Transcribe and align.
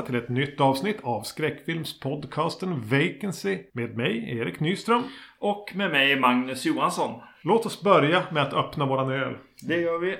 Välkomna 0.00 0.20
till 0.20 0.24
ett 0.24 0.48
nytt 0.48 0.60
avsnitt 0.60 0.96
av 1.02 1.22
skräckfilmspodcasten 1.22 2.80
Vacancy 2.80 3.58
med 3.72 3.96
mig, 3.96 4.38
Erik 4.38 4.60
Nyström. 4.60 5.02
Och 5.38 5.72
med 5.74 5.90
mig 5.90 6.20
Magnus 6.20 6.66
Johansson. 6.66 7.20
Låt 7.42 7.66
oss 7.66 7.82
börja 7.82 8.22
med 8.32 8.42
att 8.42 8.54
öppna 8.54 8.86
våran 8.86 9.10
öl. 9.10 9.36
Det 9.68 9.76
gör 9.80 9.98
vi. 9.98 10.16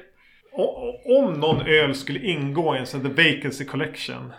O- 0.53 1.19
om 1.19 1.33
någon 1.41 1.61
öl 1.67 1.95
skulle 1.95 2.19
ingå 2.19 2.77
i 2.77 2.79
en 2.79 2.87
sån 2.87 3.01
The 3.01 3.09
Vacancy 3.35 3.65
Collection. 3.65 4.33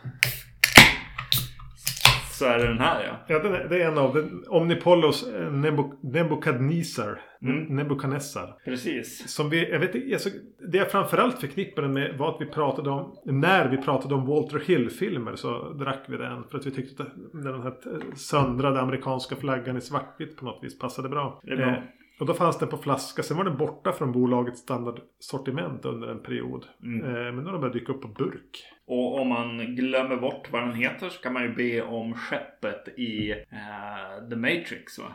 Så 2.41 2.47
är 2.47 2.57
det 2.57 2.67
den 2.67 2.79
här 2.79 3.03
ja. 3.03 3.13
Ja, 3.27 3.39
det 3.39 3.57
är, 3.57 3.67
det 3.69 3.83
är 3.83 3.87
en 3.91 3.97
av 3.97 4.13
den, 4.13 4.43
Omnipollos 4.47 5.27
eh, 5.27 5.51
Nebu- 5.51 5.97
Nebukadnezar. 6.13 7.21
Nebukadnessar. 7.69 8.55
Precis. 8.65 9.29
Som 9.35 9.49
vi, 9.49 9.71
jag 9.71 9.79
vet 9.79 10.13
alltså, 10.13 10.29
det 10.71 10.77
jag 10.77 10.91
framförallt 10.91 11.39
förknippade 11.39 11.87
med 11.87 12.17
var 12.17 12.29
att 12.35 12.41
vi 12.41 12.45
pratade 12.45 12.89
om, 12.89 13.15
när 13.25 13.69
vi 13.69 13.77
pratade 13.77 14.15
om 14.15 14.25
Walter 14.25 14.59
Hill-filmer 14.59 15.35
så 15.35 15.69
drack 15.73 16.05
vi 16.07 16.17
den. 16.17 16.43
För 16.43 16.57
att 16.57 16.65
vi 16.65 16.71
tyckte 16.71 17.03
att 17.03 17.13
den 17.33 17.61
här 17.61 17.73
söndrade 18.15 18.81
amerikanska 18.81 19.35
flaggan 19.35 19.77
i 19.77 19.81
svartvitt 19.81 20.37
på 20.37 20.45
något 20.45 20.63
vis 20.63 20.79
passade 20.79 21.09
bra. 21.09 21.39
Det 21.43 21.51
är 21.51 21.57
bra. 21.57 21.67
Eh, 21.69 21.77
och 22.19 22.27
då 22.27 22.33
fanns 22.33 22.57
den 22.59 22.69
på 22.69 22.77
flaska. 22.77 23.23
Sen 23.23 23.37
var 23.37 23.43
den 23.43 23.57
borta 23.57 23.91
från 23.91 24.11
bolagets 24.11 24.61
standardsortiment 24.61 25.85
under 25.85 26.07
en 26.07 26.19
period. 26.19 26.65
Mm. 26.83 27.05
Eh, 27.05 27.13
men 27.13 27.35
nu 27.35 27.43
har 27.43 27.51
den 27.51 27.61
börjat 27.61 27.73
dyka 27.73 27.91
upp 27.93 28.01
på 28.01 28.07
burk. 28.07 28.63
Och 28.93 29.19
om 29.21 29.27
man 29.27 29.75
glömmer 29.75 30.15
bort 30.15 30.47
vad 30.51 30.61
den 30.61 30.73
heter 30.75 31.09
så 31.09 31.21
kan 31.21 31.33
man 31.33 31.43
ju 31.43 31.49
be 31.55 31.81
om 31.81 32.13
skeppet 32.13 32.87
i 32.99 33.31
eh, 33.31 34.29
The 34.29 34.35
Matrix 34.35 34.99
va? 34.99 35.05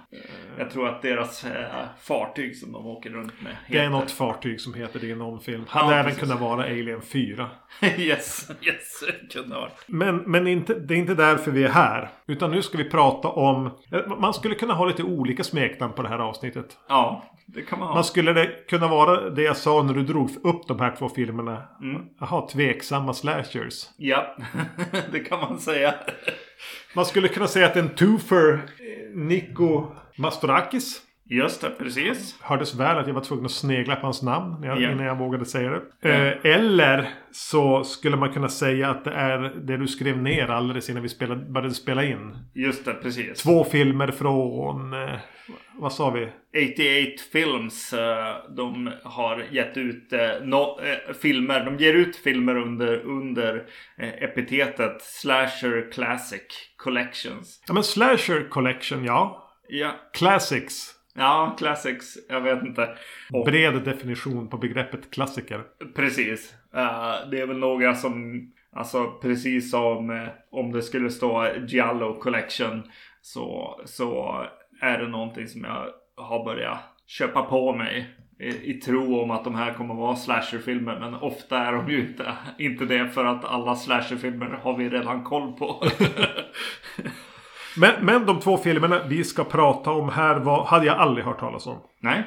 Jag 0.58 0.70
tror 0.70 0.88
att 0.88 1.02
deras 1.02 1.44
eh, 1.44 1.84
fartyg 2.00 2.56
som 2.56 2.72
de 2.72 2.86
åker 2.86 3.10
runt 3.10 3.42
med 3.42 3.56
Det 3.68 3.78
är 3.78 3.82
heter- 3.82 3.90
något 3.90 4.10
fartyg 4.10 4.60
som 4.60 4.74
heter 4.74 5.00
det 5.00 5.06
i 5.06 5.14
någon 5.14 5.40
film. 5.40 5.64
Hade 5.68 5.86
Ja, 5.94 6.00
även 6.00 6.04
precis. 6.04 6.20
kunnat 6.20 6.40
vara 6.40 6.62
Alien 6.64 7.02
4. 7.02 7.50
yes, 7.98 8.50
yes, 8.62 9.04
kunde 9.32 9.54
ha. 9.56 9.68
Men, 9.86 10.16
men 10.16 10.46
inte, 10.46 10.74
det 10.74 10.94
är 10.94 10.98
inte 10.98 11.14
därför 11.14 11.50
vi 11.50 11.64
är 11.64 11.68
här. 11.68 12.08
Utan 12.26 12.50
nu 12.50 12.62
ska 12.62 12.78
vi 12.78 12.90
prata 12.90 13.28
om... 13.28 13.70
Man 14.18 14.34
skulle 14.34 14.54
kunna 14.54 14.74
ha 14.74 14.86
lite 14.86 15.02
olika 15.02 15.44
smeknamn 15.44 15.92
på 15.94 16.02
det 16.02 16.08
här 16.08 16.18
avsnittet. 16.18 16.76
Ja, 16.88 17.24
det 17.46 17.62
kan 17.62 17.78
man 17.78 17.88
ha. 17.88 17.94
Man 17.94 18.04
skulle 18.04 18.32
det 18.32 18.68
kunna 18.68 18.88
vara 18.88 19.30
det 19.30 19.42
jag 19.42 19.56
sa 19.56 19.82
när 19.82 19.94
du 19.94 20.02
drog 20.02 20.30
upp 20.42 20.68
de 20.68 20.80
här 20.80 20.96
två 20.98 21.08
filmerna. 21.08 21.62
Mm. 21.82 22.02
Jaha, 22.20 22.48
tveksamma 22.48 23.14
slashers. 23.14 23.84
Ja, 23.96 24.36
det 25.12 25.20
kan 25.20 25.40
man 25.40 25.58
säga. 25.58 25.94
Man 26.94 27.06
skulle 27.06 27.28
kunna 27.28 27.48
säga 27.48 27.66
att 27.66 27.76
en 27.76 27.94
twofer 27.94 28.52
eh, 28.52 29.16
Nico 29.16 29.86
Mastorakis. 30.16 31.02
Just 31.28 31.60
det, 31.60 31.70
precis. 31.70 32.36
Hördes 32.42 32.74
väl 32.74 32.98
att 32.98 33.06
jag 33.06 33.14
var 33.14 33.20
tvungen 33.20 33.44
att 33.44 33.50
snegla 33.52 33.96
på 33.96 34.02
hans 34.06 34.22
namn 34.22 34.56
när 34.60 34.68
jag, 34.68 34.80
Ja. 34.80 34.92
innan 34.92 35.06
jag 35.06 35.18
vågade 35.18 35.44
säga 35.44 35.70
det. 36.02 36.08
Eh, 36.10 36.54
eller 36.54 37.08
så 37.32 37.84
skulle 37.84 38.16
man 38.16 38.32
kunna 38.32 38.48
säga 38.48 38.90
att 38.90 39.04
det 39.04 39.10
är 39.12 39.38
det 39.38 39.76
du 39.76 39.86
skrev 39.86 40.18
ner 40.22 40.48
alldeles 40.48 40.90
innan 40.90 41.02
vi 41.02 41.08
spelade, 41.08 41.44
började 41.44 41.74
spela 41.74 42.04
in. 42.04 42.36
Just 42.54 42.84
det, 42.84 42.94
precis. 42.94 43.42
Två 43.42 43.64
filmer 43.64 44.08
från... 44.10 44.92
Eh, 44.92 45.14
vad 45.78 45.92
sa 45.92 46.10
vi? 46.10 46.28
88 46.72 47.22
Films. 47.32 47.92
eh, 47.92 48.36
De 48.56 48.90
har 49.04 49.44
gett 49.50 49.76
ut 49.76 50.12
eh, 50.12 50.20
no, 50.42 50.80
eh, 50.82 51.14
filmer. 51.22 51.64
De 51.64 51.76
ger 51.76 51.94
ut 51.94 52.16
filmer 52.16 52.56
under, 52.56 52.96
under 53.04 53.66
epitetet 54.20 55.02
Slasher 55.02 55.92
Classic 55.92 56.42
Collections. 56.76 57.64
Ja 57.68 57.74
men 57.74 57.82
Slasher 57.84 58.48
Collection, 58.48 59.04
ja. 59.04 59.42
Ja, 59.68 59.90
Classics. 60.12 60.92
Ja 61.16 61.54
Classics. 61.58 62.18
Jag 62.28 62.40
vet 62.40 62.62
inte. 62.62 62.88
Och, 63.32 63.44
Bred 63.44 63.82
definition 63.84 64.48
på 64.48 64.56
begreppet 64.56 65.10
klassiker. 65.10 65.62
precis. 65.94 66.54
Eh, 66.74 67.30
det 67.30 67.40
är 67.40 67.46
väl 67.46 67.58
några 67.58 67.94
som, 67.94 68.46
alltså 68.72 69.10
precis 69.22 69.70
som 69.70 70.10
eh, 70.10 70.28
om 70.50 70.72
det 70.72 70.82
skulle 70.82 71.10
stå 71.10 71.46
Giallo 71.66 72.20
Collection 72.20 72.82
så, 73.22 73.80
så 73.84 74.42
är 74.80 74.98
det 74.98 75.08
någonting 75.08 75.48
som 75.48 75.64
jag 75.64 75.86
har 76.16 76.44
börjat 76.44 76.78
köpa 77.06 77.42
på 77.42 77.72
mig. 77.72 78.10
I, 78.38 78.70
I 78.70 78.74
tro 78.74 79.20
om 79.20 79.30
att 79.30 79.44
de 79.44 79.54
här 79.54 79.74
kommer 79.74 79.94
vara 79.94 80.16
slasherfilmer. 80.16 81.00
Men 81.00 81.14
ofta 81.14 81.58
är 81.58 81.72
de 81.72 81.90
ju 81.90 82.00
inte, 82.00 82.32
inte 82.58 82.84
det 82.84 83.08
för 83.08 83.24
att 83.24 83.44
alla 83.44 83.76
slasherfilmer 83.76 84.46
har 84.46 84.76
vi 84.76 84.88
redan 84.88 85.24
koll 85.24 85.52
på. 85.52 85.84
Men, 87.78 88.04
men 88.04 88.26
de 88.26 88.40
två 88.40 88.56
filmerna 88.56 89.06
vi 89.08 89.24
ska 89.24 89.44
prata 89.44 89.90
om 89.90 90.08
här 90.08 90.40
var, 90.40 90.64
hade 90.64 90.86
jag 90.86 90.96
aldrig 90.96 91.24
hört 91.24 91.40
talas 91.40 91.66
om. 91.66 91.78
Nej. 92.00 92.24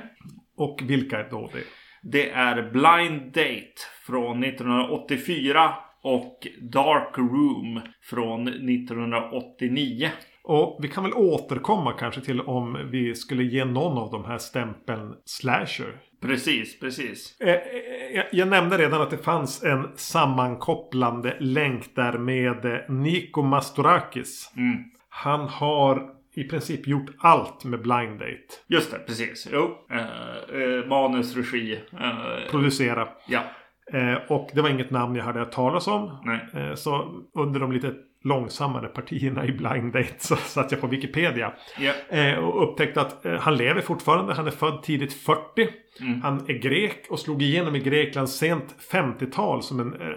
Och 0.58 0.80
vilka 0.84 1.20
är 1.20 1.30
då 1.30 1.50
det? 1.54 1.64
Det 2.02 2.30
är 2.30 2.72
Blind 2.72 3.22
Date 3.22 3.82
från 4.06 4.44
1984 4.44 5.74
och 6.04 6.48
Dark 6.62 7.18
Room 7.18 7.82
från 8.02 8.48
1989. 8.48 10.10
Och 10.44 10.80
vi 10.82 10.88
kan 10.88 11.04
väl 11.04 11.14
återkomma 11.14 11.94
kanske 11.94 12.22
till 12.22 12.42
om 12.42 12.90
vi 12.92 13.16
skulle 13.16 13.44
ge 13.44 13.66
någon 13.66 13.98
av 13.98 14.12
de 14.12 14.26
här 14.26 14.38
stämpeln 14.38 15.14
slasher. 15.26 15.96
Precis, 16.22 16.80
precis. 16.80 17.42
Eh, 17.42 17.50
eh, 17.50 18.26
jag, 18.32 18.48
nämnde 18.48 18.78
redan 18.78 19.02
att 19.02 19.10
det 19.10 19.18
fanns 19.18 19.64
en 19.64 19.88
sammankopplande 19.96 21.38
länk 21.40 21.96
där 21.96 22.18
med 22.18 22.66
eh, 22.66 22.90
Niko 22.90 23.42
Mastorakis. 23.42 24.54
Mm. 24.58 24.84
Han 25.10 25.48
har 25.48 26.10
i 26.36 26.44
princip 26.44 26.88
gjort 26.88 27.10
allt 27.20 27.64
med 27.66 27.82
Blind 27.82 28.20
Date. 28.20 28.40
Just 28.68 28.92
det, 28.92 29.00
precis. 29.00 29.48
Jo. 29.54 29.78
Eh, 29.92 30.00
eh, 30.62 30.86
manus, 30.88 31.36
regi. 31.36 31.80
Eh, 32.00 32.52
Producera. 32.52 33.08
ja. 33.28 33.42
Eh, 33.94 34.14
och 34.28 34.50
det 34.54 34.62
var 34.62 34.70
inget 34.70 34.92
namn 34.92 35.16
jag 35.16 35.24
hade 35.24 35.40
hört 35.40 35.52
talas 35.52 35.88
om. 35.88 36.18
Nej. 36.26 36.40
Eh, 36.70 36.76
så 36.76 37.12
under 37.36 37.60
de 37.60 37.72
lite 37.72 37.94
långsammare 38.24 38.88
partierna 38.88 39.46
i 39.46 39.52
Blind 39.52 39.94
Date 39.94 40.14
så 40.18 40.36
satt 40.36 40.72
jag 40.72 40.82
på 40.82 40.88
Wikipedia. 40.88 41.54
Eh, 42.10 42.34
och 42.38 42.64
upptäckte 42.72 43.02
att 43.02 43.26
eh, 43.26 43.34
han 43.40 43.58
lever 43.58 43.82
fortfarande. 43.82 44.34
Han 44.34 44.48
är 44.48 44.52
född 44.52 44.84
tidigt 44.84 45.14
40. 45.14 45.70
Mm. 46.02 46.22
Han 46.22 46.50
är 46.50 46.54
grek 46.54 47.06
och 47.10 47.20
slog 47.20 47.42
igenom 47.42 47.76
i 47.76 47.80
Grekland 47.80 48.30
sent 48.30 48.76
50-tal 48.92 49.64
som 49.64 49.80
en 49.80 49.94
eh, 49.94 50.08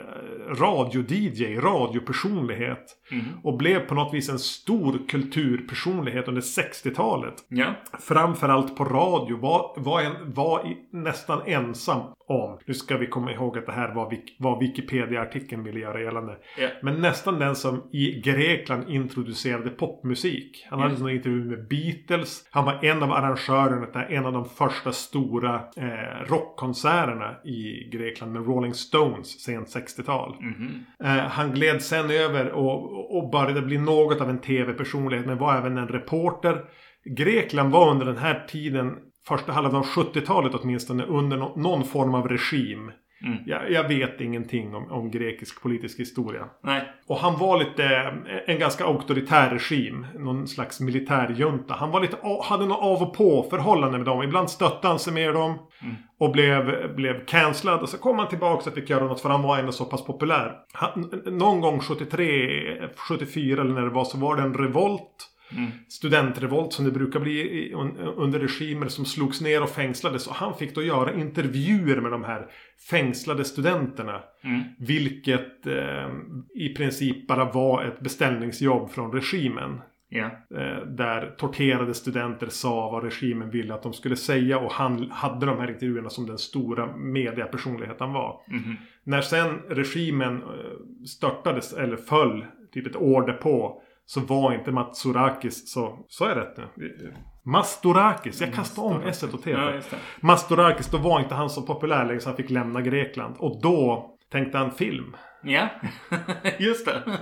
radio-DJ, 0.54 1.60
radiopersonlighet. 1.60 2.84
Mm. 3.10 3.24
Och 3.42 3.56
blev 3.56 3.78
på 3.80 3.94
något 3.94 4.14
vis 4.14 4.28
en 4.28 4.38
stor 4.38 4.98
kulturpersonlighet 5.08 6.28
under 6.28 6.42
60-talet. 6.42 7.34
Ja. 7.48 7.74
Framförallt 8.00 8.76
på 8.76 8.84
radio 8.84 9.36
var, 9.36 9.74
var, 9.76 10.00
en, 10.02 10.32
var 10.32 10.66
i, 10.66 10.76
nästan 10.96 11.40
ensam 11.46 12.00
om. 12.26 12.58
Nu 12.66 12.74
ska 12.74 12.96
vi 12.96 13.06
komma 13.06 13.32
ihåg 13.32 13.58
att 13.58 13.66
det 13.66 13.72
här 13.72 13.94
var 13.94 14.16
vad 14.38 14.58
Wikipedia-artikeln 14.60 15.64
ville 15.64 15.80
göra 15.80 16.00
gällande. 16.02 16.36
Ja. 16.58 16.68
Men 16.82 17.00
nästan 17.00 17.38
den 17.38 17.56
som 17.56 17.82
i 17.92 18.20
Grekland 18.20 18.88
introducerade 18.88 19.70
popmusik. 19.70 20.66
Han 20.70 20.78
hade 20.80 20.92
Mm. 20.94 21.06
en 21.06 21.14
intervju 21.16 21.44
med 21.44 21.68
Beatles. 21.68 22.48
Han 22.50 22.64
var 22.64 22.84
en 22.84 23.02
av 23.02 23.12
arrangörerna 23.12 23.86
till 23.86 24.16
en 24.16 24.26
av 24.26 24.32
de 24.32 24.44
första 24.44 24.92
stora 24.92 25.60
eh, 25.76 26.30
rockkonserterna 26.30 27.36
i 27.44 27.88
Grekland 27.92 28.32
med 28.32 28.46
Rolling 28.46 28.74
Stones 28.74 29.42
sent 29.44 29.68
60-tal. 29.68 30.36
Mhm. 30.40 30.84
Eh, 31.04 31.08
han 31.28 31.52
gled 31.52 31.82
sen 31.82 32.10
över 32.10 32.50
och, 32.50 33.16
och 33.16 33.30
började 33.30 33.62
bli 33.62 33.78
något 33.78 34.20
av 34.20 34.30
en 34.30 34.40
tv-personlighet 34.40 35.26
men 35.26 35.38
var 35.38 35.56
även 35.56 35.78
en 35.78 35.88
reporter. 35.88 36.64
Grekland 37.04 37.72
var 37.72 37.90
under 37.90 38.06
den 38.06 38.16
här 38.16 38.46
tiden, 38.48 38.96
första 39.28 39.52
halvan 39.52 39.74
av 39.74 39.84
70-talet 39.86 40.54
åtminstone, 40.54 41.04
under 41.04 41.36
no- 41.36 41.58
någon 41.58 41.84
form 41.84 42.14
av 42.14 42.28
regim. 42.28 42.92
Mm. 43.24 43.38
Jag, 43.46 43.70
jag 43.70 43.88
vet 43.88 44.20
ingenting 44.20 44.74
om, 44.74 44.92
om 44.92 45.10
grekisk 45.10 45.62
politisk 45.62 46.00
historia. 46.00 46.44
Nej. 46.62 46.82
Och 47.06 47.16
han 47.16 47.38
var 47.38 47.58
lite 47.58 47.84
eh, 47.84 48.54
en 48.54 48.58
ganska 48.58 48.84
auktoritär 48.84 49.50
regim. 49.50 50.06
Någon 50.18 50.48
slags 50.48 50.80
militärjunta. 50.80 51.74
Han 51.74 51.90
var 51.90 52.00
lite, 52.00 52.16
hade 52.42 52.66
något 52.66 52.82
av 52.82 53.02
och 53.02 53.14
på 53.14 53.46
förhållande 53.50 53.98
med 53.98 54.06
dem. 54.06 54.22
Ibland 54.22 54.50
stötte 54.50 54.88
han 54.88 54.98
sig 54.98 55.12
med 55.12 55.34
dem. 55.34 55.58
Mm. 55.82 55.94
Och 56.18 56.32
blev, 56.32 56.94
blev 56.96 57.24
cancellad. 57.26 57.80
Och 57.80 57.88
så 57.88 57.98
kom 57.98 58.18
han 58.18 58.28
tillbaka 58.28 58.70
och 58.70 58.74
fick 58.74 58.90
göra 58.90 59.04
något 59.04 59.20
för 59.20 59.28
han 59.28 59.42
var 59.42 59.58
ändå 59.58 59.72
så 59.72 59.84
pass 59.84 60.04
populär. 60.04 60.52
Han, 60.72 61.10
någon 61.26 61.60
gång 61.60 61.80
73, 61.80 62.88
74 62.96 63.60
eller 63.60 63.74
när 63.74 63.82
det 63.82 63.90
var 63.90 64.04
så 64.04 64.18
var 64.18 64.36
det 64.36 64.42
en 64.42 64.54
revolt. 64.54 65.31
Mm. 65.56 65.70
Studentrevolt 65.88 66.72
som 66.72 66.84
det 66.84 66.90
brukar 66.90 67.20
bli 67.20 67.72
under 68.16 68.38
regimer 68.38 68.88
som 68.88 69.04
slogs 69.04 69.40
ner 69.40 69.62
och 69.62 69.70
fängslades. 69.70 70.26
Och 70.26 70.34
han 70.34 70.54
fick 70.54 70.74
då 70.74 70.82
göra 70.82 71.14
intervjuer 71.14 72.00
med 72.00 72.12
de 72.12 72.24
här 72.24 72.46
fängslade 72.90 73.44
studenterna. 73.44 74.22
Mm. 74.44 74.60
Vilket 74.78 75.66
eh, 75.66 76.10
i 76.54 76.74
princip 76.76 77.26
bara 77.28 77.44
var 77.44 77.84
ett 77.84 78.00
beställningsjobb 78.00 78.90
från 78.90 79.12
regimen. 79.12 79.80
Eh, 80.14 80.86
där 80.86 81.34
torterade 81.38 81.94
studenter 81.94 82.46
sa 82.46 82.90
vad 82.90 83.04
regimen 83.04 83.50
ville 83.50 83.74
att 83.74 83.82
de 83.82 83.92
skulle 83.92 84.16
säga. 84.16 84.58
Och 84.58 84.72
han 84.72 85.10
hade 85.10 85.46
de 85.46 85.58
här 85.58 85.70
intervjuerna 85.70 86.10
som 86.10 86.26
den 86.26 86.38
stora 86.38 86.96
mediapersonlighet 86.96 87.96
han 88.00 88.12
var. 88.12 88.40
Mhm. 88.48 88.76
När 89.04 89.20
sen 89.20 89.58
regimen 89.68 90.36
eh, 90.42 91.04
störtades 91.06 91.72
eller 91.72 91.96
föll 91.96 92.46
typ 92.72 92.86
ett 92.86 92.96
år 92.96 93.26
därpå. 93.26 93.82
Så 94.06 94.20
var 94.20 94.54
inte 94.54 94.72
Matsorakis 94.72 95.72
så... 95.72 95.98
Så 96.08 96.24
är 96.24 96.34
rätt 96.34 96.56
nu. 96.56 97.14
Mastorakis. 97.44 98.40
Jag 98.40 98.54
kastar 98.54 98.82
om 98.82 99.02
S 99.02 99.22
och 99.22 99.42
T. 99.42 99.50
Ja. 99.50 99.80
Mastorakis, 100.20 100.90
då 100.90 100.98
var 100.98 101.20
inte 101.20 101.34
han 101.34 101.50
så 101.50 101.62
populär 101.62 102.04
längre 102.04 102.20
så 102.20 102.28
han 102.28 102.36
fick 102.36 102.50
lämna 102.50 102.80
Grekland. 102.80 103.36
Och 103.38 103.60
då 103.62 104.10
tänkte 104.32 104.58
han 104.58 104.70
film. 104.70 105.16
Ja, 105.42 105.68
just 106.58 106.86
det. 106.86 107.18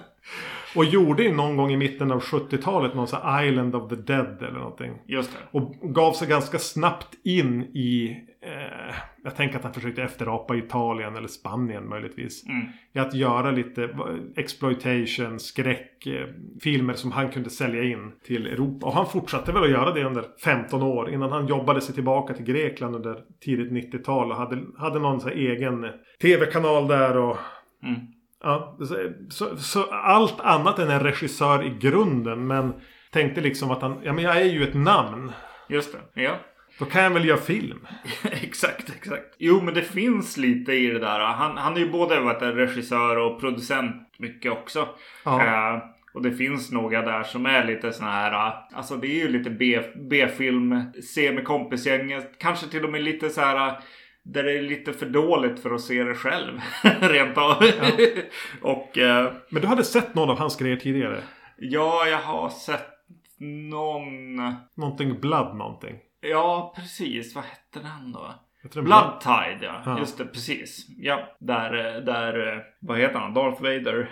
Och 0.76 0.84
gjorde 0.84 1.22
ju 1.22 1.32
någon 1.32 1.56
gång 1.56 1.72
i 1.72 1.76
mitten 1.76 2.12
av 2.12 2.22
70-talet 2.22 2.94
någon 2.94 3.06
sån 3.06 3.20
här 3.22 3.44
Island 3.44 3.75
of 3.75 3.88
the 3.88 3.96
Dead 3.96 4.43
eller 4.43 4.58
någonting. 4.58 4.93
Just 5.06 5.32
det. 5.32 5.58
Och 5.58 5.75
gav 5.94 6.12
sig 6.12 6.28
ganska 6.28 6.58
snabbt 6.58 7.08
in 7.25 7.62
i... 7.62 8.17
Eh, 8.43 8.94
jag 9.25 9.37
tänker 9.37 9.56
att 9.56 9.64
han 9.64 9.75
försökte 9.75 10.02
efterapa 10.02 10.56
Italien 10.56 11.17
eller 11.17 11.28
Spanien 11.28 11.88
möjligtvis. 11.88 12.46
Mm. 12.46 12.67
I 12.93 12.99
att 12.99 13.14
göra 13.14 13.50
lite 13.50 13.84
eh, 13.84 13.90
exploitation, 14.37 15.38
skräck, 15.38 16.06
eh, 16.06 16.26
filmer 16.61 16.94
som 16.94 17.12
han 17.12 17.31
kunde 17.31 17.50
sälja 17.50 17.82
in 17.82 18.12
till 18.26 18.46
Europa. 18.46 18.87
Och 18.87 18.93
han 18.93 19.06
fortsatte 19.06 19.52
väl 19.52 19.62
att 19.64 19.70
göra 19.70 19.93
det 19.93 20.05
under 20.05 20.25
15 20.44 20.82
år 20.82 21.11
innan 21.11 21.32
han 21.32 21.46
jobbade 21.46 21.81
sig 21.81 21.94
tillbaka 21.94 22.34
till 22.34 22.44
Grekland 22.44 22.96
under 22.96 23.22
tidigt 23.40 23.93
90-tal 23.93 24.31
och 24.31 24.37
hade, 24.37 24.58
hade 24.78 24.99
någon 24.99 25.20
sån 25.20 25.31
här 25.31 25.37
egen 25.37 25.87
tv-kanal 26.20 26.88
där 26.88 27.17
och 27.17 27.37
Mm. 27.82 28.00
Ja, 28.43 28.79
så, 29.31 29.57
så, 29.57 29.83
allt 29.83 30.41
annat 30.41 30.79
än 30.79 30.91
en 30.91 31.01
regissör 31.01 31.67
i 31.67 31.71
grunden. 31.71 32.47
Men 32.47 32.73
tänkte 33.11 33.41
liksom 33.41 33.71
att 33.71 33.83
han, 33.83 34.01
ja 34.03 34.13
men 34.13 34.25
jag 34.25 34.37
är 34.37 34.45
ju 34.45 34.63
ett 34.63 34.75
namn. 34.75 35.33
Just 35.69 35.93
det. 35.93 36.23
Ja. 36.23 36.37
Då 36.79 36.85
kan 36.85 37.03
jag 37.03 37.11
väl 37.11 37.25
göra 37.25 37.39
film. 37.39 37.87
exakt, 38.43 38.91
exakt. 38.97 39.35
Jo, 39.39 39.61
men 39.63 39.75
det 39.75 39.83
finns 39.83 40.37
lite 40.37 40.73
i 40.73 40.87
det 40.87 40.99
där. 40.99 41.21
Han, 41.21 41.57
han 41.57 41.75
är 41.77 41.81
ju 41.81 41.91
både 41.91 42.21
varit 42.21 42.43
regissör 42.43 43.17
och 43.17 43.41
producent 43.41 43.97
mycket 44.19 44.53
också. 44.53 44.89
Ja. 45.25 45.45
Eh, 45.45 45.83
och 46.13 46.23
det 46.23 46.33
finns 46.33 46.71
några 46.73 47.03
där 47.03 47.23
som 47.23 47.47
är 47.47 47.65
lite 47.65 47.93
såna 47.93 48.11
här, 48.11 48.33
eh, 48.33 48.55
alltså 48.73 48.97
det 48.97 49.07
är 49.07 49.25
ju 49.25 49.29
lite 49.29 49.51
B-film, 50.11 50.83
se 51.15 51.33
med 51.33 51.45
kompisgänget, 51.45 52.39
kanske 52.39 52.67
till 52.67 52.85
och 52.85 52.91
med 52.91 53.03
lite 53.03 53.31
så 53.31 53.41
här 53.41 53.69
eh, 53.69 53.75
där 54.25 54.43
det 54.43 54.58
är 54.58 54.62
lite 54.62 54.93
för 54.93 55.06
dåligt 55.06 55.61
för 55.61 55.70
att 55.75 55.81
se 55.81 56.05
det 56.05 56.14
själv. 56.14 56.61
Rent 57.00 57.38
av. 57.38 57.62
och 58.62 58.99
eh, 58.99 59.32
Men 59.50 59.62
du 59.62 59.69
hade 59.69 59.84
sett 59.84 60.14
någon 60.14 60.31
av 60.31 60.38
hans 60.38 60.56
grejer 60.56 60.76
tidigare? 60.76 61.22
ja, 61.58 62.06
jag 62.06 62.19
har 62.19 62.50
sett 62.50 62.87
någon... 63.38 64.37
Någonting 64.75 65.20
Blood 65.20 65.56
någonting? 65.56 65.96
Ja, 66.20 66.72
precis. 66.76 67.34
Vad 67.34 67.44
hette 67.44 67.78
den 67.88 68.12
då? 68.12 68.34
Blood 68.82 69.20
Tide, 69.20 69.58
ja. 69.61 69.82
Ja. 69.84 69.99
Just 69.99 70.19
det, 70.19 70.25
precis. 70.25 70.87
Ja, 70.88 71.37
där, 71.38 71.96
eh, 71.96 72.02
där, 72.02 72.52
eh, 72.56 72.62
vad 72.81 72.99
heter 72.99 73.19
han? 73.19 73.34
Darth 73.34 73.62
Vader 73.62 74.11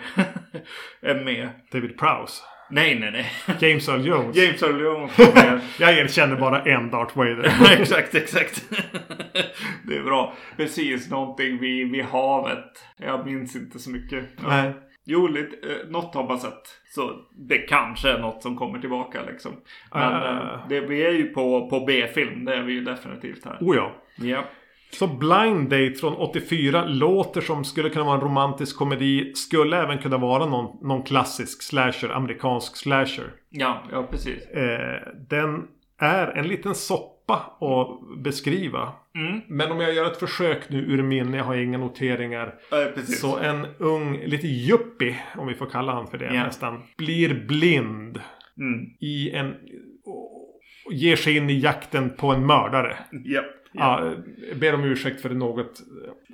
är 1.01 1.23
med. 1.23 1.49
David 1.71 1.97
Prowse? 1.97 2.43
Nej, 2.71 2.99
nej, 2.99 3.11
nej. 3.11 3.31
James 3.59 3.89
Earl 3.89 4.07
Jones? 4.07 4.37
James 4.37 4.63
Earl 4.63 4.81
Jones 4.81 5.11
jag 5.79 5.97
erkänner 5.97 6.35
bara 6.35 6.61
en 6.61 6.89
Darth 6.89 7.17
Vader. 7.17 7.51
exakt, 7.79 8.15
exakt. 8.15 8.63
det 9.83 9.95
är 9.95 10.03
bra. 10.03 10.33
Precis, 10.57 11.09
någonting 11.09 11.57
vid, 11.57 11.91
vid 11.91 12.05
havet. 12.05 12.85
Jag 12.97 13.25
minns 13.25 13.55
inte 13.55 13.79
så 13.79 13.89
mycket. 13.89 14.25
Nej. 14.47 14.73
Jo, 15.05 15.27
lite, 15.27 15.69
eh, 15.69 15.89
något 15.89 16.15
har 16.15 16.27
man 16.27 16.39
sett. 16.39 16.61
Så 16.95 17.11
det 17.31 17.57
kanske 17.57 18.09
är 18.09 18.19
något 18.19 18.41
som 18.41 18.57
kommer 18.57 18.79
tillbaka 18.79 19.19
liksom. 19.27 19.51
Men 19.93 20.13
eh, 20.13 20.67
det, 20.69 20.79
vi 20.79 21.05
är 21.05 21.11
ju 21.11 21.27
på, 21.27 21.69
på 21.69 21.79
B-film. 21.79 22.45
Det 22.45 22.55
är 22.55 22.61
vi 22.61 22.73
ju 22.73 22.81
definitivt 22.81 23.45
här. 23.45 23.57
Oh 23.61 23.75
ja. 23.75 23.91
Ja. 24.15 24.43
Så 24.91 25.07
Blind 25.07 25.69
Date 25.69 25.93
från 25.99 26.13
84 26.13 26.85
låter 26.85 27.41
som 27.41 27.63
skulle 27.65 27.89
kunna 27.89 28.05
vara 28.05 28.15
en 28.15 28.21
romantisk 28.21 28.77
komedi. 28.77 29.33
Skulle 29.35 29.77
även 29.83 29.97
kunna 29.97 30.17
vara 30.17 30.45
någon, 30.45 30.87
någon 30.87 31.03
klassisk 31.03 31.63
slasher, 31.63 32.09
amerikansk 32.09 32.75
slasher. 32.77 33.31
Ja, 33.49 33.83
ja 33.91 34.03
precis. 34.11 34.47
Eh, 34.47 35.01
den 35.29 35.67
är 35.99 36.27
en 36.27 36.47
liten 36.47 36.75
soppa 36.75 37.33
att 37.61 38.17
beskriva. 38.23 38.93
Mm. 39.15 39.41
Men 39.47 39.71
om 39.71 39.79
jag 39.79 39.93
gör 39.93 40.05
ett 40.11 40.17
försök 40.19 40.69
nu 40.69 40.77
ur 40.79 41.03
minne, 41.03 41.37
jag 41.37 41.43
har 41.43 41.55
inga 41.55 41.77
noteringar. 41.77 42.55
Eh. 42.71 43.01
Så 43.03 43.37
en 43.37 43.67
ung, 43.77 44.17
lite 44.25 44.47
yuppie, 44.47 45.15
om 45.37 45.47
vi 45.47 45.53
får 45.53 45.65
kalla 45.65 45.93
han 45.93 46.07
för 46.07 46.17
det 46.17 46.25
Ja. 46.33 46.43
nästan, 46.43 46.83
blir 46.97 47.45
blind 47.47 48.19
Mm. 48.57 48.85
i 48.99 49.31
en... 49.31 49.55
och 50.05 50.93
ger 50.93 51.15
sig 51.15 51.37
in 51.37 51.49
i 51.49 51.59
jakten 51.59 52.09
på 52.09 52.27
en 52.27 52.45
mördare. 52.45 52.97
Ja. 53.71 54.05
Ja, 54.05 54.13
ber 54.55 54.73
om 54.73 54.83
ursäkt 54.83 55.21
för 55.21 55.29
det 55.29 55.35
något 55.35 55.81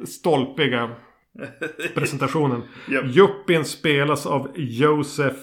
stolpiga 0.07 0.89
presentationen. 1.95 2.61
Yuppien 3.15 3.65
spelas 3.65 4.25
av 4.25 4.51
Joseph 4.55 5.39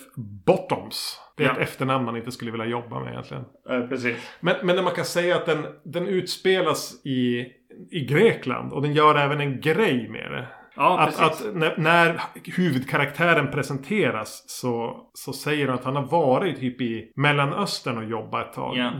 Bottoms. 0.47 1.19
Det 1.37 1.45
är 1.45 1.49
Ja. 1.49 1.53
ett 1.55 1.59
efternamn 1.61 2.05
man 2.05 2.17
inte 2.17 2.33
skulle 2.33 2.51
vilja 2.51 2.67
jobba 2.67 3.01
med 3.01 3.11
egentligen. 3.13 3.45
Eh, 3.71 3.81
precis. 3.89 4.17
Men, 4.41 4.67
men 4.67 4.85
man 4.85 4.95
kan 4.95 5.05
säga 5.05 5.37
att 5.37 5.47
den, 5.47 5.67
den 5.85 6.07
utspelas 6.09 7.07
i, 7.07 7.47
i 7.91 8.05
Grekland. 8.09 8.73
Och 8.73 8.83
den 8.83 8.93
gör 8.93 9.15
även 9.15 9.41
en 9.41 9.61
grej 9.61 10.09
med 10.09 10.33
det. 10.33 10.47
Ja, 10.77 10.99
Att, 11.01 11.21
att 11.21 11.55
när, 11.55 11.75
när 11.79 12.21
huvudkaraktären 12.57 13.51
presenteras 13.51 14.45
så, 14.47 14.97
så 15.15 15.33
säger 15.33 15.69
han 15.69 15.79
att 15.79 15.85
han 15.85 15.97
har 15.97 16.07
varit 16.07 16.61
typ 16.61 16.81
i 16.81 17.13
Mellanöstern 17.17 17.99
och 17.99 18.05
jobbat 18.05 18.49
ett 18.49 18.53
tag. 18.55 18.77
Ja. 18.77 18.93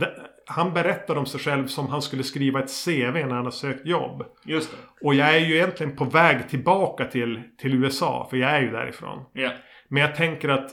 Han 0.45 0.73
berättar 0.73 1.15
om 1.15 1.25
sig 1.25 1.39
själv 1.39 1.67
som 1.67 1.87
han 1.87 2.01
skulle 2.01 2.23
skriva 2.23 2.59
ett 2.59 2.85
CV 2.85 3.13
när 3.13 3.35
han 3.35 3.43
har 3.43 3.51
sökt 3.51 3.85
jobb. 3.85 4.25
Just 4.45 4.71
det. 4.71 4.77
Och 5.05 5.15
jag 5.15 5.35
är 5.35 5.39
ju 5.39 5.55
egentligen 5.55 5.95
på 5.95 6.05
väg 6.05 6.49
tillbaka 6.49 7.05
till, 7.05 7.41
till 7.57 7.73
USA, 7.73 8.27
för 8.29 8.37
jag 8.37 8.51
är 8.51 8.61
ju 8.61 8.71
därifrån. 8.71 9.25
Ja. 9.33 9.51
Men 9.87 10.01
jag 10.01 10.15
tänker 10.15 10.49
att 10.49 10.69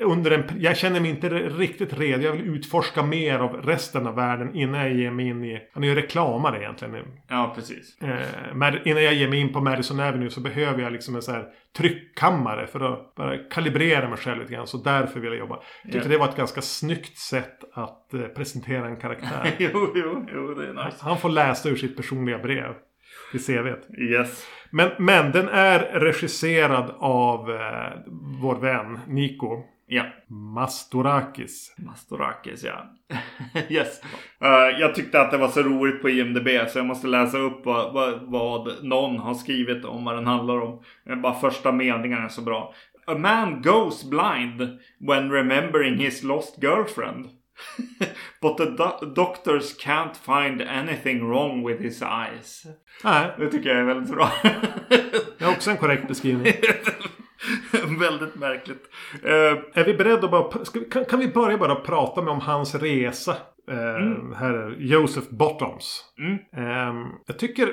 under 0.00 0.30
en, 0.30 0.44
jag 0.58 0.76
känner 0.76 1.00
mig 1.00 1.10
inte 1.10 1.28
riktigt 1.28 1.98
redo. 1.98 2.22
Jag 2.22 2.32
vill 2.32 2.54
utforska 2.56 3.02
mer 3.02 3.38
av 3.38 3.62
resten 3.62 4.06
av 4.06 4.14
världen 4.14 4.54
innan 4.54 4.80
jag 4.80 4.92
ger 4.94 5.10
mig 5.10 5.26
in 5.28 5.44
i... 5.44 5.62
Han 5.72 5.84
är 5.84 5.88
ju 5.88 5.94
reklamare 5.94 6.58
egentligen. 6.58 6.94
Ja, 7.28 7.52
precis. 7.54 7.98
Eh, 8.02 8.80
innan 8.84 9.02
jag 9.02 9.14
ger 9.14 9.28
mig 9.28 9.40
in 9.40 9.52
på 9.52 9.60
Madison 9.60 10.00
Avenue 10.00 10.30
så 10.30 10.40
behöver 10.40 10.82
jag 10.82 10.92
liksom 10.92 11.14
en 11.14 11.22
så 11.22 11.32
här 11.32 11.44
tryckkammare 11.76 12.66
för 12.66 12.80
att 12.92 13.14
bara 13.14 13.38
kalibrera 13.38 14.08
mig 14.08 14.18
själv 14.18 14.40
lite 14.40 14.52
grann. 14.52 14.66
Så 14.66 14.76
därför 14.76 15.20
vill 15.20 15.30
jag 15.30 15.38
jobba. 15.38 15.58
Jag 15.82 15.92
tyckte 15.92 16.08
Ja. 16.08 16.12
det 16.12 16.18
var 16.18 16.28
ett 16.28 16.36
ganska 16.36 16.60
snyggt 16.62 17.18
sätt 17.18 17.64
att 17.72 18.14
eh, 18.14 18.20
presentera 18.20 18.86
en 18.86 18.96
karaktär. 18.96 19.50
jo, 19.58 19.92
jo, 19.94 20.26
jo, 20.34 20.54
det 20.54 20.68
är 20.68 20.84
nice. 20.84 20.96
Han 21.00 21.18
får 21.18 21.28
läsa 21.28 21.68
ur 21.68 21.76
sitt 21.76 21.96
personliga 21.96 22.38
brev 22.38 22.74
i 23.32 23.38
CVt. 23.38 23.98
Yes. 23.98 24.46
Men, 24.70 24.90
men 24.98 25.32
den 25.32 25.48
är 25.48 25.78
regisserad 26.00 26.94
av 26.98 27.50
eh, 27.50 27.92
vår 28.42 28.54
vän 28.54 29.00
Nico 29.06 29.62
Ja. 29.88 30.02
Mastorakis. 30.28 31.74
Mastorakis, 31.78 32.64
ja. 32.64 32.90
yes. 33.68 34.00
Eh, 34.40 34.80
jag 34.80 34.94
tyckte 34.94 35.20
att 35.20 35.30
det 35.30 35.36
var 35.38 35.48
så 35.48 35.62
roligt 35.62 36.02
på 36.02 36.08
IMDB 36.10 36.48
så 36.68 36.78
jag 36.78 36.86
måste 36.86 37.06
läsa 37.06 37.38
upp 37.38 37.66
vad, 37.66 37.94
vad, 37.94 38.20
vad 38.22 38.84
någon 38.84 39.18
har 39.18 39.34
skrivit 39.34 39.84
om 39.84 40.04
vad 40.04 40.14
den 40.16 40.26
handlar 40.26 40.60
om. 40.60 40.82
Eh, 41.08 41.16
Bara 41.16 41.34
första 41.34 41.72
meningen 41.72 42.24
är 42.24 42.28
så 42.28 42.42
bra. 42.42 42.74
A 43.06 43.14
man 43.18 43.62
goes 43.62 44.04
blind 44.10 44.78
when 44.98 45.32
remembering 45.32 45.98
his 45.98 46.22
lost 46.22 46.62
girlfriend. 46.62 47.26
But 48.42 48.56
the 48.56 48.64
do- 48.64 49.14
doctors 49.14 49.78
can't 49.84 50.14
find 50.16 50.62
anything 50.62 51.28
wrong 51.28 51.66
with 51.68 51.82
his 51.82 52.02
eyes. 52.02 52.62
Nej, 53.04 53.30
Det 53.38 53.50
tycker 53.50 53.68
jag 53.68 53.78
är 53.78 53.84
väldigt 53.84 54.14
bra. 54.14 54.30
det 55.38 55.44
är 55.44 55.50
också 55.50 55.70
en 55.70 55.76
korrekt 55.76 56.08
beskrivning. 56.08 56.52
väldigt 57.98 58.34
märkligt. 58.34 58.82
Eh, 59.24 59.80
Är 59.80 59.84
vi 59.84 59.94
beredda 59.94 60.24
att 60.24 60.30
bara... 60.30 60.50
Vi, 60.74 60.80
kan, 60.80 61.04
kan 61.04 61.18
vi 61.18 61.28
börja 61.28 61.58
bara 61.58 61.74
prata 61.74 62.22
med 62.22 62.32
om 62.32 62.40
hans 62.40 62.74
resa? 62.74 63.36
Eh, 63.70 64.36
Här 64.36 64.52
är 64.54 64.76
Joseph 64.78 65.26
Bottoms. 65.30 66.04
Mm. 66.18 66.34
Eh, 66.34 67.06
jag 67.26 67.38
tycker, 67.38 67.68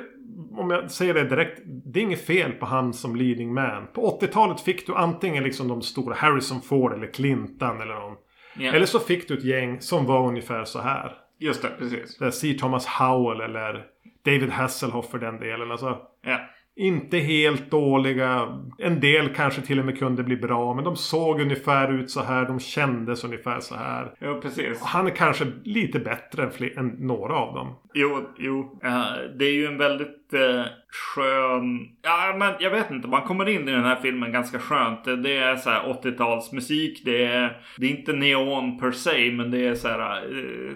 om 0.57 0.69
jag 0.71 0.91
säger 0.91 1.13
det 1.13 1.23
direkt, 1.23 1.59
det 1.65 1.99
är 1.99 2.03
inget 2.03 2.25
fel 2.25 2.51
på 2.51 2.65
han 2.65 2.93
som 2.93 3.15
leading 3.15 3.53
man. 3.53 3.87
På 3.93 4.19
80-talet 4.21 4.61
fick 4.61 4.87
du 4.87 4.95
antingen 4.95 5.43
liksom 5.43 5.67
de 5.67 5.81
stora 5.81 6.15
Harrison 6.15 6.61
Ford 6.61 6.93
eller 6.93 7.07
Clinton 7.13 7.81
eller 7.81 7.93
någon. 7.95 8.15
Ja. 8.57 8.71
Eller 8.73 8.85
så 8.85 8.99
fick 8.99 9.27
du 9.27 9.37
ett 9.37 9.43
gäng 9.43 9.81
som 9.81 10.05
var 10.05 10.27
ungefär 10.27 10.65
så 10.65 10.79
här. 10.81 11.17
Just 11.39 11.61
det, 11.61 11.69
precis. 11.79 12.17
Där 12.17 12.31
C. 12.31 12.53
Thomas 12.59 12.85
Howell 12.85 13.41
eller 13.41 13.85
David 14.25 14.49
Hasselhoff 14.49 15.09
för 15.09 15.19
den 15.19 15.39
delen. 15.39 15.71
Alltså, 15.71 16.01
Ja. 16.25 16.39
Inte 16.75 17.17
helt 17.17 17.71
dåliga. 17.71 18.47
En 18.77 18.99
del 18.99 19.29
kanske 19.35 19.61
till 19.61 19.79
och 19.79 19.85
med 19.85 19.99
kunde 19.99 20.23
bli 20.23 20.35
bra. 20.37 20.73
Men 20.73 20.83
de 20.83 20.95
såg 20.95 21.41
ungefär 21.41 21.93
ut 21.93 22.11
så 22.11 22.21
här. 22.23 22.45
De 22.45 22.59
kändes 22.59 23.23
ungefär 23.23 23.59
så 23.59 23.75
här. 23.75 24.13
Jo, 24.21 24.41
precis. 24.41 24.81
Han 24.81 25.05
är 25.07 25.11
kanske 25.11 25.45
lite 25.63 25.99
bättre 25.99 26.43
än, 26.43 26.51
fler, 26.51 26.79
än 26.79 26.87
några 26.87 27.33
av 27.35 27.53
dem. 27.55 27.75
Jo, 27.93 28.29
jo. 28.37 28.79
Eh, 28.83 29.03
det 29.39 29.45
är 29.45 29.53
ju 29.53 29.65
en 29.65 29.77
väldigt 29.77 30.33
eh, 30.33 30.63
skön... 31.15 31.79
Ja, 32.01 32.35
men 32.39 32.53
jag 32.59 32.71
vet 32.71 32.91
inte. 32.91 33.07
Man 33.07 33.21
kommer 33.21 33.49
in 33.49 33.69
i 33.69 33.71
den 33.71 33.83
här 33.83 33.95
filmen 34.01 34.31
ganska 34.31 34.59
skönt. 34.59 35.03
Det- 35.03 35.37
är 35.37 35.55
så 35.55 35.69
här 35.69 35.83
80-talsmusik. 36.03 37.01
Det 37.05 37.25
är, 37.25 37.61
det 37.77 37.85
är 37.85 37.89
inte 37.89 38.13
neon 38.13 38.79
per 38.79 38.91
se, 38.91 39.31
men 39.31 39.51
det 39.51 39.67
är 39.67 39.75
så 39.75 39.87
här 39.87 40.15
eh, 40.17 40.73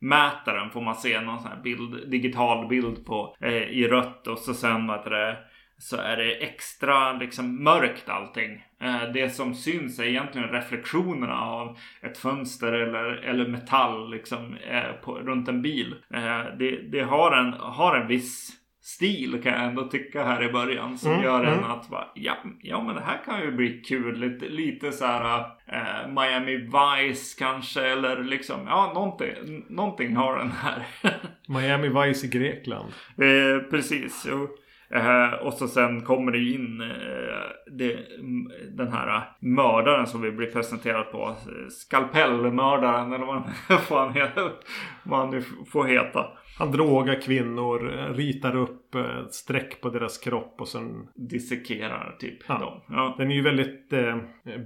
Mätaren 0.00 0.70
får 0.70 0.80
man 0.80 0.94
se 0.94 1.20
någon 1.20 1.40
sån 1.40 1.50
här 1.50 1.62
bild, 1.62 2.10
digital 2.10 2.68
bild 2.68 3.06
på 3.06 3.36
eh, 3.40 3.52
i 3.52 3.88
rött 3.88 4.26
och 4.26 4.38
så 4.38 4.54
sen 4.54 4.86
vad 4.86 4.96
heter 4.96 5.10
det 5.10 5.38
så 5.80 5.96
är 5.96 6.16
det 6.16 6.32
extra 6.32 7.12
liksom 7.12 7.64
mörkt 7.64 8.08
allting. 8.08 8.64
Eh, 8.80 9.02
det 9.14 9.30
som 9.30 9.54
syns 9.54 9.98
är 9.98 10.04
egentligen 10.04 10.48
reflektionerna 10.48 11.40
av 11.40 11.78
ett 12.02 12.18
fönster 12.18 12.72
eller, 12.72 13.04
eller 13.04 13.48
metall 13.48 14.10
liksom 14.10 14.56
eh, 14.70 14.92
på, 15.04 15.18
runt 15.18 15.48
en 15.48 15.62
bil. 15.62 15.94
Eh, 16.14 16.44
det 16.58 16.76
det 16.92 17.02
har, 17.02 17.36
en, 17.36 17.52
har 17.52 17.96
en 17.96 18.06
viss 18.06 18.59
stil 18.82 19.40
kan 19.42 19.52
jag 19.52 19.62
ändå 19.64 19.84
tycka 19.84 20.24
här 20.24 20.42
i 20.42 20.52
början. 20.52 20.98
Som 20.98 21.10
Mm, 21.12 21.24
gör 21.24 21.44
en 21.44 21.58
mm. 21.58 21.70
att 21.70 21.88
bara, 21.88 22.08
ja, 22.14 22.36
ja 22.62 22.82
men 22.82 22.94
det 22.94 23.00
här 23.00 23.20
kan 23.24 23.40
ju 23.40 23.52
bli 23.52 23.82
kul. 23.82 24.18
Lite, 24.18 24.48
lite 24.48 24.92
så 24.92 25.06
här 25.06 25.40
eh, 25.66 26.08
Miami 26.08 26.56
Vice 26.56 27.36
kanske. 27.38 27.86
Eller 27.86 28.24
liksom, 28.24 28.60
ja 28.66 28.92
någonting, 28.94 29.64
någonting 29.68 30.16
har 30.16 30.38
den 30.38 30.50
här. 30.50 30.86
Miami 31.48 31.88
Vice 31.88 32.26
i 32.26 32.30
Grekland. 32.30 32.88
Eh, 33.18 33.70
precis. 33.70 34.26
Jo. 34.30 34.48
Eh, 34.94 35.32
och 35.32 35.52
så 35.54 35.68
sen 35.68 36.00
kommer 36.00 36.32
det 36.32 36.38
in 36.38 36.80
eh, 36.80 37.72
det, 37.76 37.98
den 38.70 38.92
här 38.92 39.22
mördaren 39.40 40.06
som 40.06 40.20
vi 40.22 40.30
blir 40.30 40.50
presenterad 40.50 41.12
på. 41.12 41.28
Eh, 41.28 41.68
Skalpellmördaren 41.70 43.12
eller 43.12 43.26
vad 43.26 43.42
vad 43.68 43.80
fan 43.80 44.14
heter, 44.14 44.50
vad 45.02 45.18
han 45.18 45.30
nu 45.30 45.42
får 45.72 45.84
heta. 45.84 46.26
Han 46.60 46.72
drogar 46.72 47.20
kvinnor, 47.22 47.98
eh, 47.98 48.14
ritar 48.14 48.56
upp 48.56 48.94
eh, 48.94 49.26
streck 49.30 49.80
på 49.80 49.90
deras 49.90 50.18
kropp 50.18 50.54
och 50.60 50.68
sen... 50.68 51.08
Dissekerar 51.14 52.16
typ 52.18 52.38
Ja. 52.48 52.58
dem. 52.58 52.80
Ja. 52.88 53.14
Den 53.18 53.30
är 53.30 53.34
ju 53.34 53.42
väldigt 53.42 53.92
eh, 53.92 54.16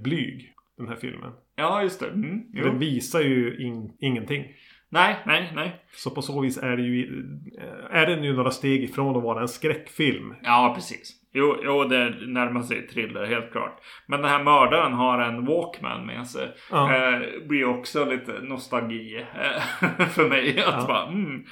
blyg, 0.03 0.53
den 0.77 0.87
här 0.87 0.95
filmen. 0.95 1.31
ja, 1.55 1.83
just 1.83 1.99
det. 1.99 2.07
Mm. 2.09 2.41
Den 2.53 2.79
visar 2.79 3.21
ju 3.21 3.57
in, 3.65 3.91
ingenting. 3.99 4.45
Nej, 4.89 5.15
nej, 5.25 5.51
nej. 5.55 5.75
Så 5.91 6.09
på 6.09 6.21
så 6.21 6.41
vis 6.41 6.57
är 6.57 6.77
det 6.77 6.83
ju... 6.83 7.23
eh, 7.59 7.97
Är 8.01 8.05
den 8.07 8.23
ju 8.23 8.33
några 8.33 8.51
steg 8.51 8.83
ifrån 8.83 9.17
att 9.17 9.23
vara 9.23 9.41
en 9.41 9.47
skräckfilm. 9.47 10.33
Ja, 10.43 10.71
precis. 10.75 11.21
Jo, 11.37 11.55
jo, 11.63 11.83
det 11.83 12.09
närmar 12.27 12.61
sig 12.61 12.87
thriller 12.87 13.25
helt 13.25 13.51
klart. 13.51 13.81
Men 14.07 14.21
den 14.21 14.29
här 14.29 14.43
mördaren 14.43 14.93
har 14.93 15.19
en 15.21 15.45
Walkman 15.45 16.05
med 16.05 16.27
sig. 16.27 16.47
Ja. 16.71 16.95
Eh, 16.95 17.19
blir 17.47 17.65
också 17.65 18.05
lite 18.05 18.31
nostalgi 18.41 19.15
eh, 19.17 20.05
för 20.07 20.29
mig. 20.29 20.59
Att 20.63 20.73
Ja. 20.81 20.85
bara, 20.87 21.07
mm, 21.07 21.43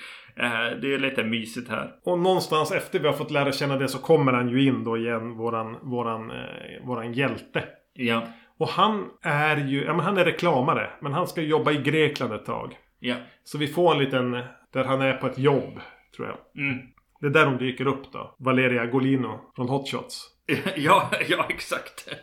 det 0.82 0.94
är 0.94 0.98
lite 1.00 1.24
mysigt 1.24 1.70
här. 1.70 1.92
Och 2.04 2.20
någonstans 2.20 2.72
efter 2.72 3.00
vi 3.00 3.08
har 3.08 3.14
fått 3.14 3.32
lära 3.32 3.52
känna 3.52 3.78
det 3.78 3.88
så 3.88 3.98
kommer 3.98 4.34
han 4.34 4.50
ju 4.50 4.68
in 4.68 4.84
då 4.84 4.98
igen, 4.98 5.38
våran, 5.38 5.78
våran, 5.82 6.32
eh, 6.32 6.86
våran 6.86 7.14
hjälte. 7.14 7.64
Ja, 7.94 8.28
Och 8.58 8.68
han 8.68 9.10
är 9.22 9.58
ju, 9.58 9.84
ja 9.84 9.94
men 9.94 10.06
han 10.06 10.18
är 10.18 10.26
reklamare. 10.26 10.90
Men 11.02 11.14
han 11.14 11.28
ska 11.28 11.42
jobba 11.42 11.72
i 11.72 11.78
Grekland 11.78 12.34
ett 12.34 12.46
tag. 12.46 12.76
ja. 13.00 13.16
Så 13.44 13.58
vi 13.58 13.68
får 13.68 13.92
en 13.94 14.00
liten, 14.00 14.32
där 14.74 14.84
han 14.84 15.02
är 15.02 15.14
på 15.14 15.28
ett 15.28 15.38
jobb, 15.38 15.80
tror 16.16 16.28
jag. 16.28 16.64
Mm. 16.66 16.78
Det 17.22 17.28
är 17.28 17.32
där 17.32 17.46
de 17.46 17.58
dyker 17.58 17.88
upp 17.88 18.12
då. 18.14 18.36
Valeria 18.40 18.86
Golino 18.86 19.40
från 19.56 19.70
Hot 19.70 19.92
Shots. 19.92 20.28
Ja, 20.76 21.10
ja 21.30 21.46
exakt. 21.50 22.08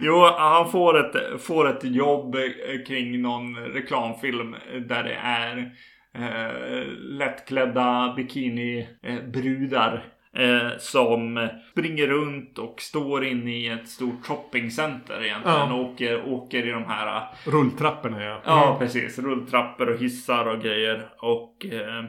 Jo, 0.00 0.24
han 0.38 0.70
får 0.70 1.00
ett, 1.00 1.42
får 1.42 1.68
ett 1.68 1.84
jobb 1.84 2.34
eh, 2.34 2.42
kring 2.86 3.22
någon 3.22 3.56
reklamfilm 3.56 4.56
där 4.88 5.02
det 5.04 5.14
är 5.22 5.72
eh, 6.14 6.86
lättklädda 6.98 8.14
bikinibrudar 8.16 10.04
eh, 10.36 10.78
som 10.78 11.48
springer 11.70 12.06
runt 12.06 12.58
och 12.58 12.80
står 12.80 13.24
inne 13.24 13.50
i 13.50 13.68
ett 13.68 13.88
stort 13.88 14.26
shoppingcenter 14.26 15.24
egentligen. 15.24 15.58
Ja. 15.58 15.74
Och 15.74 15.80
åker, 15.80 16.28
åker 16.28 16.66
i 16.66 16.70
de 16.70 16.84
här 16.84 17.22
Rulltrapporna 17.44 18.24
ja. 18.24 18.40
Ja, 18.44 18.76
precis. 18.78 19.18
Rulltrappor 19.18 19.88
och 19.88 19.98
hissar 19.98 20.46
och 20.46 20.62
grejer. 20.62 21.08
Och 21.18 21.66
eh, 21.66 22.04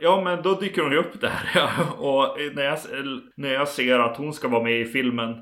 ja, 0.00 0.22
men 0.24 0.42
då 0.42 0.54
dyker 0.54 0.82
hon 0.82 0.92
ju 0.92 0.98
upp 0.98 1.20
där. 1.20 1.50
Ja. 1.54 1.68
Och 1.98 2.38
när 2.54 2.64
jag, 2.64 2.78
när 3.36 3.52
jag 3.52 3.68
ser 3.68 3.98
att 3.98 4.16
hon 4.16 4.32
ska 4.32 4.48
vara 4.48 4.62
med 4.62 4.80
i 4.80 4.84
filmen 4.84 5.30
eh, 5.30 5.36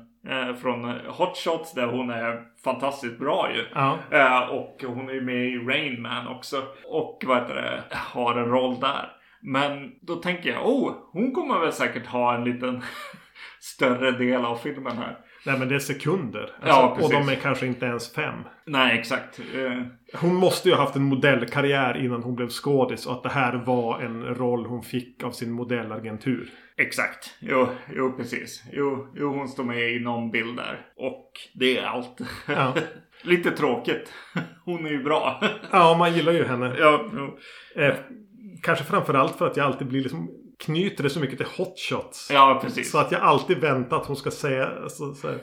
från 0.61 0.89
Hot 1.07 1.37
Shots 1.37 1.73
där 1.73 1.87
hon 1.87 2.09
är 2.09 2.43
fantastiskt 2.63 3.19
bra 3.19 3.51
ju. 3.55 3.65
Ja. 3.73 3.97
Eh, 4.11 4.39
och 4.39 4.83
hon 4.87 5.09
är 5.09 5.13
ju 5.13 5.21
med 5.21 5.45
i 5.45 5.57
Rain 5.57 6.01
Man 6.01 6.27
också. 6.27 6.63
Och 6.85 7.23
vad 7.25 7.37
heter 7.37 7.55
det, 7.55 7.83
har 7.95 8.35
en 8.35 8.49
roll 8.49 8.79
där. 8.79 9.11
Men 9.41 9.91
då 10.01 10.15
tänker 10.15 10.49
jag, 10.49 10.67
oh, 10.67 10.93
hon 11.11 11.31
kommer 11.31 11.59
väl 11.59 11.73
säkert 11.73 12.05
ha 12.05 12.35
en 12.35 12.43
liten 12.43 12.83
större 13.59 14.11
del 14.11 14.45
av 14.45 14.55
filmen 14.55 14.97
här. 14.97 15.17
Nej 15.45 15.59
men 15.59 15.67
det 15.67 15.75
är 15.75 15.79
sekunder. 15.79 16.49
Ja, 16.61 16.67
Alltså, 16.67 16.85
och 16.85 16.95
precis. 17.11 17.27
de 17.27 17.31
är 17.31 17.35
kanske 17.41 17.65
inte 17.67 17.85
ens 17.85 18.13
fem. 18.13 18.35
Nej, 18.65 18.99
exakt. 18.99 19.39
Eh, 19.39 19.81
Hon 20.21 20.35
måste 20.35 20.69
ju 20.69 20.75
ha 20.75 20.81
haft 20.83 20.95
en 20.95 21.03
modellkarriär 21.03 22.05
innan 22.05 22.23
hon 22.23 22.35
blev 22.35 22.49
skådis. 22.49 23.05
Och 23.05 23.13
att 23.13 23.23
det 23.23 23.29
här 23.29 23.53
var 23.65 24.01
en 24.01 24.23
roll 24.25 24.65
hon 24.65 24.83
fick 24.83 25.23
av 25.23 25.31
sin 25.31 25.51
modellagentur. 25.51 26.49
Exakt. 26.77 27.35
Jo, 27.39 27.67
jo 27.95 28.11
precis. 28.17 28.63
Jo, 28.71 29.07
jo, 29.15 29.33
hon 29.33 29.47
står 29.47 29.63
med 29.63 29.91
i 29.91 29.99
någon 29.99 30.31
bild 30.31 30.57
där. 30.57 30.85
Och 30.97 31.31
det 31.53 31.77
är 31.77 31.85
allt. 31.85 32.17
Ja. 32.47 32.73
Lite 33.23 33.51
tråkigt. 33.51 34.13
Hon 34.65 34.85
är 34.85 34.89
ju 34.89 35.03
bra. 35.03 35.43
Ja, 35.71 35.95
man 35.99 36.13
gillar 36.15 36.31
ju 36.33 36.43
henne. 36.43 36.75
ja, 36.79 37.05
jo. 37.13 37.37
Eh, 37.81 37.93
kanske 38.61 38.85
framförallt 38.85 39.35
för 39.37 39.47
att 39.47 39.57
jag 39.57 39.65
alltid 39.65 39.87
blir 39.87 40.01
liksom 40.03 40.29
knyter 40.59 41.03
det 41.03 41.09
så 41.09 41.19
mycket 41.19 41.37
till 41.37 41.47
hot 41.57 41.79
shots. 41.89 42.29
ja, 42.31 42.59
precis. 42.63 42.91
Så 42.91 42.97
att 42.97 43.11
jag 43.11 43.21
alltid 43.21 43.57
väntar 43.57 43.97
att 43.97 44.05
hon 44.07 44.15
ska 44.15 44.31
säga, 44.31 44.67
alltså, 44.83 45.13
så 45.13 45.27
här, 45.27 45.37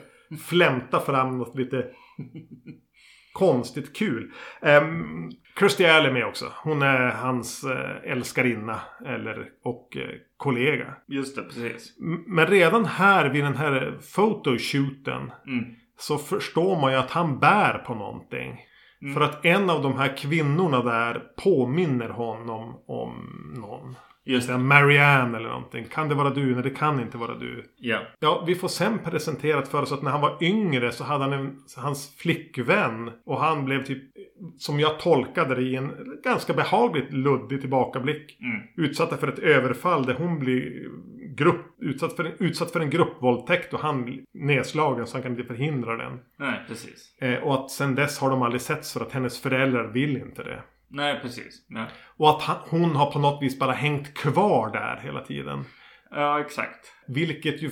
flämta 0.47 0.99
fram 0.99 1.37
något 1.37 1.55
lite 1.57 1.85
konstigt 3.33 3.95
kul. 3.97 4.31
Um, 4.61 5.31
Kirstie 5.59 5.93
Alley 5.93 6.09
är 6.09 6.13
med 6.13 6.25
också. 6.25 6.45
Hon 6.63 6.81
är 6.81 6.99
hans 7.09 7.63
eh, 7.63 8.11
älskarinna 8.11 8.79
eller, 9.05 9.45
och 9.63 9.97
eh, 9.97 10.09
kollega. 10.37 10.95
Just 11.07 11.35
det, 11.35 11.41
precis. 11.43 11.97
M- 12.01 12.23
Men 12.27 12.47
redan 12.47 12.85
här 12.85 13.29
vid 13.29 13.43
den 13.43 13.55
här 13.55 13.99
photoshooten 14.15 15.31
Mm. 15.47 15.65
så 15.97 16.17
förstår 16.17 16.81
man 16.81 16.91
ju 16.91 16.97
att 16.97 17.11
han 17.11 17.39
bär 17.39 17.77
på 17.77 17.93
någonting. 17.95 18.59
Mm. 19.01 19.13
För 19.13 19.21
att 19.21 19.45
en 19.45 19.69
av 19.69 19.81
de 19.83 19.97
här 19.97 20.17
kvinnorna 20.17 20.83
där 20.83 21.23
påminner 21.43 22.09
honom 22.09 22.83
om 22.87 23.13
någon. 23.59 23.95
Just 24.25 24.47
Det. 24.47 24.57
Marianne 24.57 25.37
eller 25.37 25.49
någonting. 25.49 25.85
Kan 25.85 26.09
det 26.09 26.15
vara 26.15 26.29
du? 26.29 26.53
Nej, 26.53 26.63
det 26.63 26.69
kan 26.69 26.99
inte 26.99 27.17
vara 27.17 27.35
du. 27.37 27.63
Ja. 27.77 27.99
Ja, 28.19 28.43
vi 28.47 28.55
får 28.55 28.67
sen 28.67 28.99
presenterat 28.99 29.67
för 29.67 29.81
oss 29.81 29.91
att 29.91 30.01
när 30.01 30.11
han 30.11 30.21
var 30.21 30.37
yngre 30.43 30.91
så 30.91 31.03
hade 31.03 31.23
han 31.23 31.33
en, 31.33 31.57
hans 31.77 32.15
flickvän. 32.17 33.11
Och 33.25 33.39
han 33.39 33.65
blev 33.65 33.83
typ, 33.83 34.03
som 34.57 34.79
jag 34.79 34.99
tolkade 34.99 35.55
det 35.55 35.61
i 35.61 35.75
en 35.75 35.91
ganska 36.23 36.53
behagligt 36.53 37.13
luddig 37.13 37.61
tillbakablick. 37.61 38.37
Mm. 38.39 38.61
Utsatta 38.77 39.17
för 39.17 39.27
ett 39.27 39.39
överfall 39.39 40.05
där 40.05 40.13
hon 40.13 40.39
blir 40.39 40.89
grupp, 41.35 41.65
utsatt, 41.81 42.15
för 42.15 42.23
en, 42.23 42.33
utsatt 42.39 42.71
för 42.71 42.79
en 42.79 42.89
gruppvåldtäkt 42.89 43.73
och 43.73 43.79
han 43.79 44.25
nedslagen 44.33 45.07
så 45.07 45.15
han 45.15 45.23
kan 45.23 45.31
inte 45.31 45.43
förhindra 45.43 45.97
den. 45.97 46.19
Nej, 46.39 46.59
precis. 46.67 47.17
Eh, 47.21 47.43
och 47.43 47.53
att 47.53 47.71
sen 47.71 47.95
dess 47.95 48.19
har 48.19 48.29
de 48.29 48.41
aldrig 48.41 48.61
setts 48.61 48.93
för 48.93 49.01
att 49.01 49.11
hennes 49.11 49.41
föräldrar 49.41 49.87
vill 49.87 50.17
inte 50.17 50.43
det. 50.43 50.63
Nej, 50.91 51.19
precis. 51.21 51.65
Ja, 51.67 51.85
Och 52.17 52.29
att 52.29 52.41
han, 52.41 52.57
hon 52.69 52.95
har 52.95 53.11
på 53.11 53.19
något 53.19 53.43
vis 53.43 53.59
bara 53.59 53.71
hängt 53.71 54.13
kvar 54.13 54.71
där 54.71 54.99
hela 55.03 55.21
tiden. 55.21 55.65
ja 56.11 56.39
exakt. 56.41 56.93
Vilket 57.07 57.61
ju 57.61 57.69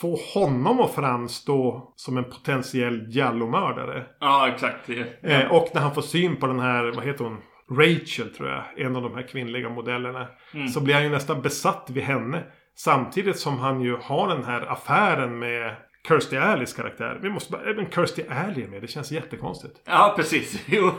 får 0.00 0.34
honom 0.40 0.80
att 0.80 0.94
framstå 0.94 1.92
som 1.96 2.16
en 2.16 2.24
potentiell 2.24 3.06
Giallo-mördare. 3.08 4.06
Ja, 4.20 4.48
exakt. 4.48 4.88
Ja. 4.88 5.04
Eh, 5.30 5.50
och 5.52 5.68
när 5.74 5.80
han 5.80 5.94
får 5.94 6.02
syn 6.02 6.36
på 6.36 6.46
den 6.46 6.60
här, 6.60 6.92
vad 6.96 7.04
heter 7.04 7.24
hon? 7.24 7.38
Rachel 7.70 8.34
tror 8.34 8.48
jag, 8.48 8.80
en 8.80 8.96
av 8.96 9.02
de 9.02 9.14
här 9.14 9.28
kvinnliga 9.28 9.68
modellerna. 9.68 10.28
Mm. 10.54 10.68
Så 10.68 10.80
blir 10.80 10.94
han 10.94 11.02
ju 11.02 11.10
nästan 11.10 11.42
besatt 11.42 11.90
vid 11.90 12.02
henne. 12.04 12.44
Samtidigt 12.78 13.38
som 13.38 13.58
han 13.58 13.80
ju 13.80 13.96
har 13.96 14.28
den 14.28 14.44
här 14.44 14.72
affären 14.72 15.38
med 15.38 15.76
Kirstie 16.08 16.40
Alleys 16.42 16.74
karaktär. 16.74 17.18
Vi 17.22 17.30
måste 17.30 17.52
bara, 17.52 17.62
även 17.70 17.90
Kirstie 17.90 18.24
Alley 18.30 18.64
är 18.64 18.68
med. 18.68 18.82
Det 18.82 18.86
känns 18.88 19.12
jättekonstigt. 19.12 19.80
Ja, 19.84 20.12
precis. 20.16 20.62
Jo, 20.66 20.90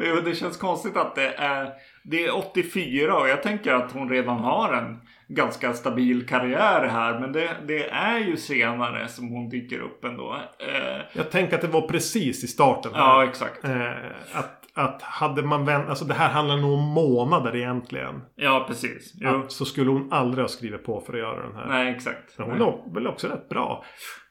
jo, 0.00 0.16
det 0.24 0.34
känns 0.34 0.56
konstigt 0.56 0.96
att 0.96 1.14
det 1.14 1.34
är, 1.34 1.70
det 2.04 2.26
är 2.26 2.36
84 2.36 3.16
och 3.18 3.28
jag 3.28 3.42
tänker 3.42 3.72
att 3.74 3.92
hon 3.92 4.08
redan 4.10 4.36
har 4.38 4.72
en 4.74 5.00
ganska 5.28 5.72
stabil 5.72 6.26
karriär 6.28 6.88
här. 6.88 7.20
Men 7.20 7.32
det, 7.32 7.56
det 7.66 7.88
är 7.90 8.18
ju 8.18 8.36
senare 8.36 9.08
som 9.08 9.28
hon 9.28 9.48
dyker 9.48 9.78
upp 9.80 10.04
ändå. 10.04 10.36
Eh, 10.58 11.00
Jag 11.12 11.30
tänker 11.30 11.54
att 11.54 11.60
det 11.62 11.68
var 11.68 11.88
precis 11.88 12.44
i 12.44 12.46
starten. 12.46 12.94
här. 12.94 13.00
ja, 13.00 13.24
exakt. 13.24 13.64
Eh, 13.64 13.90
att, 14.34 14.56
att 14.74 15.02
hade 15.02 15.42
man 15.42 15.64
vänt, 15.64 15.88
alltså 15.88 16.04
det 16.04 16.14
här 16.14 16.28
handlar 16.28 16.56
nog 16.56 16.72
om 16.72 16.84
månader 16.84 17.56
egentligen. 17.56 18.22
Ja, 18.36 18.64
precis. 18.68 19.12
Jo. 19.14 19.28
Att, 19.28 19.52
så 19.52 19.64
skulle 19.64 19.90
hon 19.90 20.12
aldrig 20.12 20.42
ha 20.44 20.48
skrivit 20.48 20.84
på 20.84 21.00
för 21.00 21.12
att 21.12 21.18
göra 21.18 21.42
den 21.46 21.56
här. 21.56 21.66
Nej, 21.68 21.94
exakt. 21.94 22.38
Men 22.38 22.50
hon 22.50 22.60
är 22.62 22.94
väl 22.94 23.06
också 23.06 23.28
rätt 23.28 23.48
bra. 23.48 23.84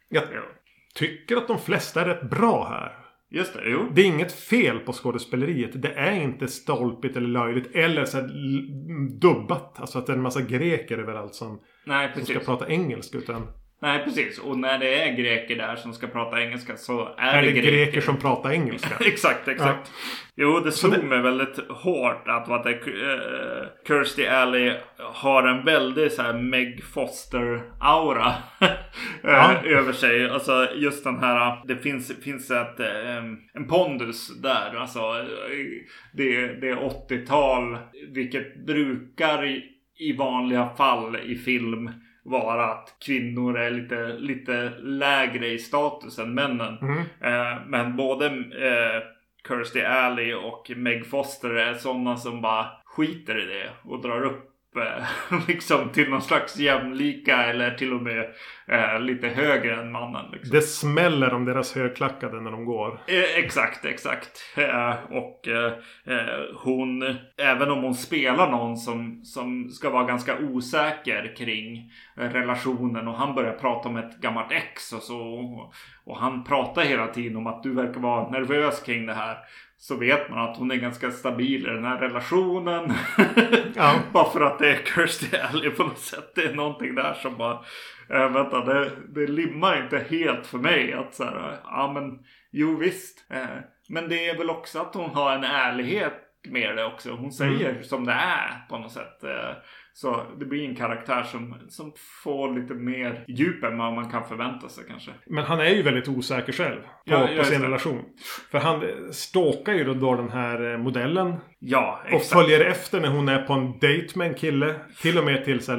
Jag 0.09 0.23
Ja. 0.23 0.41
tycker 0.95 1.37
att 1.37 1.47
de 1.47 1.59
flesta 1.59 2.01
är 2.01 2.05
rätt 2.05 2.29
bra 2.29 2.67
här. 2.69 2.95
Just 3.31 3.53
det, 3.53 3.69
jo. 3.69 3.91
Det 3.95 4.01
är 4.01 4.05
inget 4.05 4.31
fel 4.31 4.79
på 4.79 4.93
skådespeleriet. 4.93 5.81
Det 5.81 5.93
är 5.93 6.11
inte 6.21 6.47
stolpigt 6.47 7.17
eller 7.17 7.27
löjligt. 7.27 7.75
Eller 7.75 8.05
så 8.05 8.17
dubbat. 9.21 9.79
Alltså 9.79 9.99
att 9.99 10.05
det 10.07 10.11
är 10.13 10.17
en 10.17 10.23
massa 10.23 10.41
greker 10.41 10.97
överallt 10.97 11.35
som, 11.35 11.61
Nej, 11.85 12.11
som 12.15 12.25
ska 12.25 12.39
prata 12.39 12.69
engelska. 12.69 13.17
Utan 13.17 13.47
Nej, 13.81 14.03
precis. 14.03 14.39
Och 14.39 14.57
när 14.59 14.77
det 14.79 15.03
är 15.03 15.15
greker 15.15 15.55
där 15.55 15.75
som 15.75 15.93
ska 15.93 16.07
prata 16.07 16.41
engelska 16.41 16.77
så 16.77 17.15
är, 17.17 17.37
är 17.37 17.41
det 17.41 17.51
greker. 17.51 17.71
greker 17.71 18.01
som 18.01 18.17
pratar 18.17 18.51
engelska. 18.51 18.95
exakt, 19.05 19.47
exakt. 19.47 19.91
Jo, 20.35 20.59
det 20.59 20.71
slog 20.71 20.93
det- 20.93 21.03
mig 21.03 21.21
väldigt 21.21 21.59
hårt 21.69 22.23
att 22.27 22.63
det, 22.63 22.69
uh, 22.69 23.67
Kirstie 23.87 24.31
Alley 24.31 24.73
har 24.97 25.43
en 25.47 25.65
väldigt 25.65 26.13
så 26.13 26.21
här 26.21 26.33
Meg 26.33 26.83
Foster-aura 26.83 28.33
eh, 28.61 28.69
Ja. 29.23 29.61
över 29.65 29.93
sig. 29.93 30.29
Alltså 30.29 30.67
just 30.75 31.03
den 31.03 31.19
här, 31.19 31.67
det 31.67 31.75
finns, 31.77 32.23
finns 32.23 32.51
ett, 32.51 32.79
eh, 32.79 33.17
en 33.53 33.67
pondus 33.69 34.41
där. 34.41 34.75
Alltså, 34.77 34.99
eh, 34.99 35.65
det, 36.13 36.47
det 36.61 36.69
är 36.69 36.75
80-tal, 37.09 37.77
vilket 38.13 38.65
brukar 38.65 39.45
i, 39.45 39.63
i 39.99 40.17
vanliga 40.17 40.69
fall 40.69 41.15
i 41.15 41.35
film 41.35 41.89
vara 42.29 42.65
att 42.65 42.95
kvinnor 43.05 43.57
är 43.57 43.71
lite, 43.71 44.07
lite 44.07 44.69
lägre 44.79 45.47
i 45.47 45.59
status 45.59 46.19
än 46.19 46.33
männen. 46.33 46.77
Mm. 46.81 46.99
Eh, 46.99 47.57
men 47.67 47.95
både 47.95 48.25
eh, 48.25 49.03
Kirstie 49.47 49.89
Alley 49.89 50.33
och 50.33 50.71
Meg 50.75 51.05
Foster 51.05 51.49
är 51.49 51.73
sådana 51.73 52.17
som 52.17 52.41
bara 52.41 52.67
skiter 52.85 53.41
i 53.41 53.45
det 53.45 53.69
och 53.83 54.01
drar 54.01 54.23
upp 54.25 54.48
liksom 55.47 55.89
till 55.89 56.09
någon 56.09 56.21
slags 56.21 56.57
jämlika 56.57 57.43
eller 57.43 57.71
till 57.71 57.93
och 57.93 58.01
med 58.01 58.33
eh, 58.67 58.99
lite 58.99 59.27
högre 59.27 59.81
än 59.81 59.91
mannen. 59.91 60.25
Liksom. 60.31 60.55
Det 60.55 60.61
smäller 60.61 61.33
om 61.33 61.45
deras 61.45 61.75
högklackade 61.75 62.41
när 62.41 62.51
de 62.51 62.65
går. 62.65 63.01
Eh, 63.07 63.43
exakt, 63.43 63.85
exakt. 63.85 64.55
Eh, 64.57 64.93
och 65.11 65.47
eh, 65.47 65.73
eh, 66.05 66.39
hon, 66.55 67.15
även 67.37 67.71
om 67.71 67.83
hon 67.83 67.95
spelar 67.95 68.51
någon 68.51 68.77
som, 68.77 69.21
som 69.23 69.69
ska 69.69 69.89
vara 69.89 70.03
ganska 70.03 70.37
osäker 70.37 71.35
kring 71.37 71.91
eh, 72.17 72.29
relationen 72.29 73.07
och 73.07 73.17
han 73.17 73.35
börjar 73.35 73.53
prata 73.53 73.89
om 73.89 73.97
ett 73.97 74.21
gammalt 74.21 74.51
ex 74.51 74.93
och 74.93 75.01
så. 75.01 75.19
Och 76.03 76.17
han 76.17 76.43
pratar 76.43 76.81
hela 76.81 77.07
tiden 77.07 77.37
om 77.37 77.47
att 77.47 77.63
du 77.63 77.73
verkar 77.73 77.99
vara 77.99 78.29
nervös 78.29 78.81
kring 78.81 79.05
det 79.05 79.13
här. 79.13 79.37
Så 79.81 79.95
vet 79.95 80.29
man 80.29 80.49
att 80.49 80.57
hon 80.57 80.71
är 80.71 80.75
ganska 80.75 81.11
stabil 81.11 81.65
i 81.65 81.69
den 81.69 81.85
här 81.85 81.97
relationen. 81.97 82.93
Ja. 83.75 83.95
bara 84.13 84.29
för 84.29 84.41
att 84.41 84.59
det 84.59 84.71
är 84.71 84.83
Kirstie 84.95 85.43
Alley 85.43 85.69
på 85.69 85.83
något 85.83 85.99
sätt. 85.99 86.31
Det 86.35 86.41
är 86.41 86.53
någonting 86.53 86.95
där 86.95 87.13
som 87.13 87.37
bara 87.37 87.59
äh, 88.09 88.31
vänta, 88.31 88.65
det, 88.65 88.91
det 89.15 89.27
limmar 89.27 89.83
inte 89.83 90.05
helt 90.09 90.47
för 90.47 90.57
mig. 90.57 90.93
Att 90.93 91.15
så 91.15 91.23
här, 91.23 91.59
ja 91.63 91.91
men 91.93 92.19
jo 92.51 92.77
visst. 92.77 93.25
Eh, 93.29 93.57
men 93.89 94.09
det 94.09 94.29
är 94.29 94.37
väl 94.37 94.49
också 94.49 94.79
att 94.79 94.95
hon 94.95 95.09
har 95.09 95.35
en 95.35 95.43
ärlighet 95.43 96.13
med 96.47 96.77
det 96.77 96.85
också. 96.85 97.11
Hon 97.11 97.31
säger 97.31 97.81
som 97.81 98.05
det 98.05 98.13
är 98.13 98.67
på 98.69 98.77
något 98.77 98.91
sätt. 98.91 99.23
Eh, 99.23 99.51
så 99.93 100.23
det 100.39 100.45
blir 100.45 100.69
en 100.69 100.75
karaktär 100.75 101.23
som, 101.23 101.55
som 101.69 101.93
får 102.23 102.59
lite 102.59 102.73
mer 102.73 103.25
djup 103.27 103.63
än 103.63 103.77
vad 103.77 103.93
man 103.93 104.09
kan 104.11 104.27
förvänta 104.27 104.69
sig 104.69 104.83
kanske. 104.87 105.11
Men 105.25 105.43
han 105.43 105.59
är 105.59 105.69
ju 105.69 105.81
väldigt 105.81 106.07
osäker 106.07 106.53
själv. 106.53 106.81
På, 106.81 106.87
Ja, 107.05 107.29
på 107.37 107.43
sin 107.43 107.61
det. 107.61 107.67
relation. 107.67 108.01
För 108.51 108.59
han 108.59 108.83
stalkar 109.11 109.73
ju 109.73 109.83
då, 109.93 110.15
den 110.15 110.29
här 110.29 110.71
eh, 110.71 110.77
modellen. 110.77 111.35
Ja, 111.59 111.99
Och 112.05 112.13
exakt. 112.13 112.41
följer 112.41 112.65
efter 112.65 112.99
när 113.01 113.09
hon 113.09 113.29
är 113.29 113.41
på 113.41 113.53
en 113.53 113.79
dejt 113.79 114.19
med 114.19 114.27
en 114.27 114.33
kille. 114.35 114.75
Till 115.01 115.17
och 115.17 115.25
med 115.25 115.45
till 115.45 115.61
så 115.61 115.75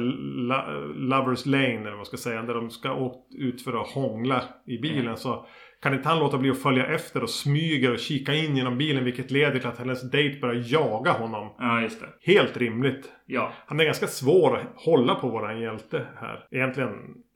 Lovers 0.95 1.45
Lane 1.45 1.67
eller 1.67 1.89
vad 1.89 1.97
man 1.97 2.05
ska 2.05 2.17
säga. 2.17 2.41
Där 2.41 2.53
de 2.53 2.69
ska 2.69 3.11
ut 3.37 3.63
för 3.63 3.81
att 3.81 3.87
hångla 3.87 4.43
i 4.67 4.77
bilen. 4.77 5.01
Mm. 5.05 5.17
Så 5.17 5.45
kan 5.81 5.93
inte 5.93 6.09
han 6.09 6.19
låta 6.19 6.37
bli 6.37 6.49
att 6.49 6.61
följa 6.61 6.85
efter 6.85 7.23
och 7.23 7.29
smyga 7.29 7.91
och 7.91 7.99
kika 7.99 8.33
in 8.33 8.57
genom 8.57 8.77
bilen. 8.77 9.03
Vilket 9.03 9.31
leder 9.31 9.59
till 9.59 9.67
att 9.67 9.77
hennes 9.77 10.11
dejt 10.11 10.39
börjar 10.39 10.63
jaga 10.67 11.11
honom. 11.11 11.55
Ja, 11.57 11.81
just 11.81 11.99
det. 11.99 12.33
Helt 12.33 12.57
rimligt. 12.57 13.11
Ja, 13.25 13.53
Han 13.65 13.79
är 13.79 13.85
ganska 13.85 14.07
svår 14.07 14.57
att 14.57 14.67
hålla 14.75 15.15
på 15.15 15.29
våran 15.29 15.61
hjälte 15.61 16.05
här. 16.19 16.47
Egentligen 16.51 16.89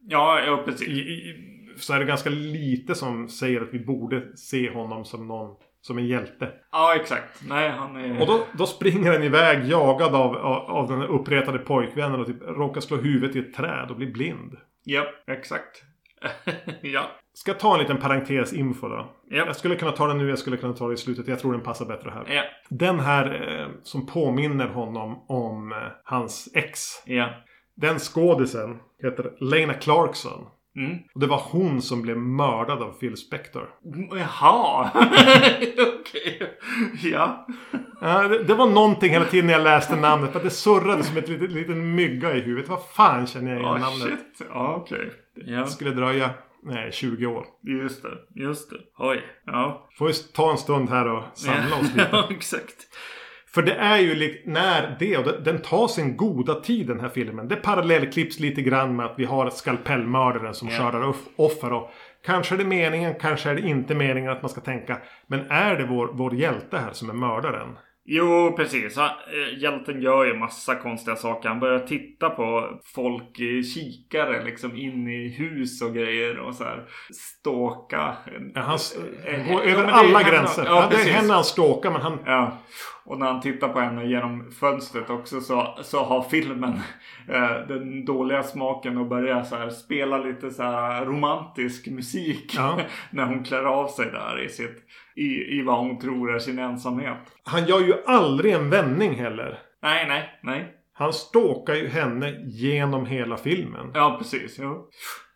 ja, 0.07 0.39
ja 0.45 0.63
precis. 0.65 0.87
i, 0.87 0.91
i, 0.91 1.35
så 1.77 1.93
är 1.93 1.99
det 1.99 2.05
ganska 2.05 2.29
lite 2.29 2.95
som 2.95 3.29
säger 3.29 3.61
att 3.61 3.73
vi 3.73 3.79
borde 3.79 4.37
se 4.37 4.71
honom 4.71 5.05
som 5.05 5.27
någon 5.27 5.55
som 5.81 5.97
en 5.97 6.07
hjälte. 6.07 6.51
Ja, 6.71 6.95
exakt. 6.95 7.41
Nej, 7.49 7.69
han 7.69 7.95
är... 7.95 8.21
Och 8.21 8.27
då, 8.27 8.45
då 8.57 8.65
springer 8.65 9.11
han 9.11 9.23
iväg 9.23 9.65
jagad 9.65 10.15
av, 10.15 10.35
av, 10.35 10.71
av 10.71 10.87
den 10.87 11.03
uppretade 11.03 11.59
pojkvännen 11.59 12.19
och 12.19 12.27
typ 12.27 12.41
råkar 12.41 12.81
slå 12.81 12.97
huvudet 12.97 13.35
i 13.35 13.39
ett 13.39 13.53
träd 13.53 13.87
och 13.89 13.97
blir 13.97 14.11
blind. 14.11 14.57
Ja, 14.83 15.05
exakt. 15.27 15.83
ja. 16.81 17.11
Ska 17.33 17.53
ta 17.53 17.73
en 17.73 17.79
liten 17.79 17.97
parentes 17.97 18.53
info 18.53 18.87
då? 18.87 19.11
Ja. 19.29 19.45
Jag 19.45 19.55
skulle 19.55 19.75
kunna 19.75 19.91
ta 19.91 20.07
den 20.07 20.17
nu, 20.17 20.29
jag 20.29 20.39
skulle 20.39 20.57
kunna 20.57 20.73
ta 20.73 20.87
det 20.87 20.93
i 20.93 20.97
slutet. 20.97 21.27
Jag 21.27 21.39
tror 21.39 21.51
den 21.51 21.61
passar 21.61 21.85
bättre 21.85 22.09
här. 22.09 22.35
Ja. 22.35 22.43
Den 22.69 22.99
här 22.99 23.49
eh, 23.59 23.67
som 23.83 24.05
påminner 24.05 24.67
honom 24.67 25.25
om 25.27 25.71
eh, 25.71 25.77
hans 26.03 26.49
ex. 26.55 26.81
Ja. 27.05 27.29
Den 27.75 27.99
skådisen 27.99 28.79
heter 29.03 29.31
Lena 29.39 29.73
Clarkson. 29.73 30.45
Mm. 30.77 30.97
Och 31.13 31.19
det 31.19 31.27
var 31.27 31.41
hon 31.51 31.81
som 31.81 32.01
blev 32.01 32.17
mördad 32.17 32.81
av 32.83 32.91
Phil 32.91 33.17
Spector. 33.17 33.69
Jaha. 34.11 34.91
Okej. 35.99 36.57
Ja. 37.03 37.47
Det, 38.01 38.43
det 38.43 38.53
var 38.53 38.67
någonting 38.67 39.11
hela 39.11 39.25
tiden 39.25 39.45
när 39.45 39.53
jag 39.53 39.63
läste 39.63 39.95
namnet. 39.95 40.35
Att 40.35 40.43
det 40.43 40.49
surrade 40.49 41.03
som 41.03 41.17
ett 41.17 41.29
litet, 41.29 41.51
liten 41.51 41.95
mygga 41.95 42.33
i 42.35 42.39
huvudet. 42.39 42.69
Vad 42.69 42.83
fan 42.85 43.27
känner 43.27 43.51
jag 43.51 43.59
igen 43.61 43.71
Ja, 43.81 43.89
namnet? 43.89 44.19
shit. 44.37 44.47
Ja, 44.53 44.75
okej. 44.75 45.11
Ja. 45.35 45.65
Skulle 45.65 45.91
dröja 45.91 46.29
nej, 46.63 46.91
20 46.91 47.25
år. 47.25 47.45
Just 47.61 48.03
det. 48.03 48.41
Just 48.43 48.69
det. 48.69 48.77
Oj. 48.97 49.21
Ja. 49.45 49.89
Får 49.97 50.07
vi 50.07 50.13
ta 50.13 50.51
en 50.51 50.57
stund 50.57 50.89
här 50.89 51.07
och 51.07 51.23
samla 51.33 51.75
oss 51.75 51.93
lite. 51.95 52.09
Ja, 52.11 52.27
exakt. 52.31 52.75
För 53.47 53.61
det 53.61 53.73
är 53.73 53.97
ju 53.97 54.41
när 54.45 54.95
det, 54.99 55.17
och 55.17 55.43
den 55.43 55.61
tar 55.61 55.87
sin 55.87 56.17
goda 56.17 56.53
tid 56.55 56.87
den 56.87 56.99
här 56.99 57.09
filmen. 57.09 57.47
Det 57.47 57.55
parallellklipps 57.55 58.39
lite 58.39 58.61
grann 58.61 58.95
med 58.95 59.05
att 59.05 59.13
vi 59.17 59.25
har 59.25 59.49
skalpellmördaren 59.49 60.53
som 60.53 60.67
Ja. 60.69 60.77
skördar 60.77 61.01
off- 61.07 61.27
offer. 61.35 61.73
Och 61.73 61.91
kanske 62.25 62.55
är 62.55 62.57
det 62.57 62.65
meningen, 62.65 63.13
kanske 63.21 63.49
är 63.49 63.55
det 63.55 63.61
inte 63.61 63.95
meningen 63.95 64.31
att 64.31 64.41
man 64.41 64.49
ska 64.49 64.61
tänka. 64.61 64.97
Men 65.27 65.39
är 65.51 65.75
det 65.75 65.85
vår, 65.85 66.09
vår 66.13 66.35
hjälte 66.35 66.77
här 66.77 66.91
som 66.91 67.09
är 67.09 67.13
mördaren? 67.13 67.77
Jo, 68.07 68.53
precis. 68.57 68.97
Han, 68.97 69.05
eh, 69.09 69.59
hjälten 69.61 70.01
gör 70.01 70.25
ju 70.25 70.33
massa 70.33 70.75
konstiga 70.75 71.15
saker. 71.15 71.49
Han 71.49 71.59
börjar 71.59 71.79
titta 71.79 72.29
på 72.29 72.79
folk 72.95 73.39
i 73.39 73.63
kikare 73.63 74.43
liksom 74.43 74.75
in 74.75 75.07
i 75.07 75.29
hus 75.29 75.81
och 75.81 75.93
grejer 75.93 76.39
och 76.39 76.55
så 76.55 76.63
här 76.63 76.83
ståka. 77.13 78.15
Ja, 78.55 78.61
han 78.61 78.75
s- 78.75 78.97
Eh, 79.25 79.51
går 79.53 79.61
över 79.61 79.83
är 79.83 79.87
alla 79.87 80.19
henne- 80.19 80.29
gränser. 80.31 80.65
Ja, 80.65 80.75
Ja, 80.81 80.87
det 80.89 81.09
är 81.09 81.13
henne 81.13 81.33
han 81.33 81.43
stalkar 81.43 81.91
men 81.91 82.01
han... 82.01 82.19
Ja, 82.25 82.57
och 83.05 83.19
när 83.19 83.25
han 83.31 83.41
tittar 83.41 83.67
på 83.69 83.79
henne 83.79 84.05
genom 84.05 84.51
fönstret 84.51 85.09
också 85.09 85.41
så, 85.41 85.77
så 85.83 86.03
har 86.03 86.23
filmen 86.23 86.73
eh, 87.29 87.67
den 87.67 88.05
dåliga 88.05 88.43
smaken 88.43 88.97
att 88.97 89.09
börja 89.09 89.43
så 89.43 89.55
här 89.55 89.69
spela 89.69 90.17
lite 90.17 90.51
så 90.51 90.63
här 90.63 91.05
romantisk 91.05 91.87
musik. 91.87 92.53
Ja. 92.57 92.79
när 93.11 93.25
hon 93.25 93.43
klär 93.43 93.63
av 93.63 93.87
sig 93.87 94.05
där 94.11 94.41
i 94.45 94.49
sitt, 94.49 94.77
i, 95.15 95.59
i 95.59 95.61
vad 95.61 95.77
hon 95.77 95.99
tror 95.99 96.35
är 96.35 96.39
sin 96.39 96.59
ensamhet. 96.59 97.17
Han 97.43 97.65
gör 97.65 97.79
ju 97.79 97.93
aldrig 98.05 98.53
en 98.53 98.69
vändning 98.69 99.15
heller. 99.15 99.59
Nej, 99.81 100.07
nej, 100.07 100.39
nej. 100.43 100.73
Han 100.93 101.13
stalkar 101.13 101.75
ju 101.75 101.87
henne 101.87 102.35
genom 102.45 103.05
hela 103.05 103.37
filmen. 103.37 103.91
Ja, 103.93 104.15
precis. 104.19 104.59
Jo. 104.59 104.89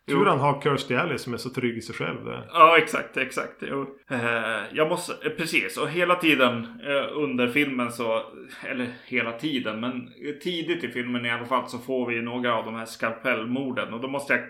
Tur 0.08 0.24
han 0.24 0.40
har 0.40 0.60
Kirstie 0.60 1.00
Alley 1.00 1.18
som 1.18 1.34
är 1.34 1.36
så 1.36 1.50
trygg 1.50 1.76
i 1.76 1.80
sig 1.80 1.94
själv 1.94 2.24
där. 2.24 2.48
Ja, 2.52 2.78
exakt, 2.78 3.16
exakt. 3.16 3.56
Jo. 3.60 3.86
Eh, 4.10 4.60
jag 4.72 4.88
måste, 4.88 5.28
eh, 5.28 5.32
precis. 5.36 5.76
Och 5.76 5.88
hela 5.88 6.14
tiden 6.14 6.64
eh, 6.64 7.16
under 7.16 7.48
filmen 7.48 7.92
så, 7.92 8.22
eller 8.68 8.86
hela 9.06 9.32
tiden, 9.32 9.80
men 9.80 10.08
tidigt 10.42 10.84
i 10.84 10.88
filmen 10.88 11.26
i 11.26 11.30
alla 11.30 11.46
fall 11.46 11.68
så 11.68 11.78
får 11.78 12.06
vi 12.06 12.22
några 12.22 12.54
av 12.54 12.64
de 12.64 12.74
här 12.74 12.84
skalpellmorden. 12.84 13.94
Och 13.94 14.00
då 14.00 14.08
måste 14.08 14.32
jag 14.32 14.42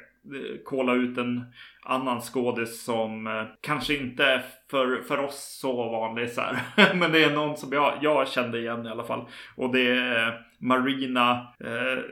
kolla 0.64 0.94
ut 0.94 1.18
en 1.18 1.44
annan 1.82 2.20
skådis 2.20 2.84
som 2.84 3.26
eh, 3.26 3.44
kanske 3.60 3.96
inte 3.96 4.24
är 4.24 4.42
för, 4.70 5.02
för 5.02 5.18
oss 5.18 5.58
så 5.60 5.72
vanlig 5.72 6.30
så 6.30 6.40
här. 6.40 6.94
Men 6.94 7.12
det 7.12 7.24
är 7.24 7.34
någon 7.34 7.56
som 7.56 7.72
jag, 7.72 7.98
jag 8.00 8.28
kände 8.28 8.58
igen 8.58 8.86
i 8.86 8.90
alla 8.90 9.04
fall. 9.04 9.28
Och 9.56 9.72
det 9.72 9.90
är 9.90 10.46
Marina 10.58 11.54
eh, 11.64 12.02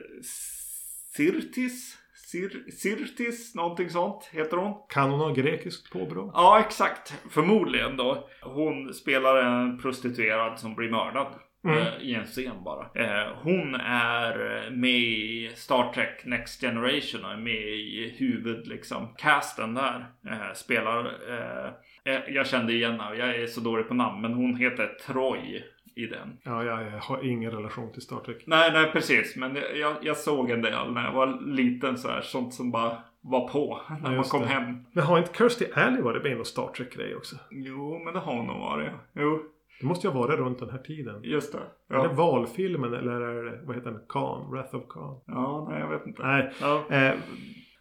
Sirtis. 1.17 1.99
Sir, 2.15 2.71
Sirtis, 2.71 3.55
någonting 3.55 3.91
sånt 3.91 4.29
heter 4.33 4.57
hon. 4.57 4.75
Kan 4.89 5.11
hon 5.11 5.21
ha 5.21 5.33
grekiskt 5.33 5.93
påbrå? 5.93 6.31
Ja, 6.35 6.61
exakt. 6.61 7.15
Förmodligen 7.31 7.97
då. 7.97 8.29
Hon 8.43 8.95
spelar 8.95 9.37
en 9.37 9.79
prostituerad 9.79 10.59
som 10.59 10.75
blir 10.75 10.91
mördad. 10.91 11.27
Mm. 11.69 11.79
eh, 11.87 11.95
I 12.01 12.15
en 12.15 12.25
scen 12.25 12.65
bara. 12.65 12.87
Eh, 12.95 13.29
hon 13.43 13.75
är 13.75 14.71
med 14.71 14.91
i 14.91 15.51
Star 15.55 15.93
Trek 15.93 16.25
Next 16.25 16.61
Generation 16.61 17.25
och 17.25 17.33
är 17.33 17.37
med 17.37 17.55
i 17.69 18.15
huvud 18.19 18.67
liksom. 18.67 19.15
Casten 19.19 19.75
där 19.75 20.07
eh, 20.31 20.53
spelar. 20.55 21.05
Eh, 21.05 22.15
eh, 22.15 22.21
jag 22.29 22.47
kände 22.47 22.73
igen 22.73 23.01
henne. 23.01 23.17
Jag 23.17 23.37
är 23.37 23.47
så 23.47 23.61
dålig 23.61 23.89
på 23.89 23.95
namn. 23.95 24.21
Men 24.21 24.33
hon 24.35 24.57
heter 24.57 24.87
Troy 25.07 25.63
i 25.97 26.07
den. 26.07 26.39
Ja, 26.43 26.65
jag, 26.65 27.01
har 27.01 27.25
ingen 27.25 27.51
relation 27.51 27.93
till 27.93 28.03
Star 28.03 28.21
Trek. 28.21 28.43
Nej, 28.47 28.73
nej 28.73 28.91
precis. 28.93 29.37
Men 29.37 29.59
jag, 29.75 29.97
jag 30.03 30.17
såg 30.17 30.51
en 30.51 30.63
del 30.63 30.93
när 30.93 31.05
jag 31.05 31.13
var 31.13 31.47
liten 31.47 31.99
så 31.99 32.09
här. 32.09 32.21
Sånt 32.21 32.55
som 32.55 32.71
bara 32.71 32.97
var 33.21 33.49
på 33.49 33.81
när 33.91 34.01
man 34.01 34.15
Just 34.15 34.31
kom 34.31 34.41
det. 34.43 34.47
hem. 34.49 34.85
Men 34.93 35.05
har 35.05 35.19
inte 35.19 35.39
Kirstie 35.39 35.75
Alley 35.75 36.01
varit 36.03 36.23
med 36.23 36.33
i 36.33 36.35
någon 36.35 36.45
Star 36.45 36.69
Trek-grej 36.77 37.17
också? 37.17 37.37
Jo, 37.51 38.01
men 38.05 38.15
det 38.15 38.21
har 38.21 38.35
hon 38.35 38.47
nog 38.47 38.61
varit. 38.61 38.91
Jo, 39.13 39.43
Det 39.81 39.87
måste 39.87 40.07
ju 40.07 40.13
ha 40.13 40.21
varit 40.21 40.39
runt 40.39 40.59
den 40.59 40.71
här 40.71 40.79
tiden. 40.79 41.21
just 41.23 41.53
det. 41.53 41.59
Är 41.59 41.99
det 41.99 42.05
Ja, 42.05 42.13
valfilmen 42.13 42.95
eller 42.95 43.13
är 43.21 43.45
det, 43.45 43.61
vad 43.65 43.77
heter 43.77 43.91
den? 43.91 44.01
Khan? 44.09 44.51
Wrath 44.51 44.75
of 44.75 44.83
Khan? 44.89 45.21
ja 45.27 45.67
nej 45.71 45.81
jag 45.81 45.89
vet 45.89 46.07
inte. 46.07 46.23
Nej. 46.23 46.53
Ja, 46.61 46.85
Eh, 46.91 47.15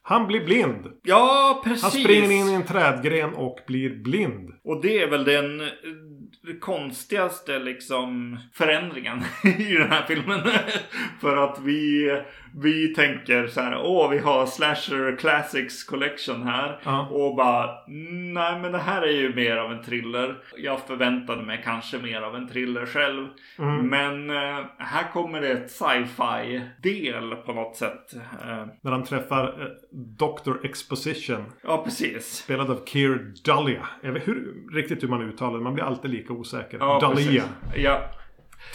han 0.02 0.28
blir 0.28 0.46
blind. 0.46 0.92
ja 1.04 1.62
precis. 1.64 1.82
Han 1.84 1.92
springer 1.92 2.32
in 2.32 2.48
i 2.48 2.54
en 2.54 2.64
trädgren 2.66 3.34
och 3.34 3.60
blir 3.68 4.04
blind. 4.04 4.50
Och 4.64 4.82
det 4.82 5.02
är 5.04 5.10
väl 5.10 5.24
den, 5.24 5.62
konstigaste 6.60 7.60
liksom 7.60 8.38
förändringen 8.54 9.18
i 9.44 9.74
den 9.74 9.90
här 9.92 10.06
filmen. 10.08 10.40
För 11.22 11.38
att 11.38 11.60
vi, 11.64 12.10
vi 12.64 12.94
tänker 12.94 13.48
så 13.48 13.62
här, 13.62 13.78
åh 13.84 14.10
vi 14.10 14.18
har 14.18 14.46
Slasher 14.46 15.18
Classics 15.18 15.84
Collection 15.84 16.44
här. 16.44 16.80
Ja. 16.84 17.08
Och 17.08 17.36
bara, 17.36 17.70
nej 18.34 18.60
men 18.60 18.72
det 18.72 18.78
här 18.78 19.02
är 19.02 19.12
ju 19.12 19.36
mer 19.36 19.58
av 19.58 19.72
en 19.72 19.84
thriller. 19.84 20.38
Jag 20.58 20.80
förväntade 20.80 21.44
mig 21.44 21.62
kanske 21.64 21.98
mer 21.98 22.22
av 22.22 22.36
en 22.36 22.48
thriller 22.48 22.86
själv. 22.86 23.28
Mm. 23.60 23.88
Men 23.88 24.30
eh, 24.30 24.66
här 24.78 25.12
kommer 25.14 25.42
det 25.42 25.50
ett 25.50 25.72
sci-fi 25.72 26.62
del 26.84 27.36
på 27.36 27.54
något 27.54 27.76
sätt. 27.76 28.14
Eh, 28.14 28.66
När 28.82 28.92
han 28.92 29.04
träffar 29.04 29.44
eh, 29.62 29.68
Dr. 30.18 30.66
Exposition. 30.66 31.44
ja 31.64 31.84
precis. 31.84 32.26
Spelad 32.26 32.72
av 32.72 32.86
Keir 32.86 33.34
Dahlia. 33.46 33.88
Jag 34.02 34.12
vet 34.12 34.28
hur, 34.28 34.54
riktigt 34.74 35.04
hur 35.04 35.08
man 35.08 35.22
uttalar 35.22 35.58
det. 35.58 35.64
Man 35.64 35.74
blir 35.74 35.84
alltid 35.84 36.12
lika 36.12 36.34
osäker. 36.34 36.78
Ja, 36.78 37.00
Dahlia. 37.02 37.44
Ja, 37.76 38.02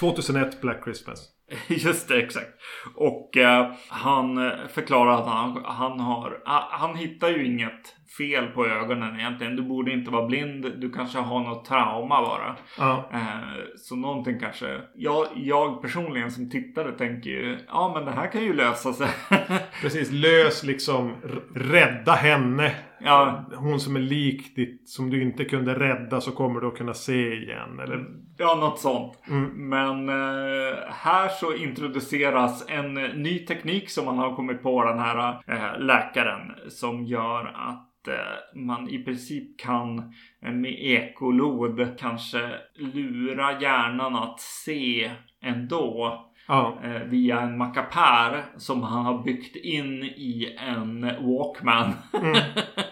2001 0.01 0.61
Black 0.61 0.85
Christmas. 0.85 1.29
Just 1.69 2.09
det, 2.09 2.19
exakt. 2.23 2.51
Och 2.95 3.37
eh, 3.37 3.73
han 3.89 4.53
förklarar 4.69 5.13
att 5.13 5.27
han, 5.27 5.63
han 5.65 6.01
har... 6.01 6.43
Han 6.71 6.97
hittar 6.97 7.29
ju 7.29 7.47
inget 7.47 7.97
fel 8.19 8.47
på 8.47 8.67
ögonen 8.67 9.21
egentligen. 9.21 9.57
Du 9.57 9.63
borde 9.63 9.93
inte 9.93 10.11
vara 10.11 10.27
blind. 10.27 10.73
Du 10.77 10.93
kanske 10.93 11.19
har 11.19 11.41
något 11.41 11.65
trauma 11.65 12.23
bara. 12.23 12.57
Ja. 12.79 13.11
Eh, 13.13 13.65
så 13.77 13.97
någonting 13.97 14.39
kanske... 14.41 14.81
Jag, 14.95 15.27
jag 15.35 15.83
personligen 15.83 16.31
som 16.31 16.51
tittare 16.51 16.93
tänker 16.93 17.31
ju... 17.31 17.59
Ja 17.69 17.93
men 17.95 18.05
det 18.05 18.11
här 18.11 18.33
kan 18.33 18.45
ju 18.45 18.53
lösa 18.53 18.93
sig. 18.93 19.09
Precis. 19.83 20.11
Lös 20.11 20.63
liksom. 20.65 21.17
Rädda 21.55 22.13
henne. 22.13 22.73
Ja, 23.05 23.45
Hon 23.57 23.81
som 23.81 23.97
är 23.97 24.01
lik 24.01 24.57
ditt. 24.57 24.89
Som 24.89 25.11
du 25.11 25.23
inte 25.23 25.45
kunde 25.45 25.79
rädda 25.79 26.21
så 26.21 26.33
kommer 26.33 26.61
du 26.61 26.67
att 26.69 26.77
kunna 26.77 26.95
se 26.95 27.35
igen. 27.35 27.81
Eller 27.83 28.07
ja, 28.39 28.55
något 28.61 28.79
sånt. 28.79 29.23
Mm. 29.29 29.69
Men 29.69 30.09
eh, 30.09 30.79
här 30.89 31.29
så 31.29 31.55
introduceras 31.55 32.65
en 32.69 32.95
ny 32.95 33.39
teknik 33.39 33.91
som 33.91 34.05
man 34.05 34.19
har 34.19 34.37
kommit 34.37 34.63
på 34.63 34.85
den 34.85 34.99
här 34.99 35.41
eh, 35.47 35.81
läkaren. 35.81 36.53
Som 36.69 37.05
gör 37.05 37.45
att 37.45 38.09
eh, 38.09 38.61
man 38.61 38.89
i 38.89 38.99
princip 38.99 39.61
kan 39.61 39.99
eh, 40.45 40.53
med 40.53 40.75
ekolod 40.81 41.99
kanske 41.99 42.51
lura 42.77 43.61
hjärnan 43.61 44.17
att 44.17 44.41
se 44.41 45.11
ändå. 45.43 46.19
Ja. 46.49 46.79
Eh, 46.85 47.03
via 47.03 47.41
en 47.41 47.59
mackapär 47.59 48.45
som 48.57 48.83
han 48.83 49.05
har 49.05 49.23
byggt 49.23 49.57
in 49.57 50.03
i 50.03 50.57
en 50.59 51.01
Walkman. 51.03 51.93
Mm. 52.13 52.37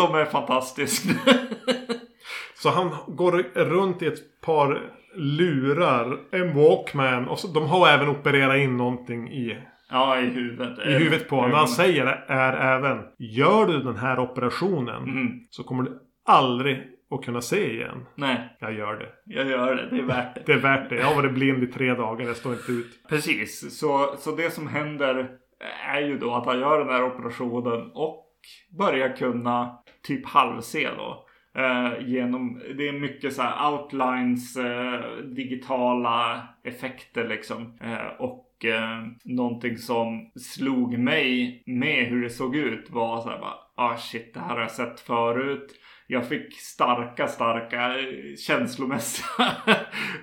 som 0.00 0.14
är 0.14 0.24
fantastisk. 0.24 1.02
Så 2.54 2.70
han 2.70 2.90
går 3.06 3.32
runt 3.54 4.02
i 4.02 4.06
ett 4.06 4.40
par 4.40 4.82
lurar. 5.14 6.18
En 6.30 6.54
Walkman. 6.54 7.28
Och 7.28 7.38
så, 7.38 7.48
de 7.48 7.66
har 7.66 7.88
även 7.88 8.08
opererat 8.08 8.56
in 8.56 8.76
någonting 8.76 9.28
i, 9.28 9.58
ja, 9.90 10.20
i 10.20 10.24
huvudet. 10.26 10.78
i 10.86 10.92
huvudet 10.92 11.28
på 11.28 11.36
honom. 11.36 11.52
Han 11.52 11.68
säger 11.68 12.06
är 12.28 12.76
även. 12.76 12.98
Gör 13.18 13.66
du 13.66 13.78
den 13.82 13.96
här 13.96 14.18
operationen. 14.18 15.02
Mm. 15.02 15.40
Så 15.50 15.62
kommer 15.62 15.82
du 15.82 15.98
aldrig 16.26 16.82
att 17.10 17.24
kunna 17.24 17.40
se 17.40 17.72
igen. 17.74 18.06
Nej, 18.14 18.56
Jag 18.60 18.72
gör 18.72 18.94
det. 18.96 19.08
jag 19.24 19.46
gör 19.46 19.74
det. 19.74 19.88
Det 19.90 19.98
är 19.98 20.06
värt 20.06 20.34
det. 20.34 20.42
Det 20.46 20.52
är 20.52 20.58
värt 20.58 20.88
det. 20.90 20.96
Jag 20.96 21.06
har 21.06 21.14
varit 21.14 21.34
blind 21.34 21.62
i 21.62 21.66
tre 21.66 21.94
dagar. 21.94 22.26
Jag 22.26 22.36
står 22.36 22.52
inte 22.52 22.72
ut. 22.72 23.08
Precis, 23.08 23.78
så, 23.78 24.14
så 24.18 24.36
det 24.36 24.50
som 24.50 24.66
händer 24.66 25.28
är 25.94 26.00
ju 26.00 26.18
då 26.18 26.34
att 26.34 26.46
han 26.46 26.60
gör 26.60 26.78
den 26.78 26.88
här 26.88 27.04
operationen 27.04 27.90
och 27.94 28.24
börjar 28.78 29.16
kunna 29.16 29.78
typ 30.02 30.26
halvse 30.26 30.90
då. 30.96 31.24
Eh, 31.60 32.08
genom, 32.08 32.62
det 32.76 32.88
är 32.88 33.00
mycket 33.00 33.34
så 33.34 33.42
här 33.42 33.72
outlines, 33.72 34.56
eh, 34.56 35.16
digitala 35.16 36.48
effekter 36.64 37.28
liksom. 37.28 37.78
Eh, 37.80 38.06
och 38.18 38.44
och 38.58 38.66
någonting 39.24 39.78
som 39.78 40.30
slog 40.34 40.98
mig 40.98 41.62
med 41.66 42.06
hur 42.06 42.22
det 42.22 42.30
såg 42.30 42.56
ut 42.56 42.90
var 42.90 43.20
så 43.20 43.28
här 43.28 43.38
bara, 43.38 43.54
ah 43.76 43.96
shit 43.96 44.34
det 44.34 44.40
här 44.40 44.54
har 44.54 44.60
jag 44.60 44.70
sett 44.70 45.00
förut. 45.00 45.80
Jag 46.06 46.28
fick 46.28 46.54
starka, 46.54 47.26
starka 47.26 47.98
eh, 47.98 48.36
känslomässiga 48.36 49.56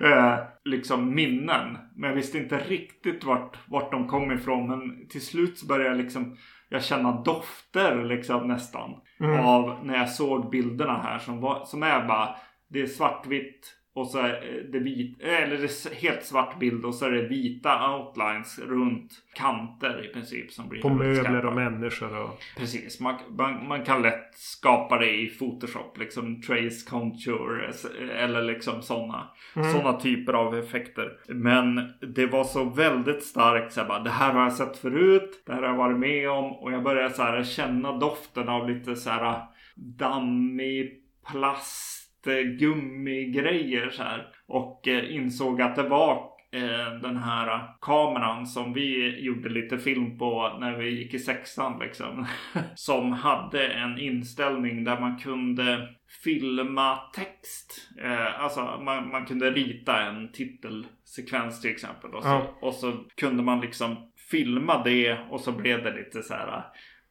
eh, 0.00 0.38
liksom 0.64 1.14
minnen. 1.14 1.78
Men 1.96 2.10
jag 2.10 2.16
visste 2.16 2.38
inte 2.38 2.58
riktigt 2.58 3.24
vart, 3.24 3.56
vart 3.66 3.90
de 3.90 4.08
kom 4.08 4.32
ifrån. 4.32 4.68
Men 4.68 5.08
till 5.08 5.26
slut 5.26 5.58
så 5.58 5.66
började 5.66 5.88
jag 5.88 5.98
liksom 5.98 6.36
jag 6.68 6.84
känna 6.84 7.12
dofter 7.12 8.04
liksom 8.04 8.48
nästan. 8.48 8.90
Mm. 9.20 9.46
Av 9.46 9.78
när 9.82 9.98
jag 9.98 10.10
såg 10.10 10.50
bilderna 10.50 11.02
här 11.02 11.18
som, 11.18 11.40
var, 11.40 11.64
som 11.64 11.82
är 11.82 12.08
bara 12.08 12.36
det 12.68 12.80
är 12.82 12.86
svartvitt 12.86 13.72
och 13.96 14.08
så 14.08 14.18
är 14.18 14.66
det 14.72 14.78
vit, 14.78 15.20
eller 15.20 15.56
det 15.56 15.64
är 15.64 15.94
helt 15.94 16.22
svart 16.22 16.58
bild 16.58 16.84
och 16.84 16.94
så 16.94 17.06
är 17.06 17.10
det 17.10 17.28
vita 17.28 17.96
outlines 17.96 18.58
runt 18.58 19.12
kanter 19.34 20.04
i 20.04 20.12
princip 20.12 20.52
som 20.52 20.68
blir 20.68 20.82
På 20.82 20.88
möbler 20.88 21.46
och 21.46 21.54
människor 21.54 22.22
och... 22.22 22.42
Precis, 22.56 23.00
man, 23.00 23.14
man, 23.38 23.68
man 23.68 23.84
kan 23.84 24.02
lätt 24.02 24.34
skapa 24.34 24.98
det 24.98 25.20
i 25.20 25.26
Photoshop. 25.26 25.98
Liksom 25.98 26.42
trace 26.42 26.90
contour 26.90 27.70
eller 28.10 28.42
liksom 28.42 28.82
sådana 28.82 29.28
Mm. 29.56 29.72
såna 29.72 29.92
typer 30.00 30.32
av 30.32 30.58
effekter. 30.58 31.18
Men 31.28 31.92
det 32.14 32.26
var 32.26 32.44
så 32.44 32.64
väldigt 32.64 33.22
starkt. 33.22 33.72
Så 33.72 33.80
här, 33.80 33.88
bara, 33.88 33.98
det 33.98 34.10
här 34.10 34.32
har 34.32 34.42
jag 34.42 34.52
sett 34.52 34.76
förut. 34.76 35.42
Det 35.46 35.52
här 35.52 35.62
har 35.62 35.68
jag 35.68 35.76
varit 35.76 35.98
med 35.98 36.30
om. 36.30 36.52
Och 36.52 36.72
jag 36.72 36.82
började 36.82 37.14
så 37.14 37.22
här, 37.22 37.44
känna 37.44 37.92
doften 37.92 38.48
av 38.48 38.70
lite 38.70 38.96
så 38.96 39.10
här 39.10 39.42
dammig 39.74 41.02
plast, 41.30 42.05
gummigrejer 42.42 43.90
så 43.90 44.02
här. 44.02 44.26
Och 44.46 44.88
eh, 44.88 45.14
insåg 45.14 45.62
att 45.62 45.76
det 45.76 45.82
var 45.88 46.12
eh, 46.52 47.00
den 47.02 47.16
här 47.16 47.68
kameran 47.80 48.46
som 48.46 48.72
vi 48.72 49.18
gjorde 49.20 49.48
lite 49.48 49.78
film 49.78 50.18
på 50.18 50.56
när 50.60 50.76
vi 50.76 50.90
gick 50.90 51.14
i 51.14 51.18
sexan 51.18 51.78
liksom. 51.78 52.26
som 52.74 53.12
hade 53.12 53.66
en 53.68 53.98
inställning 53.98 54.84
där 54.84 55.00
man 55.00 55.18
kunde 55.18 55.88
filma 56.24 56.98
text. 57.14 57.88
Eh, 58.02 58.40
alltså 58.40 58.80
man, 58.84 59.08
man 59.10 59.26
kunde 59.26 59.50
rita 59.50 60.02
en 60.02 60.32
titelsekvens 60.32 61.60
till 61.60 61.70
exempel. 61.70 62.10
Och 62.14 62.22
så, 62.22 62.28
Ja. 62.28 62.58
och 62.60 62.74
så 62.74 62.92
kunde 63.16 63.42
man 63.42 63.60
liksom 63.60 63.96
filma 64.30 64.82
det 64.84 65.18
och 65.30 65.40
så 65.40 65.52
blev 65.52 65.84
det 65.84 65.96
lite 65.96 66.22
så 66.22 66.34
här 66.34 66.62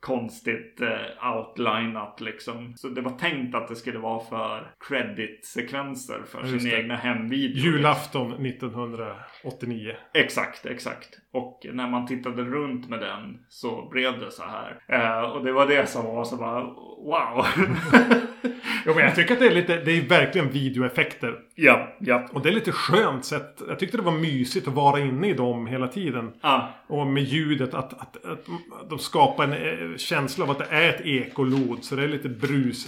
konstigt 0.06 0.82
eh, 0.82 1.36
outlinat 1.36 2.22
liksom. 2.22 2.74
Så 2.76 2.88
det 2.88 3.02
var 3.02 3.12
tänkt 3.12 3.56
att 3.56 3.68
det 3.68 3.76
skulle 3.76 4.00
vara 4.00 4.20
för 4.20 4.72
credit-sekvenser 4.88 6.22
för 6.26 6.40
just 6.42 6.62
sin 6.62 6.72
det. 6.72 6.78
egna 6.78 6.96
hemvideo. 6.96 7.58
Julafton 7.58 8.46
1989. 8.46 9.96
Exakt, 10.14 10.66
exakt. 10.66 11.10
Och 11.32 11.66
när 11.74 11.88
man 11.88 12.08
tittade 12.08 12.44
runt 12.44 12.90
med 12.90 13.00
den 13.00 13.40
så 13.50 13.90
blev 13.90 14.20
det 14.20 14.32
så 14.32 14.44
här. 14.44 14.80
Eh, 14.88 15.32
och 15.32 15.46
det 15.46 15.52
var 15.52 15.68
det 15.68 15.90
som 15.90 16.06
var 16.06 16.24
så 16.24 16.38
bara 16.38 16.64
wow. 16.64 17.46
Jo 18.86 18.94
men 18.96 19.04
jag 19.04 19.16
tycker 19.16 19.34
att 19.34 19.40
det 19.40 19.48
är 19.48 19.52
lite, 19.56 19.78
det 19.86 19.92
är 19.92 20.02
verkligen 20.02 20.50
videoeffekter. 20.50 21.34
ja, 21.56 21.96
ja. 22.00 22.28
Och 22.32 22.42
det 22.42 22.50
är 22.50 22.54
lite 22.54 22.72
skönt 22.72 23.26
sätt. 23.26 23.62
Jag 23.68 23.80
tyckte 23.80 23.98
det 23.98 24.04
var 24.04 24.12
mysigt 24.12 24.68
att 24.68 24.74
vara 24.74 25.00
inne 25.00 25.28
i 25.30 25.34
dem 25.34 25.68
hela 25.68 25.88
tiden. 25.88 26.32
Ah, 26.42 26.62
Och 26.88 27.08
med 27.08 27.24
ljudet 27.24 27.74
att, 27.74 27.94
att, 27.94 28.26
att 28.26 28.46
de 28.90 29.00
skapar 29.00 29.44
en 29.44 29.54
eh, 29.54 29.98
känsla 29.98 30.44
av 30.46 30.52
att 30.52 30.60
det 30.60 30.68
är 30.70 30.90
ett 30.90 31.02
ekolod. 31.06 31.78
Så 31.82 31.96
det 31.96 32.04
är 32.04 32.08
lite 32.08 32.30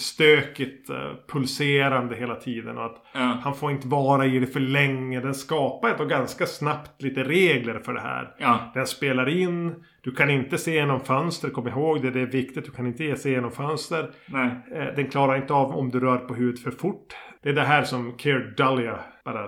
brusstökigt, 0.02 0.90
eh, 0.90 0.96
pulserande 1.32 2.16
hela 2.16 2.36
tiden. 2.36 2.78
Och 2.78 2.86
att 2.86 3.06
ja, 3.14 3.38
han 3.44 3.56
får 3.56 3.72
inte 3.72 3.88
vara 3.88 4.26
i 4.26 4.40
det 4.40 4.48
för 4.48 4.60
länge. 4.60 5.20
Den 5.20 5.34
skapar 5.36 5.90
ett 5.90 6.00
och 6.00 6.10
ganska 6.10 6.46
snabbt 6.46 7.02
lite 7.02 7.24
regler 7.24 7.80
för 7.80 7.94
det 7.94 8.02
här. 8.02 8.36
ja, 8.40 8.72
Den 8.74 8.88
spelar 8.88 9.30
in. 9.30 9.76
Du 10.08 10.14
kan 10.14 10.30
inte 10.30 10.58
se 10.58 10.72
genom 10.74 11.00
fönster. 11.00 11.50
Kom 11.50 11.68
ihåg 11.68 12.02
det, 12.02 12.12
det 12.12 12.22
är 12.22 12.26
viktigt. 12.26 12.66
Du 12.66 12.72
kan 12.72 12.88
inte 12.88 13.16
se 13.16 13.30
genom 13.32 13.52
fönster. 13.52 14.10
nej. 14.26 14.50
Eh, 14.76 14.96
Den 14.96 15.08
klarar 15.08 15.36
inte 15.38 15.54
av 15.54 15.72
om 15.72 15.90
du 15.90 16.00
rör 16.00 16.18
på 16.18 16.34
huvudet 16.34 16.64
för 16.64 16.72
fort. 16.72 17.16
Det 17.44 17.50
är 17.50 17.54
det 17.54 17.62
här 17.62 17.84
som 17.84 18.18
Keir 18.18 18.54
Dahlia 18.58 19.00
bara 19.26 19.48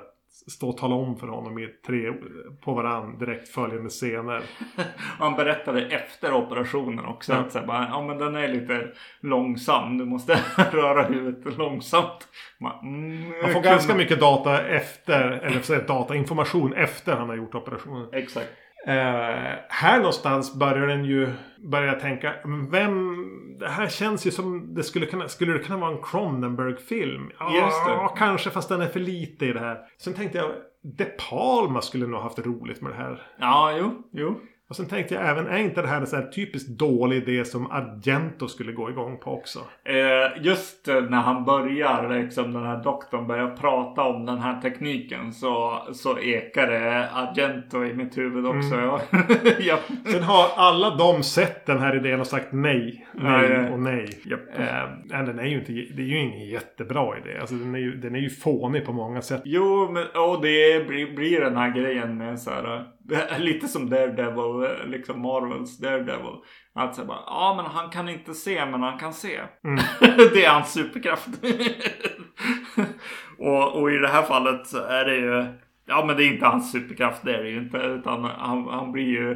står 0.52 0.70
och 0.70 0.78
talar 0.78 0.96
om 0.96 1.18
för 1.18 1.28
honom 1.28 1.60
i 1.60 1.68
tre 1.88 2.12
på 2.64 2.74
varann 2.74 3.18
direkt 3.18 3.50
följande 3.50 3.90
scener. 3.90 4.42
Han 5.20 5.36
berättade 5.36 5.82
efter 5.86 6.34
operationen 6.34 7.06
också 7.06 7.34
Ja. 7.34 7.38
att 7.40 7.52
så 7.52 7.60
här, 7.60 7.66
bara, 7.68 7.88
ja 7.92 8.02
men 8.08 8.18
den 8.18 8.36
är 8.36 8.48
lite 8.48 8.88
långsam. 9.22 9.98
Du 9.98 10.06
måste 10.06 10.34
röra 10.72 11.04
huvudet 11.04 11.58
långsamt. 11.58 12.28
Man, 12.60 12.80
mm, 12.88 13.34
Han 13.44 13.54
får 13.54 13.62
ganska 13.62 13.96
mycket 13.96 14.20
data 14.20 14.68
efter, 14.68 15.22
eller 15.32 15.62
så 15.62 15.76
data, 15.76 16.16
information 16.16 16.74
efter 16.74 17.16
han 17.16 17.30
har 17.30 17.36
gjort 17.36 17.56
operationen. 17.56 18.08
Exakt. 18.14 18.50
Eh, 18.88 19.56
här 19.70 19.98
någonstans 19.98 20.56
börjar 20.56 20.88
den 20.88 21.06
ju 21.06 21.34
börja 21.58 21.94
tänka, 21.94 22.34
vem... 22.72 23.26
Det 23.60 23.70
här 23.70 23.88
känns 23.88 24.28
ju 24.28 24.32
som 24.32 24.74
det 24.76 24.84
skulle 24.84 25.06
kunna, 25.06 25.28
skulle 25.28 25.54
det 25.54 25.60
kunna 25.60 25.78
vara 25.80 25.92
en 25.92 26.02
Cronenberg-film? 26.04 27.32
Ja, 27.40 28.16
kanske 28.18 28.50
fast 28.50 28.70
den 28.70 28.82
är 28.82 28.88
för 28.88 29.00
lite 29.00 29.46
i 29.46 29.54
det 29.54 29.60
här. 29.60 29.78
Sen 29.98 30.14
tänkte 30.14 30.38
jag, 30.38 30.52
De 30.98 31.06
Palma 31.30 31.82
skulle 31.82 32.08
nog 32.08 32.22
haft 32.22 32.40
roligt 32.40 32.82
med 32.82 32.92
det 32.92 32.96
här. 32.98 33.22
Ja, 33.40 33.74
jo, 33.78 34.04
jo. 34.12 34.40
Och 34.70 34.76
sen 34.76 34.86
tänkte 34.86 35.14
jag 35.14 35.30
även, 35.30 35.48
är 35.48 35.58
inte 35.58 35.82
det 35.82 35.88
här 35.88 36.02
en 36.02 36.08
sån 36.08 36.20
här 36.20 36.28
typiskt 36.28 36.70
dålig 36.70 37.18
idé 37.18 37.46
som 37.46 37.72
Argento 37.72 38.48
skulle 38.48 38.72
gå 38.72 38.90
igång 38.90 39.18
på 39.18 39.32
också? 39.32 39.60
Eh, 39.84 40.44
just 40.44 40.88
när 40.88 41.22
han 41.22 41.46
börjar, 41.46 42.22
liksom 42.22 42.54
den 42.54 42.64
här 42.64 42.84
doktorn 42.84 43.28
börjar 43.28 43.56
prata 43.56 44.02
om 44.02 44.26
den 44.26 44.40
här 44.40 44.62
tekniken 44.62 45.34
så, 45.34 45.84
så 45.94 46.20
ekar 46.20 46.68
det 46.68 47.10
Argento 47.10 47.86
i 47.86 47.94
mitt 47.94 48.18
huvud 48.18 48.46
också. 48.46 48.76
Mm. 48.76 49.00
Ja. 49.60 49.78
Sen 50.06 50.24
har 50.24 50.46
alla 50.56 50.96
de 50.96 51.24
sett 51.24 51.66
den 51.66 51.80
här 51.80 51.96
idén 51.96 52.20
och 52.20 52.28
sagt 52.28 52.48
nej, 52.52 53.08
nej 53.14 53.72
och 53.72 53.80
nej. 53.80 54.10
Japp. 54.26 54.60
Eh, 54.60 55.24
den 55.26 55.40
är 55.40 55.46
ju 55.46 55.60
inte, 55.60 55.72
det 55.72 56.02
är 56.02 56.08
ju 56.08 56.20
ingen 56.20 56.48
jättebra 56.48 57.18
idé. 57.18 57.38
Alltså 57.40 57.56
den 57.56 57.76
är 57.76 57.80
ju, 57.80 57.96
den 57.96 58.16
är 58.16 58.20
ju 58.20 58.30
fånig 58.30 58.86
på 58.86 58.94
många 58.94 59.22
sätt. 59.22 59.42
Jo, 59.46 59.92
men 59.92 60.04
och 60.04 60.42
det 60.42 60.88
blir, 60.88 61.16
blir 61.16 61.42
den 61.42 61.58
här 61.58 61.72
grejen 61.72 62.18
med 62.18 62.40
så 62.40 62.50
här. 62.50 62.86
Lite 63.40 63.68
som 63.68 63.90
Daredevil, 63.90 64.90
liksom 64.90 65.22
Marvels 65.22 65.78
Daredevil. 65.78 66.36
Att 66.74 66.96
säga 66.96 67.08
bara, 67.08 67.24
ja 67.26 67.54
men 67.58 67.66
han 67.66 67.90
kan 67.90 68.10
inte 68.10 68.34
se 68.34 68.66
men 68.66 68.84
han 68.84 69.00
kan 69.00 69.14
se. 69.14 69.40
Mm. 69.64 69.80
det 70.34 70.46
är 70.46 70.50
hans 70.50 70.74
superkraft. 70.74 71.28
och, 73.38 73.82
och 73.82 73.92
i 73.92 73.98
det 73.98 74.08
här 74.08 74.24
fallet 74.24 74.68
så 74.68 74.78
är 74.78 75.06
det 75.06 75.16
ju, 75.16 75.46
ja 75.86 76.06
men 76.06 76.18
det 76.18 76.24
är 76.24 76.34
inte 76.34 76.46
hans 76.46 76.72
superkraft, 76.72 77.24
det 77.24 77.36
är 77.36 77.44
det 77.44 77.50
ju 77.50 77.58
inte. 77.58 77.78
Utan 77.78 78.24
han, 78.24 78.68
han 78.68 78.92
blir 78.92 79.08
ju, 79.08 79.32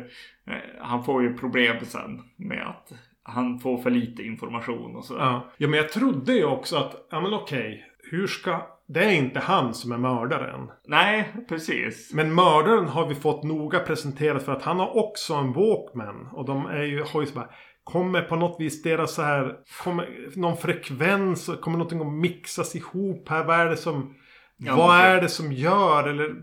eh, 0.47 0.81
han 0.81 1.03
får 1.03 1.23
ju 1.23 1.37
problem 1.37 1.85
sen 1.85 2.21
med 2.37 2.67
att 2.67 2.91
han 3.23 3.59
får 3.59 3.77
för 3.77 3.89
lite 3.89 4.23
information 4.23 4.95
och 4.95 5.05
sådär. 5.05 5.23
Ja. 5.23 5.51
ja, 5.57 5.67
men 5.67 5.77
jag 5.77 5.89
trodde 5.89 6.33
ju 6.33 6.45
också 6.45 6.77
att, 6.77 7.07
ja 7.09 7.21
men 7.21 7.33
okej. 7.33 7.85
Hur 8.11 8.27
ska... 8.27 8.61
Det 8.93 9.03
är 9.03 9.11
inte 9.11 9.39
han 9.39 9.73
som 9.73 9.91
är 9.91 9.97
mördaren. 9.97 10.69
Nej, 10.87 11.33
precis. 11.49 12.13
Men 12.13 12.35
mördaren 12.35 12.87
har 12.87 13.07
vi 13.07 13.15
fått 13.15 13.43
noga 13.43 13.79
presenterat 13.79 14.43
för 14.43 14.51
att 14.51 14.61
han 14.61 14.79
har 14.79 14.97
också 14.97 15.33
en 15.33 15.53
Walkman. 15.53 16.27
Och 16.31 16.45
de 16.45 16.65
är 16.65 16.83
ju, 16.83 17.03
har 17.03 17.21
ju 17.21 17.27
så 17.27 17.35
bara, 17.35 17.49
Kommer 17.83 18.21
på 18.21 18.35
något 18.35 18.59
vis 18.59 18.83
deras 18.83 19.13
så 19.13 19.21
här, 19.21 19.55
kommer 19.83 20.09
någon 20.35 20.57
frekvens, 20.57 21.49
kommer 21.61 21.77
någonting 21.77 22.01
att 22.01 22.13
mixas 22.13 22.75
ihop 22.75 23.29
här? 23.29 23.43
Vad 23.43 23.59
är 23.59 23.69
det 23.69 23.77
som, 23.77 24.15
Ja, 24.57 24.75
vad 24.75 24.99
är 24.99 25.21
det 25.21 25.29
som 25.29 25.51
gör? 25.51 26.07
Eller 26.07 26.35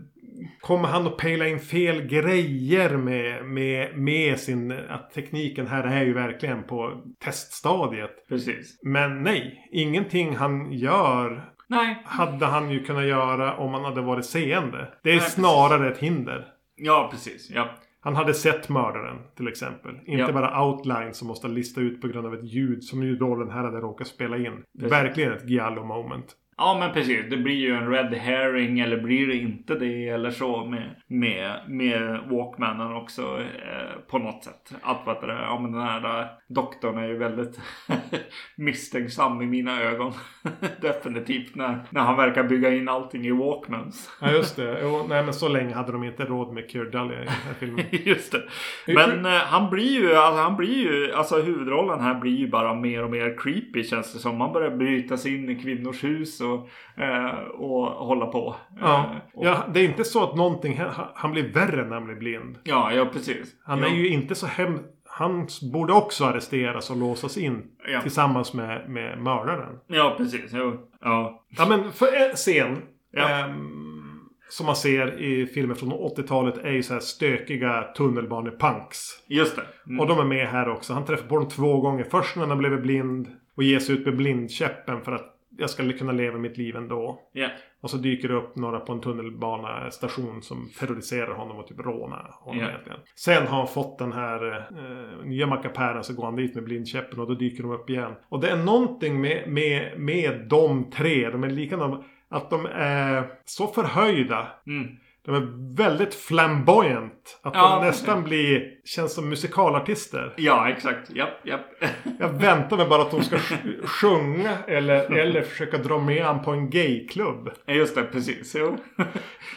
kommer 0.59 0.87
han 0.87 1.07
att 1.07 1.17
pejla 1.17 1.47
in 1.47 1.59
fel 1.59 2.01
grejer 2.01 2.97
med, 2.97 3.45
med, 3.45 3.97
med 3.97 4.39
sin, 4.39 4.71
att 4.71 5.11
tekniken 5.13 5.67
här 5.67 5.83
är 5.83 6.03
ju 6.03 6.13
verkligen 6.13 6.63
på 6.63 7.01
teststadiet. 7.23 8.27
Precis. 8.29 8.79
Men 8.83 9.23
nej, 9.23 9.69
ingenting 9.71 10.35
han 10.35 10.71
gör 10.71 11.50
Nej, 11.71 12.01
hade 12.05 12.45
han 12.45 12.71
ju 12.71 12.83
kunnat 12.83 13.05
göra 13.05 13.57
om 13.57 13.73
han 13.73 13.83
hade 13.85 14.01
varit 14.01 14.25
seende. 14.25 14.77
Det 15.03 15.09
är 15.09 15.13
Nej, 15.13 15.19
precis. 15.19 15.33
snarare 15.33 15.91
ett 15.91 15.97
hinder. 15.97 16.47
ja 16.75 17.07
precis. 17.11 17.49
Ja. 17.49 17.69
Han 18.03 18.15
hade 18.15 18.33
sett 18.33 18.69
mördaren 18.69 19.17
till 19.37 19.47
exempel. 19.47 19.91
Inte 20.05 20.21
Ja. 20.21 20.31
bara 20.31 20.63
outline 20.65 21.13
som 21.13 21.27
måste 21.27 21.47
lista 21.47 21.81
ut 21.81 22.01
på 22.01 22.07
grund 22.07 22.27
av 22.27 22.33
ett 22.33 22.43
ljud 22.43 22.83
som 22.83 23.03
ju 23.03 23.15
då 23.15 23.35
den 23.35 23.49
här 23.51 23.63
hade 23.63 23.77
råkat 23.79 24.07
spela 24.07 24.37
in. 24.37 24.63
Precis. 24.79 24.91
Verkligen 24.91 25.33
ett 25.33 25.49
giallo 25.49 25.83
moment. 25.83 26.35
Ja 26.57 26.77
men 26.79 26.93
precis, 26.93 27.25
det 27.29 27.37
blir 27.37 27.55
ju 27.55 27.75
en 27.75 27.89
red 27.89 28.13
herring 28.13 28.79
eller 28.79 28.97
blir 28.97 29.27
det 29.27 29.35
inte 29.35 29.75
det 29.75 30.07
eller 30.07 30.31
så 30.31 30.65
med, 30.65 30.95
med, 31.07 31.59
med 31.67 32.19
Walkmanen 32.29 32.95
också 32.95 33.21
eh, 33.41 33.99
på 34.09 34.17
något 34.17 34.43
sätt. 34.43 34.73
Att 34.81 35.01
vad 35.05 35.21
det 35.21 35.33
ja 35.33 35.59
men 35.59 35.71
den 35.71 35.81
här 35.81 36.19
eh, 36.19 36.25
doktorn 36.47 36.97
är 36.97 37.07
ju 37.07 37.17
väldigt 37.17 37.59
misstänksam 38.55 39.41
i 39.41 39.45
mina 39.45 39.81
ögon. 39.81 40.13
Definitivt 40.81 41.55
när, 41.55 41.83
när 41.89 42.01
han 42.01 42.17
verkar 42.17 42.43
bygga 42.43 42.73
in 42.73 42.89
allting 42.89 43.25
i 43.25 43.31
Walkmans. 43.31 44.09
Ja 44.21 44.31
just 44.31 44.55
det. 44.55 44.79
Jo, 44.83 45.05
nej 45.09 45.23
men 45.23 45.33
så 45.33 45.47
länge 45.49 45.75
hade 45.75 45.91
de 45.91 46.03
inte 46.03 46.25
råd 46.25 46.53
med 46.53 46.69
Keir 46.69 46.85
Dulley 46.85 47.15
i 47.15 47.19
den 47.19 47.27
här 47.27 47.53
filmen. 47.59 47.85
Just 48.05 48.31
det. 48.31 48.43
Men 48.87 49.25
eh, 49.25 49.31
han 49.31 49.69
blir 49.69 50.01
ju, 50.01 50.15
alltså 50.15 50.41
han 50.41 50.57
blir 50.57 50.77
ju, 50.77 51.13
alltså 51.13 51.41
huvudrollen 51.41 51.99
här 51.99 52.19
blir 52.19 52.37
ju 52.37 52.47
bara 52.47 52.73
mer 52.73 53.03
och 53.03 53.11
mer 53.11 53.37
creepy 53.37 53.83
känns 53.83 54.13
det 54.13 54.19
som. 54.19 54.37
Man 54.37 54.53
börjar 54.53 54.77
bryta 54.77 55.17
sig 55.17 55.35
in 55.35 55.49
i 55.49 55.55
kvinnors 55.55 56.03
hus 56.03 56.41
och, 56.41 56.50
eh, 56.97 57.39
och 57.39 57.85
hålla 57.85 58.25
på. 58.25 58.55
Ja. 58.79 58.97
Eh, 58.97 59.17
och, 59.39 59.45
ja, 59.45 59.63
det 59.73 59.79
är 59.79 59.83
inte 59.83 60.03
så 60.03 60.23
att 60.23 60.35
någonting, 60.35 60.81
han- 61.13 61.31
blir 61.31 61.53
värre 61.53 61.85
när 61.85 61.93
han 61.95 62.05
blir 62.05 62.15
blind. 62.15 62.57
ja, 62.63 62.93
ja, 62.93 63.05
precis. 63.05 63.55
Han 63.65 63.79
ja. 63.79 63.85
är 63.87 63.91
ju 63.95 64.07
inte 64.07 64.35
så 64.35 64.47
hem... 64.47 64.79
Han 65.13 65.47
borde 65.73 65.93
också 65.93 66.25
arresteras 66.25 66.89
och 66.89 66.97
låsas 66.97 67.37
in 67.37 67.63
Ja. 67.87 68.01
tillsammans 68.01 68.53
med, 68.53 68.89
med 68.89 69.21
mördaren. 69.21 69.79
Ja, 69.87 70.13
precis. 70.17 70.51
Jo. 70.53 70.77
Ja. 71.01 71.43
Ja 71.49 71.65
men 71.69 71.91
för 71.91 72.05
en 72.29 72.35
scen. 72.35 72.77
Ja. 73.11 73.29
ehm, 73.29 74.19
som 74.49 74.65
man 74.65 74.75
ser 74.75 75.21
i 75.21 75.45
filmer 75.47 75.75
från 75.75 75.93
80-talet 75.93 76.57
är 76.57 76.71
ju 76.71 76.83
så 76.83 76.93
här 76.93 77.01
stökiga 77.01 77.83
tunnelbanepunks. 77.97 78.97
Just 79.27 79.55
det. 79.55 79.63
Mm. 79.87 79.99
Och 79.99 80.07
de 80.07 80.19
är 80.19 80.23
med 80.23 80.47
här 80.47 80.69
också. 80.69 80.93
Han 80.93 81.05
träffar 81.05 81.27
på 81.27 81.35
dem 81.35 81.47
två 81.49 81.81
gånger. 81.81 82.03
Först 82.11 82.35
när 82.35 82.47
han 82.47 82.57
blev 82.57 82.81
blind. 82.81 83.27
Och 83.57 83.63
ger 83.63 83.79
sig 83.79 83.95
ut 83.95 84.05
med 84.05 84.17
blindkäppen 84.17 85.01
för 85.01 85.11
att 85.11 85.30
jag 85.57 85.69
ska 85.69 85.93
kunna 85.93 86.11
leva 86.11 86.37
mitt 86.37 86.57
liv 86.57 86.75
ändå. 86.75 87.21
Ja. 87.31 87.47
Och 87.81 87.89
så 87.89 87.97
dyker 87.97 88.27
det 88.27 88.33
upp 88.33 88.55
några 88.55 88.79
på 88.79 88.93
en 88.93 89.01
tunnelbanestation 89.01 90.41
som 90.41 90.69
terroriserar 90.79 91.33
honom 91.33 91.57
och 91.57 91.67
typ 91.67 91.79
rånar 91.79 92.35
honom 92.39 92.61
Ja. 92.61 92.69
egentligen. 92.69 92.99
Sen 93.15 93.47
har 93.47 93.57
han 93.57 93.67
fått 93.67 93.99
den 93.99 94.13
här 94.13 94.57
eh, 94.57 95.25
nya 95.25 95.47
mackapären 95.47 96.03
så 96.03 96.13
går 96.13 96.25
han 96.25 96.35
dit 96.35 96.55
med 96.55 96.63
blindkäppen 96.63 97.19
och 97.19 97.27
då 97.27 97.33
dyker 97.33 97.63
de 97.63 97.71
upp 97.71 97.89
igen. 97.89 98.13
Och 98.29 98.39
det 98.39 98.49
är 98.49 98.57
någonting 98.57 99.21
med, 99.21 99.49
med, 99.49 99.99
med 99.99 100.47
de 100.49 100.89
tre. 100.91 101.29
De 101.29 101.43
är 101.43 101.49
likadana. 101.49 102.03
Att 102.29 102.49
de 102.49 102.65
är 102.75 103.23
så 103.45 103.67
förhöjda. 103.67 104.47
Mm. 104.67 104.87
De 105.25 105.35
är 105.35 105.75
väldigt 105.77 106.13
flamboyant. 106.15 107.39
Att 107.43 107.55
Ja, 107.55 107.75
de 107.79 107.85
nästan 107.87 108.23
blir, 108.23 108.63
känns 108.85 109.13
som 109.13 109.29
musikalartister. 109.29 110.33
Ja, 110.37 110.69
exakt. 110.69 111.09
Japp, 111.15 111.29
japp. 111.43 111.65
Jag 112.19 112.29
väntar 112.29 112.77
mig 112.77 112.87
bara 112.87 113.01
att 113.01 113.11
de 113.11 113.23
ska 113.23 113.35
sj- 113.35 113.85
sjunga 113.85 114.57
eller, 114.67 115.11
eller 115.17 115.41
försöka 115.41 115.77
dra 115.77 115.99
med 115.99 116.25
han 116.25 116.43
på 116.43 116.51
en 116.51 116.69
gayklubb. 116.69 117.49
Just 117.67 117.95
det, 117.95 118.03
precis. 118.03 118.55
Jo. 118.59 118.77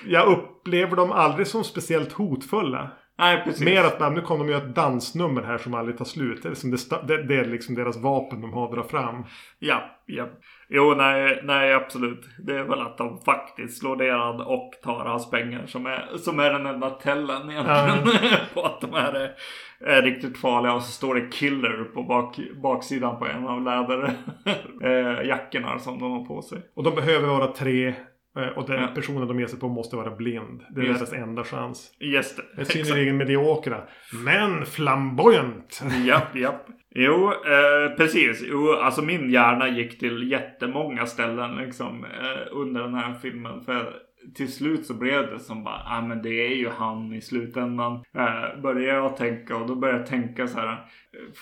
Jag 0.07 0.27
upplever 0.29 0.97
dem 0.97 1.13
aldrig 1.13 1.47
som 1.47 1.65
speciellt 1.65 2.13
hotfulla. 2.13 2.91
Nej, 3.19 3.43
precis. 3.45 3.65
Mer 3.65 3.85
att 3.85 4.13
nu 4.13 4.21
kommer 4.21 4.45
de 4.45 4.51
göra 4.53 4.63
ett 4.63 4.75
dansnummer 4.75 5.43
här 5.43 5.59
som 5.59 5.75
aldrig 5.75 5.99
tar 5.99 6.05
slut. 6.05 6.43
Det 6.43 6.49
är, 6.49 6.51
liksom 6.51 6.71
det, 7.07 7.23
det 7.27 7.37
är 7.37 7.45
liksom 7.45 7.75
deras 7.75 7.97
vapen 7.97 8.41
de 8.41 8.53
har 8.53 8.65
att 8.65 8.73
dra 8.73 8.83
fram. 8.83 9.25
Ja, 9.59 10.01
ja. 10.07 10.29
Jo, 10.69 10.95
nej, 10.95 11.41
nej, 11.43 11.75
absolut. 11.75 12.29
Det 12.39 12.57
är 12.57 12.65
väl 12.65 12.81
att 12.81 12.99
de 12.99 13.21
faktiskt 13.21 13.79
slår 13.79 13.97
ner 13.97 14.13
han 14.13 14.41
och 14.41 14.71
tar 14.83 15.05
hans 15.05 15.31
pengar 15.31 15.67
som 15.67 15.87
är, 15.87 16.09
som 16.17 16.41
är 16.41 16.53
den 16.53 16.67
enda 16.67 16.91
tällen 16.91 17.51
egentligen. 17.51 17.99
på 18.55 18.63
att 18.63 18.81
de 18.81 18.93
här 18.93 19.13
är, 19.13 19.33
är 19.81 20.03
riktigt 20.03 20.39
farliga. 20.39 20.73
Och 20.73 20.83
så 20.83 20.93
står 20.93 21.15
det 21.15 21.33
killer 21.33 21.85
på 21.85 22.03
bak, 22.03 22.41
baksidan 22.63 23.19
på 23.19 23.27
en 23.27 23.47
av 23.47 23.63
läderjackorna 23.63 25.79
som 25.79 25.99
de 25.99 26.13
har 26.13 26.25
på 26.25 26.43
sig. 26.43 26.59
Och 26.75 26.83
de 26.83 26.95
behöver 26.95 27.29
vara 27.29 27.47
tre. 27.47 27.95
Eh, 28.37 28.49
Och 28.49 28.67
den 28.67 28.81
Ja. 28.83 28.89
personen 28.95 29.29
de 29.29 29.41
ger 29.41 29.47
sig 29.47 29.59
på 29.61 29.69
måste 29.69 29.97
vara 29.97 30.11
blind. 30.11 30.63
Det 30.71 30.81
är 30.81 30.85
Just 30.85 30.99
deras 30.99 31.13
enda 31.13 31.45
chans. 31.45 31.91
Just 32.01 32.37
det. 32.37 32.63
Exakt. 32.63 32.87
synnerligen 32.87 33.17
mediokra. 33.17 33.83
Men 34.25 34.67
flamboyant. 34.67 35.83
Japp, 36.07 36.37
japp. 36.37 36.67
Jo, 36.97 37.33
eh, 37.33 37.97
precis. 37.97 38.43
Jo, 38.47 38.73
alltså 38.73 39.03
min 39.03 39.31
hjärna 39.31 39.69
gick 39.69 39.99
till 39.99 40.31
jättemånga 40.31 41.07
ställen 41.07 41.57
liksom 41.57 42.05
eh, 42.05 42.47
under 42.53 42.83
den 42.83 42.95
här 42.95 43.15
filmen. 43.15 43.61
För 43.61 43.93
till 44.35 44.53
slut 44.53 44.87
så 44.87 44.95
blev 44.95 45.31
det 45.31 45.39
som 45.39 45.65
bara, 45.65 45.81
ja 45.85 45.99
ah, 45.99 46.03
men 46.03 46.23
det 46.23 46.47
är 46.47 46.55
ju 46.57 46.69
han 46.69 47.13
i 47.13 47.21
slutändan. 47.21 47.93
Eh, 47.95 48.61
började 48.63 48.99
jag 48.99 49.17
tänka 49.17 49.57
och 49.57 49.67
då 49.69 49.75
började 49.75 49.99
jag 50.01 50.09
tänka 50.09 50.47
så 50.47 50.59
här. 50.61 50.79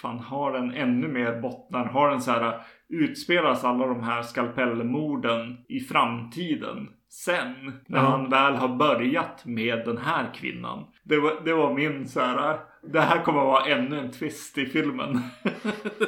Fan 0.02 0.18
har 0.18 0.52
den 0.52 0.74
ännu 0.74 1.08
mer 1.08 1.40
bottnar? 1.40 1.84
Har 1.84 2.10
den 2.10 2.20
så 2.20 2.30
här 2.30 2.60
utspelas 2.92 3.64
alla 3.64 3.86
de 3.86 4.02
här 4.02 4.22
skalpellmorden 4.22 5.56
i 5.68 5.80
framtiden? 5.80 6.88
Sen 7.08 7.72
när 7.86 7.98
Ja. 7.98 8.04
han 8.04 8.30
väl 8.30 8.54
har 8.54 8.68
börjat 8.76 9.44
med 9.44 9.78
den 9.84 9.98
här 9.98 10.34
kvinnan. 10.34 10.84
Det 11.02 11.18
var, 11.18 11.40
det 11.44 11.54
var 11.54 11.74
min 11.74 12.08
så 12.08 12.20
här. 12.20 12.58
Det 12.92 13.00
här 13.00 13.22
kommer 13.22 13.40
att 13.40 13.46
vara 13.46 13.64
ännu 13.66 13.98
en 13.98 14.10
twist 14.12 14.58
i 14.58 14.66
filmen. 14.66 15.20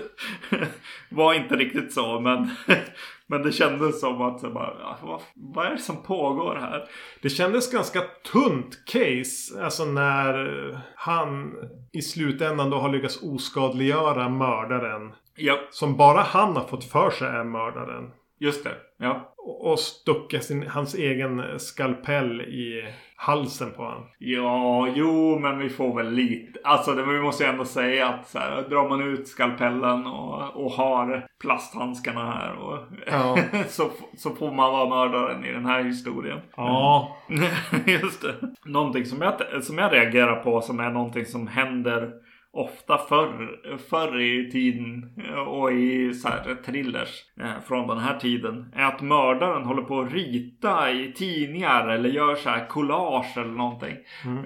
var 1.08 1.34
inte 1.34 1.56
riktigt 1.56 1.92
så 1.92 2.20
men, 2.20 2.50
men 3.26 3.42
det 3.42 3.52
kändes 3.52 4.00
som 4.00 4.22
att 4.22 4.40
så 4.40 4.50
bara, 4.50 4.72
ja, 4.80 4.98
vad, 5.02 5.20
vad 5.34 5.66
är 5.66 5.70
det 5.70 5.78
som 5.78 6.02
pågår 6.02 6.56
här? 6.56 6.84
Det 7.22 7.28
kändes 7.30 7.72
ganska 7.72 8.00
tunt 8.32 8.84
case. 8.86 9.64
Alltså 9.64 9.84
när 9.84 10.48
han 10.96 11.52
i 11.92 12.02
slutändan 12.02 12.70
då 12.70 12.76
har 12.78 12.88
lyckats 12.88 13.22
oskadliggöra 13.22 14.28
mördaren. 14.28 15.12
Ja, 15.36 15.58
Som 15.70 15.96
bara 15.96 16.20
han 16.20 16.56
har 16.56 16.64
fått 16.64 16.84
för 16.84 17.10
sig 17.10 17.28
är 17.28 17.44
mördaren. 17.44 18.10
Just 18.38 18.64
det. 18.64 18.74
Ja. 18.98 19.34
Och 19.38 19.54
och 19.64 19.78
stuckit 19.78 20.44
sin, 20.44 20.66
hans 20.68 20.94
egen 20.94 21.42
skalpell 21.58 22.40
i 22.40 22.84
halsen 23.16 23.70
på 23.76 23.82
honom. 23.82 24.02
Ja, 24.18 24.88
jo, 24.94 25.38
men 25.38 25.58
vi 25.58 25.68
får 25.68 25.96
väl 25.96 26.10
lite. 26.10 26.58
Alltså, 26.64 26.94
det, 26.94 27.02
vi 27.02 27.20
måste 27.20 27.44
ju 27.44 27.50
ändå 27.50 27.64
säga 27.64 28.08
att 28.08 28.28
så 28.28 28.38
här, 28.38 28.62
drar 28.62 28.88
man 28.88 29.02
ut 29.02 29.28
skalpellen 29.28 30.06
och, 30.06 30.64
och 30.64 30.70
har 30.70 31.26
plasthandskarna 31.40 32.32
här 32.32 32.56
och 32.56 32.78
Ja. 33.06 33.38
så, 33.68 33.90
så 34.16 34.30
får 34.30 34.52
man 34.52 34.72
vara 34.72 34.88
mördaren 34.88 35.44
i 35.44 35.52
den 35.52 35.66
här 35.66 35.84
historien. 35.84 36.40
Ja. 36.56 37.16
Just 37.86 38.22
det. 38.22 38.34
Någonting 38.64 39.04
som 39.04 39.22
jag, 39.22 39.64
som 39.64 39.78
jag 39.78 39.92
reagerar 39.92 40.36
på 40.36 40.60
som 40.60 40.80
är 40.80 40.90
någonting 40.90 41.26
som 41.26 41.46
händer 41.46 42.10
ofta 42.54 42.98
förr, 42.98 43.60
förr 43.90 44.20
i 44.20 44.50
tiden 44.50 45.10
och 45.46 45.72
i 45.72 46.14
så 46.14 46.28
här 46.28 46.56
thrillers 46.64 47.22
eh, 47.40 47.60
från 47.68 47.88
den 47.88 47.98
här 47.98 48.18
tiden 48.18 48.72
är 48.74 48.84
att 48.84 49.00
mördaren 49.00 49.64
håller 49.64 49.82
på 49.82 50.00
att 50.00 50.12
rita 50.12 50.90
i 50.90 51.12
tidningar 51.12 51.88
eller 51.88 52.08
gör 52.08 52.34
så 52.34 52.50
här 52.50 52.66
collage 52.66 53.38
eller 53.38 53.52
någonting. 53.52 53.96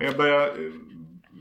Jag 0.00 0.16
börjar 0.16 0.50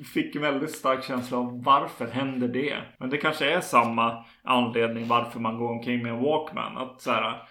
fick 0.04 0.36
en 0.36 0.42
väldigt 0.42 0.72
stark 0.72 1.04
känsla 1.04 1.38
av 1.38 1.64
varför 1.64 2.08
händer 2.08 2.48
det? 2.48 2.78
Men 3.00 3.10
det 3.10 3.18
kanske 3.18 3.52
är 3.52 3.62
samma 3.62 4.26
anledning 4.44 5.08
varför 5.08 5.40
man 5.40 5.58
går 5.58 5.70
omkring 5.70 6.04
med 6.04 6.12
en 6.12 6.24
Walkman. 6.24 6.78
Att 6.78 7.02
så 7.02 7.12
här, 7.12 7.42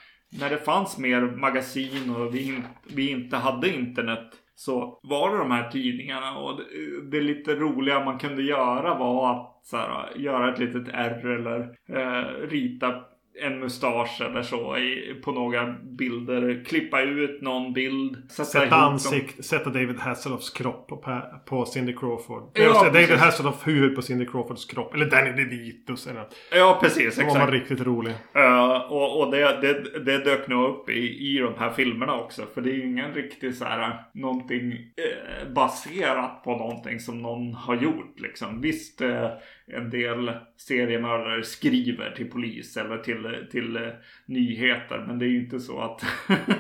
när 0.40 0.50
det 0.50 0.58
fanns 0.58 0.98
mer 0.98 1.20
magasin 1.20 2.14
och 2.16 2.34
vi, 2.34 2.62
vi 2.84 3.10
inte 3.10 3.36
hade 3.36 3.74
internet 3.74 4.30
så 4.56 5.00
var 5.02 5.30
det 5.30 5.38
de 5.38 5.50
här 5.50 5.70
tidningarna 5.70 6.38
och 6.38 6.56
det, 6.56 7.10
det 7.10 7.20
lite 7.20 7.54
roliga 7.54 8.04
man 8.04 8.18
kunde 8.18 8.42
göra 8.42 8.98
var 8.98 9.32
att 9.32 9.60
så 9.62 9.76
här, 9.76 10.16
göra 10.16 10.52
ett 10.52 10.58
litet 10.58 10.88
R 10.92 11.26
eller 11.26 11.76
eh, 11.88 12.48
rita 12.48 12.94
en 13.42 13.60
mustasch 13.60 14.20
eller 14.20 14.42
så 14.42 14.76
i, 14.76 15.14
på 15.24 15.32
några 15.32 15.74
bilder. 15.82 16.64
Klippa 16.64 17.00
ut 17.00 17.42
någon 17.42 17.72
bild. 17.72 18.30
Sätta, 18.30 18.44
Sätta 18.44 18.76
ansikt, 18.76 19.44
sätta 19.44 19.70
David 19.70 19.98
Hasselhoffs 19.98 20.50
kropp 20.50 20.88
på, 20.88 21.22
på 21.46 21.66
Cindy 21.66 21.92
Crawford. 21.92 22.50
Ja, 22.54 22.72
David 22.72 22.92
precis. 22.92 23.20
Hasselhoff 23.20 23.66
huvud 23.66 23.94
på 23.94 24.02
Cindy 24.02 24.26
Crawfords 24.26 24.64
kropp. 24.64 24.94
Eller 24.94 25.10
Danny 25.10 25.30
DeVitos. 25.30 26.06
Eller. 26.06 26.26
Ja 26.52 26.78
precis, 26.82 27.16
Då 27.16 27.26
var 27.26 27.38
man 27.38 27.50
riktigt 27.50 27.80
rolig. 27.80 28.14
Uh, 28.36 28.92
och 28.92 29.20
och 29.20 29.30
det, 29.30 29.60
det, 29.60 29.98
det 30.04 30.24
dök 30.24 30.48
nog 30.48 30.68
upp 30.68 30.90
i, 30.90 31.34
i 31.34 31.38
de 31.38 31.54
här 31.58 31.70
filmerna 31.70 32.14
också. 32.14 32.42
För 32.54 32.60
det 32.60 32.70
är 32.70 32.74
ju 32.74 32.86
ingen 32.86 33.14
riktigt 33.14 33.56
så 33.56 33.64
här 33.64 34.04
någonting 34.14 34.72
eh, 34.72 35.52
baserat 35.52 36.44
på 36.44 36.50
någonting 36.50 37.00
som 37.00 37.22
någon 37.22 37.54
har 37.54 37.76
gjort 37.76 38.20
liksom. 38.20 38.60
Visst 38.60 39.00
eh, 39.00 39.28
en 39.72 39.90
del 39.90 40.32
seriemördare 40.56 41.42
skriver 41.42 42.10
till 42.10 42.30
polis 42.30 42.76
eller 42.76 42.98
till, 42.98 43.46
till 43.50 43.76
eh, 43.76 43.82
nyheter. 44.26 45.04
Men 45.06 45.18
det 45.18 45.24
är 45.24 45.28
ju 45.28 45.44
inte 45.44 45.60
så 45.60 45.80
att 45.80 46.04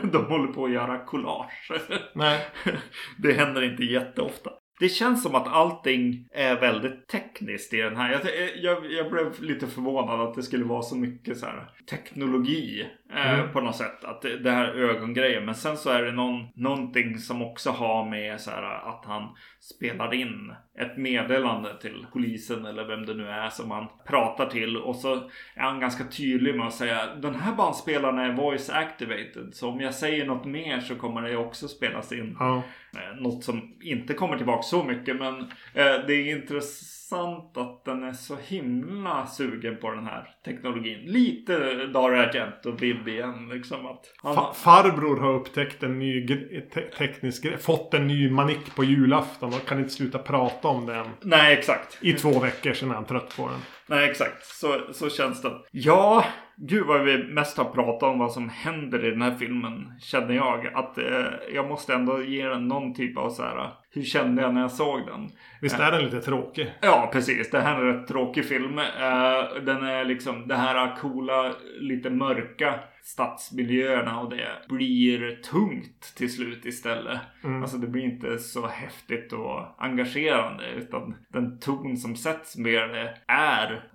de 0.12 0.24
håller 0.24 0.52
på 0.52 0.64
att 0.64 0.72
göra 0.72 1.04
collage. 1.04 1.70
Nej. 2.14 2.46
det 3.18 3.32
händer 3.32 3.62
inte 3.62 3.84
jätteofta. 3.84 4.50
Det 4.80 4.88
känns 4.88 5.22
som 5.22 5.34
att 5.34 5.48
allting 5.48 6.28
är 6.32 6.60
väldigt 6.60 7.08
tekniskt 7.08 7.74
i 7.74 7.76
den 7.76 7.96
här. 7.96 8.12
Jag, 8.12 8.22
jag, 8.56 8.92
jag 8.92 9.10
blev 9.10 9.42
lite 9.42 9.66
förvånad 9.66 10.20
att 10.20 10.34
det 10.34 10.42
skulle 10.42 10.64
vara 10.64 10.82
så 10.82 10.96
mycket 10.96 11.38
så 11.38 11.46
här 11.46 11.70
teknologi 11.90 12.86
Mm. 13.12 13.52
på 13.52 13.60
något 13.60 13.76
sätt. 13.76 14.04
Att 14.04 14.22
det, 14.22 14.38
det 14.38 14.50
här 14.50 14.64
ögongrejen. 14.66 15.44
Men 15.44 15.54
sen 15.54 15.76
så 15.76 15.90
är 15.90 16.02
det 16.02 16.12
någon, 16.12 16.46
någonting 16.54 17.18
som 17.18 17.42
också 17.42 17.70
har 17.70 18.10
med 18.10 18.40
så 18.40 18.50
här 18.50 18.62
att 18.62 19.04
han 19.04 19.34
spelar 19.60 20.14
in 20.14 20.54
ett 20.80 20.96
meddelande 20.96 21.80
till 21.80 22.06
polisen 22.12 22.66
eller 22.66 22.84
vem 22.84 23.06
det 23.06 23.14
nu 23.14 23.28
är 23.28 23.48
som 23.48 23.70
han 23.70 23.86
pratar 24.06 24.46
till. 24.46 24.76
Och 24.76 24.96
så 24.96 25.14
är 25.54 25.62
han 25.62 25.80
ganska 25.80 26.04
tydlig 26.04 26.54
med 26.54 26.66
att 26.66 26.74
säga 26.74 27.14
den 27.14 27.34
här 27.34 27.54
bandspelaren 27.54 28.18
är 28.18 28.32
voice 28.32 28.70
activated. 28.70 29.48
Så 29.52 29.68
om 29.68 29.80
jag 29.80 29.94
säger 29.94 30.26
något 30.26 30.44
mer 30.44 30.80
så 30.80 30.94
kommer 30.94 31.22
det 31.22 31.36
också 31.36 31.68
spelas 31.68 32.12
in. 32.12 32.36
Ja. 32.38 32.62
Eh, 32.96 33.20
Något 33.20 33.44
som 33.44 33.76
inte 33.80 34.14
kommer 34.14 34.36
tillbaka 34.36 34.62
så 34.62 34.84
mycket 34.84 35.16
men 35.16 35.40
eh, 35.74 36.06
det 36.06 36.14
är 36.14 36.36
intressant 36.36 37.05
att 37.12 37.84
den 37.84 38.02
är 38.04 38.12
så 38.12 38.36
himla 38.36 39.26
sugen 39.26 39.76
på 39.80 39.90
den 39.90 40.06
här 40.06 40.28
teknologin. 40.44 41.00
Lite 41.04 41.86
Dario 41.86 42.16
Argento 42.20 42.70
vibb 42.72 43.08
igen 43.08 43.48
liksom 43.52 43.86
att 43.86 44.00
han, 44.22 44.34
Fa- 44.36 44.52
farbror 44.52 45.20
har 45.20 45.32
upptäckt 45.34 45.82
en 45.82 45.98
ny 45.98 46.26
te- 46.74 46.80
teknisk 46.80 47.42
grej. 47.44 47.58
Fått 47.58 47.94
en 47.94 48.06
ny 48.06 48.30
manick 48.30 48.74
på 48.76 48.84
julafton 48.84 49.48
och 49.48 49.66
kan 49.68 49.78
inte 49.78 49.90
sluta 49.90 50.18
prata 50.18 50.68
om 50.68 50.86
den. 50.86 51.06
Nej 51.22 51.52
exakt. 51.58 51.98
I 52.00 52.12
två 52.12 52.38
veckor 52.40 52.72
sedan 52.72 52.90
är 52.90 52.94
han 52.94 53.04
trött 53.06 53.36
på 53.36 53.48
den. 53.48 53.60
Nej 53.86 54.10
exakt. 54.10 54.46
Så, 54.46 54.80
så 54.92 55.10
känns 55.10 55.42
det. 55.42 55.52
Ja, 55.70 56.24
gud 56.56 56.86
vad 56.86 57.04
vi 57.04 57.18
mest 57.18 57.58
har 57.58 57.64
pratat 57.64 58.02
om 58.02 58.18
vad 58.18 58.32
som 58.32 58.48
händer 58.48 59.04
i 59.04 59.10
den 59.10 59.22
här 59.22 59.34
filmen. 59.34 59.92
Känner 60.00 60.34
jag. 60.34 60.66
Att 60.74 60.98
eh, 60.98 61.26
jag 61.54 61.68
måste 61.68 61.94
ändå 61.94 62.22
ge 62.22 62.48
den 62.48 62.68
någon 62.68 62.94
typ 62.94 63.18
av 63.18 63.30
så 63.30 63.42
här. 63.42 63.70
Hur 63.90 64.02
kände 64.02 64.42
jag 64.42 64.54
när 64.54 64.60
jag 64.60 64.70
såg 64.70 65.06
den? 65.06 65.30
Visst 65.60 65.80
är 65.80 65.92
den 65.92 66.04
lite 66.04 66.20
tråkig? 66.20 66.74
Ja, 66.80 67.10
precis. 67.12 67.50
Det 67.50 67.60
här 67.60 67.80
är 67.80 67.86
en 67.86 67.98
rätt 67.98 68.08
tråkig 68.08 68.44
film. 68.44 68.78
Eh, 68.78 69.62
den 69.62 69.84
är 69.84 70.04
liksom 70.04 70.48
det 70.48 70.56
här 70.56 70.96
coola, 70.96 71.52
lite 71.80 72.10
mörka 72.10 72.74
stadsmiljöerna 73.06 74.20
och 74.20 74.30
det 74.30 74.48
blir 74.68 75.42
tungt 75.42 76.14
till 76.16 76.32
slut 76.32 76.66
istället. 76.66 77.20
Mm. 77.44 77.62
Alltså 77.62 77.76
det 77.76 77.86
blir 77.86 78.02
inte 78.02 78.38
så 78.38 78.66
häftigt 78.66 79.32
och 79.32 79.84
engagerande 79.84 80.70
utan 80.76 81.14
den 81.28 81.58
ton 81.58 81.96
som 81.96 82.16
sätts 82.16 82.56
med 82.56 82.88
det 82.88 83.14
är, 83.26 83.90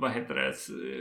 vad 0.00 0.10
heter 0.10 0.34
det, 0.34 0.54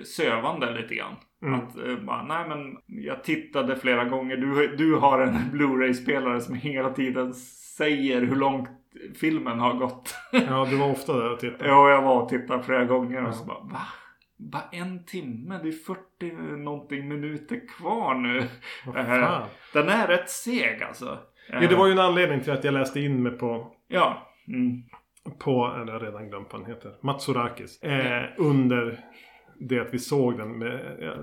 sövande 0.06 0.82
lite 0.82 0.96
grann. 0.96 1.16
Mm. 1.42 1.60
Att 1.60 1.78
eh, 1.78 1.96
bara, 1.96 2.24
nej 2.24 2.50
men 2.50 2.78
jag 3.06 3.24
tittade 3.24 3.76
flera 3.76 4.06
gånger. 4.06 4.38
Du, 4.38 4.76
du 4.76 4.96
har 4.96 5.20
en 5.20 5.38
Blu-ray-spelare 5.52 6.42
som 6.42 6.56
hela 6.56 6.90
tiden 6.90 7.34
säger 7.78 8.22
hur 8.22 8.36
långt 8.36 8.70
filmen 9.16 9.60
har 9.60 9.74
gått. 9.74 10.16
Ja, 10.32 10.68
du 10.70 10.78
var 10.78 10.92
ofta 10.92 11.14
där 11.14 11.32
och 11.32 11.40
tittade. 11.40 11.70
Ja, 11.70 11.90
jag 11.90 12.02
var 12.02 12.22
och 12.22 12.30
tittade 12.30 12.64
flera 12.64 12.86
gånger 12.86 13.26
och 13.26 13.36
så 13.36 13.46
bara 13.46 13.60
va? 13.60 13.82
Bara 14.38 14.64
en 14.72 15.06
timme? 15.06 15.60
Det 15.64 15.68
är 15.70 15.72
40 15.72 16.58
någonting 16.58 17.08
minuter 17.08 17.62
kvar 17.78 18.16
nu. 18.16 18.38
Eh, 18.98 19.06
fan? 19.06 19.48
Den 19.74 19.90
är 19.90 20.08
rätt 20.08 20.30
seg 20.30 20.84
alltså. 20.84 21.18
Ja, 21.52 21.60
det 21.60 21.76
var 21.76 21.86
ju 21.88 21.92
en 21.92 22.00
anledning 22.00 22.42
till 22.42 22.52
att 22.54 22.64
jag 22.64 22.74
läste 22.74 23.00
in 23.00 23.24
mig 23.24 23.32
på 23.32 23.72
Ja. 23.88 24.28
Mm. 24.48 24.84
på, 25.40 25.74
eller 25.76 25.94
jag 25.94 26.00
har 26.00 26.06
redan 26.06 26.30
glömt 26.30 26.48
vad 26.52 26.62
han 26.62 26.72
heter, 26.72 26.92
Matsorakis. 27.02 27.84
Eh, 27.84 28.24
under 28.38 29.00
det 29.60 29.80
att 29.80 29.94
vi 29.94 30.00
såg 30.00 30.38
den 30.38 30.58
med, 30.60 30.74
eh, 31.04 31.14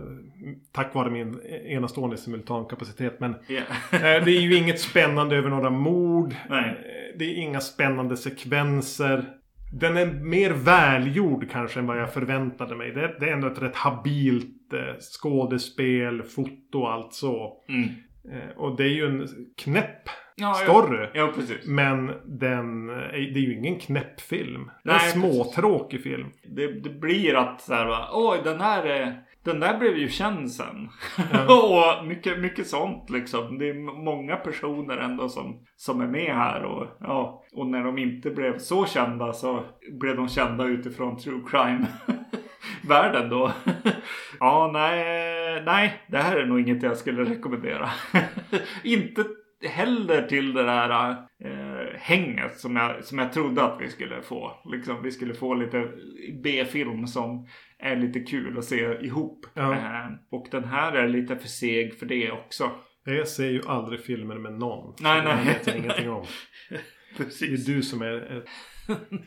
tack 0.72 0.94
vare 0.94 1.10
min 1.10 1.40
enastående 1.66 2.16
simultankapacitet. 2.16 3.20
Men 3.20 3.34
Ja. 3.48 3.56
eh, 3.92 4.00
det 4.24 4.30
är 4.30 4.40
ju 4.40 4.56
inget 4.56 4.80
spännande 4.80 5.36
över 5.36 5.50
några 5.50 5.70
mord. 5.70 6.34
Nej. 6.48 6.68
Eh, 6.68 7.18
Det 7.18 7.24
är 7.24 7.34
inga 7.34 7.60
spännande 7.60 8.16
sekvenser. 8.16 9.24
Den 9.80 9.96
är 9.96 10.06
mer 10.06 10.50
välgjord 10.50 11.50
kanske 11.50 11.80
än 11.80 11.86
vad 11.86 12.00
jag 12.00 12.12
förväntade 12.12 12.76
mig. 12.76 12.90
Det, 12.90 13.16
det 13.20 13.28
är 13.28 13.32
ändå 13.32 13.46
ett 13.46 13.62
rätt 13.62 13.76
habilt 13.76 14.72
eh, 14.72 14.98
skådespel, 15.00 16.22
foto 16.22 16.78
och 16.78 16.92
allt 16.92 17.12
så. 17.14 17.62
Mm. 17.68 17.88
Eh, 18.32 18.56
och 18.56 18.76
det 18.76 18.84
är 18.84 18.94
ju 18.94 19.06
en 19.06 19.28
knäpp 19.56 20.08
Ja, 20.36 20.54
story. 20.54 21.08
Ja, 21.14 21.32
precis. 21.34 21.66
Men 21.66 22.06
den, 22.24 22.90
eh, 22.90 23.10
det 23.10 23.38
är 23.38 23.46
ju 23.46 23.54
ingen 23.54 23.78
knäpp 23.78 24.20
film. 24.20 24.70
Det 24.84 24.90
är 24.90 24.94
en 24.94 25.12
småtråkig 25.12 26.02
film. 26.02 26.30
Det, 26.48 26.66
det 26.66 26.90
blir 26.90 27.34
att 27.34 27.60
så 27.60 27.74
här, 27.74 27.86
va, 27.86 28.08
oj 28.12 28.40
den 28.44 28.60
här 28.60 28.86
är, 28.86 29.23
den 29.44 29.60
där 29.60 29.78
blev 29.78 29.96
ju 29.96 30.08
känd 30.08 30.50
sen. 30.50 30.88
och 31.48 32.06
mycket, 32.06 32.38
mycket 32.38 32.66
sånt 32.66 33.10
liksom. 33.10 33.58
Det 33.58 33.68
är 33.68 34.04
många 34.04 34.36
personer 34.36 34.96
ändå 34.96 35.28
som, 35.28 35.66
som 35.76 36.00
är 36.00 36.06
med 36.06 36.34
här. 36.34 36.64
Och, 36.64 36.86
ja, 37.00 37.44
och 37.54 37.66
när 37.66 37.84
de 37.84 37.98
inte 37.98 38.30
blev 38.30 38.58
så 38.58 38.86
kända 38.86 39.32
så 39.32 39.64
blev 40.00 40.16
de 40.16 40.28
kända 40.28 40.64
utifrån 40.64 41.18
true 41.18 41.40
crime. 41.50 41.86
Världen 42.88 43.28
då. 43.28 43.52
ja, 44.40 44.70
nej, 44.72 45.62
nej, 45.64 46.02
det 46.08 46.18
här 46.18 46.36
är 46.36 46.46
nog 46.46 46.60
inget 46.60 46.82
jag 46.82 46.96
skulle 46.96 47.24
rekommendera. 47.24 47.90
inte 48.84 49.24
heller 49.68 50.22
till 50.22 50.54
det 50.54 50.62
där 50.62 51.10
eh, 51.44 51.98
hänget 51.98 52.58
som 52.58 52.76
jag, 52.76 53.04
som 53.04 53.18
jag 53.18 53.32
trodde 53.32 53.62
att 53.62 53.80
vi 53.80 53.88
skulle 53.88 54.22
få. 54.22 54.52
Liksom, 54.64 55.02
vi 55.02 55.10
skulle 55.10 55.34
få 55.34 55.54
lite 55.54 55.88
B-film 56.42 57.06
som 57.06 57.46
är 57.84 57.96
lite 57.96 58.20
kul 58.20 58.58
att 58.58 58.64
se 58.64 58.98
ihop. 59.00 59.46
Ja. 59.54 59.72
Eh, 59.74 60.06
och 60.30 60.46
den 60.50 60.64
här 60.64 60.92
är 60.92 61.08
lite 61.08 61.36
för 61.36 61.48
seg 61.48 61.98
för 61.98 62.06
det 62.06 62.30
också. 62.30 62.70
Jag 63.04 63.28
ser 63.28 63.50
ju 63.50 63.62
aldrig 63.66 64.00
filmer 64.00 64.38
med 64.38 64.52
någon. 64.52 64.94
Nej, 65.00 65.20
det 65.22 65.34
nej. 65.34 65.44
vet 65.44 65.66
jag 65.66 65.76
ingenting 65.76 66.10
om. 66.10 66.24
Det 67.16 67.22
är 67.22 67.24
Precis. 67.26 67.66
du 67.66 67.82
som 67.82 68.02
är 68.02 68.38
ett 68.38 68.44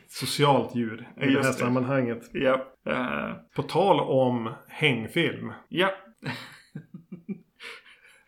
socialt 0.08 0.76
djur 0.76 1.08
i 1.16 1.20
det 1.20 1.26
Just 1.26 1.44
här 1.44 1.52
det. 1.52 1.58
sammanhanget. 1.58 2.30
Ja. 2.32 2.66
Eh, 2.86 3.32
På 3.56 3.62
tal 3.62 4.00
om 4.00 4.52
hängfilm. 4.68 5.52
ja. 5.68 5.90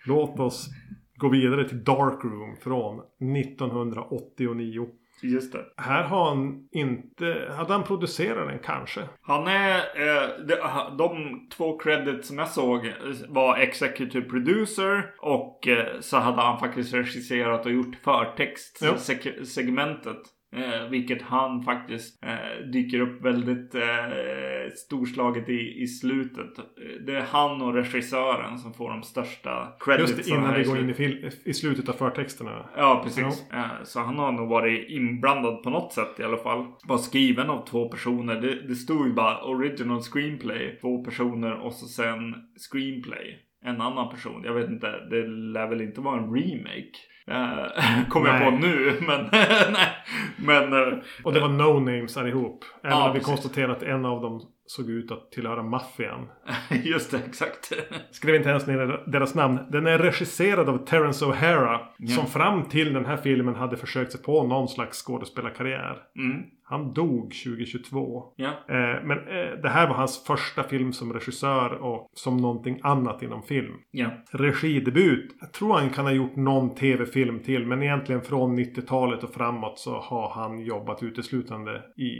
Låt 0.06 0.40
oss 0.40 0.68
gå 1.16 1.28
vidare 1.28 1.68
till 1.68 1.84
Dark 1.84 2.24
Room 2.24 2.56
från 2.62 3.00
1989. 3.36 4.88
Just 5.22 5.52
det. 5.52 5.64
Här 5.76 6.02
har 6.02 6.28
han 6.28 6.68
inte... 6.72 7.52
Hade 7.56 7.72
han 7.72 7.84
producerat 7.84 8.48
den 8.48 8.58
kanske? 8.58 9.00
Han 9.22 9.46
är... 9.46 9.76
Eh, 9.76 10.28
de, 10.46 10.56
de 10.98 11.40
två 11.56 11.78
credits 11.78 12.28
som 12.28 12.38
jag 12.38 12.48
såg 12.48 12.92
var 13.28 13.56
Executive 13.56 14.28
Producer 14.28 15.14
och 15.18 15.68
eh, 15.68 16.00
så 16.00 16.16
hade 16.16 16.42
han 16.42 16.60
faktiskt 16.60 16.94
regisserat 16.94 17.66
och 17.66 17.72
gjort 17.72 17.96
förtextsegmentet. 18.04 20.18
Eh, 20.52 20.88
vilket 20.90 21.22
han 21.22 21.62
faktiskt 21.62 22.24
eh, 22.24 22.66
dyker 22.72 23.00
upp 23.00 23.24
väldigt 23.24 23.74
eh, 23.74 23.82
storslaget 24.76 25.48
i, 25.48 25.82
i 25.82 25.86
slutet. 25.86 26.50
Det 27.06 27.16
är 27.16 27.20
han 27.22 27.62
och 27.62 27.74
regissören 27.74 28.58
som 28.58 28.74
får 28.74 28.90
de 28.90 29.02
största 29.02 29.72
credits. 29.80 30.10
Just 30.10 30.28
det, 30.28 30.34
innan 30.34 30.54
vi 30.54 30.64
går 30.64 30.78
in 30.78 30.90
i, 30.90 30.92
fil- 30.94 31.30
i 31.44 31.54
slutet 31.54 31.88
av 31.88 31.92
förtexterna. 31.92 32.68
Ja, 32.76 33.00
precis. 33.04 33.46
Ja. 33.50 33.56
Eh, 33.58 33.84
så 33.84 34.00
han 34.00 34.18
har 34.18 34.32
nog 34.32 34.48
varit 34.48 34.90
inblandad 34.90 35.62
på 35.62 35.70
något 35.70 35.92
sätt 35.92 36.20
i 36.20 36.22
alla 36.22 36.36
fall. 36.36 36.66
Var 36.84 36.98
skriven 36.98 37.50
av 37.50 37.66
två 37.66 37.88
personer. 37.88 38.40
Det, 38.40 38.54
det 38.68 38.74
stod 38.74 39.06
ju 39.06 39.12
bara 39.12 39.42
original 39.44 40.00
screenplay. 40.00 40.78
Två 40.80 41.04
personer 41.04 41.52
och 41.60 41.72
så 41.72 41.86
sen 41.86 42.34
screenplay. 42.70 43.38
En 43.64 43.80
annan 43.80 44.10
person. 44.10 44.42
Jag 44.44 44.54
vet 44.54 44.70
inte. 44.70 44.90
Det 45.10 45.26
lär 45.26 45.68
väl 45.68 45.80
inte 45.80 46.00
vara 46.00 46.18
en 46.20 46.34
remake. 46.34 46.92
Uh, 47.30 48.08
Kommer 48.08 48.28
jag 48.28 48.44
på 48.44 48.50
nu. 48.50 48.98
Men, 49.06 49.28
nej. 49.72 49.88
men 50.36 50.72
uh, 50.72 50.98
Och 51.24 51.32
det 51.32 51.40
var 51.40 51.48
no 51.48 51.80
names 51.80 52.16
allihop. 52.16 52.64
Även 52.84 52.98
ja, 52.98 53.08
om 53.08 53.14
vi 53.14 53.20
konstaterat 53.20 53.76
att 53.76 53.82
en 53.82 54.04
av 54.04 54.22
dem 54.22 54.40
såg 54.66 54.90
ut 54.90 55.10
att 55.10 55.32
tillhöra 55.32 55.62
maffian. 55.62 56.28
Just 56.84 57.10
det, 57.10 57.18
exakt. 57.28 57.72
Skrev 58.10 58.34
inte 58.34 58.48
ens 58.48 58.66
ner 58.66 59.10
deras 59.10 59.34
namn. 59.34 59.58
Den 59.68 59.86
är 59.86 59.98
regisserad 59.98 60.68
av 60.68 60.84
Terence 60.84 61.24
O'Hara. 61.24 61.78
Ja. 61.98 62.16
Som 62.16 62.26
fram 62.26 62.68
till 62.68 62.94
den 62.94 63.06
här 63.06 63.16
filmen 63.16 63.54
hade 63.54 63.76
försökt 63.76 64.12
sig 64.12 64.22
på 64.22 64.46
någon 64.46 64.68
slags 64.68 65.02
skådespelarkarriär. 65.02 65.96
Mm. 66.16 66.42
Han 66.70 66.92
dog 66.92 67.34
2022. 67.44 68.24
Ja. 68.36 68.48
Eh, 68.48 69.04
men 69.04 69.18
eh, 69.18 69.60
det 69.62 69.68
här 69.68 69.88
var 69.88 69.94
hans 69.94 70.24
första 70.24 70.62
film 70.62 70.92
som 70.92 71.12
regissör 71.12 71.72
och 71.72 72.10
som 72.14 72.36
någonting 72.36 72.80
annat 72.82 73.22
inom 73.22 73.42
film. 73.42 73.74
Ja. 73.90 74.10
Regidebut. 74.30 75.36
Jag 75.40 75.52
tror 75.52 75.74
han 75.74 75.90
kan 75.90 76.04
ha 76.04 76.12
gjort 76.12 76.36
någon 76.36 76.74
tv-film 76.74 77.40
till. 77.40 77.66
Men 77.66 77.82
egentligen 77.82 78.22
från 78.22 78.58
90-talet 78.58 79.24
och 79.24 79.34
framåt 79.34 79.78
så 79.78 79.98
har 79.98 80.30
han 80.30 80.60
jobbat 80.60 81.02
uteslutande 81.02 81.82
i 81.96 82.12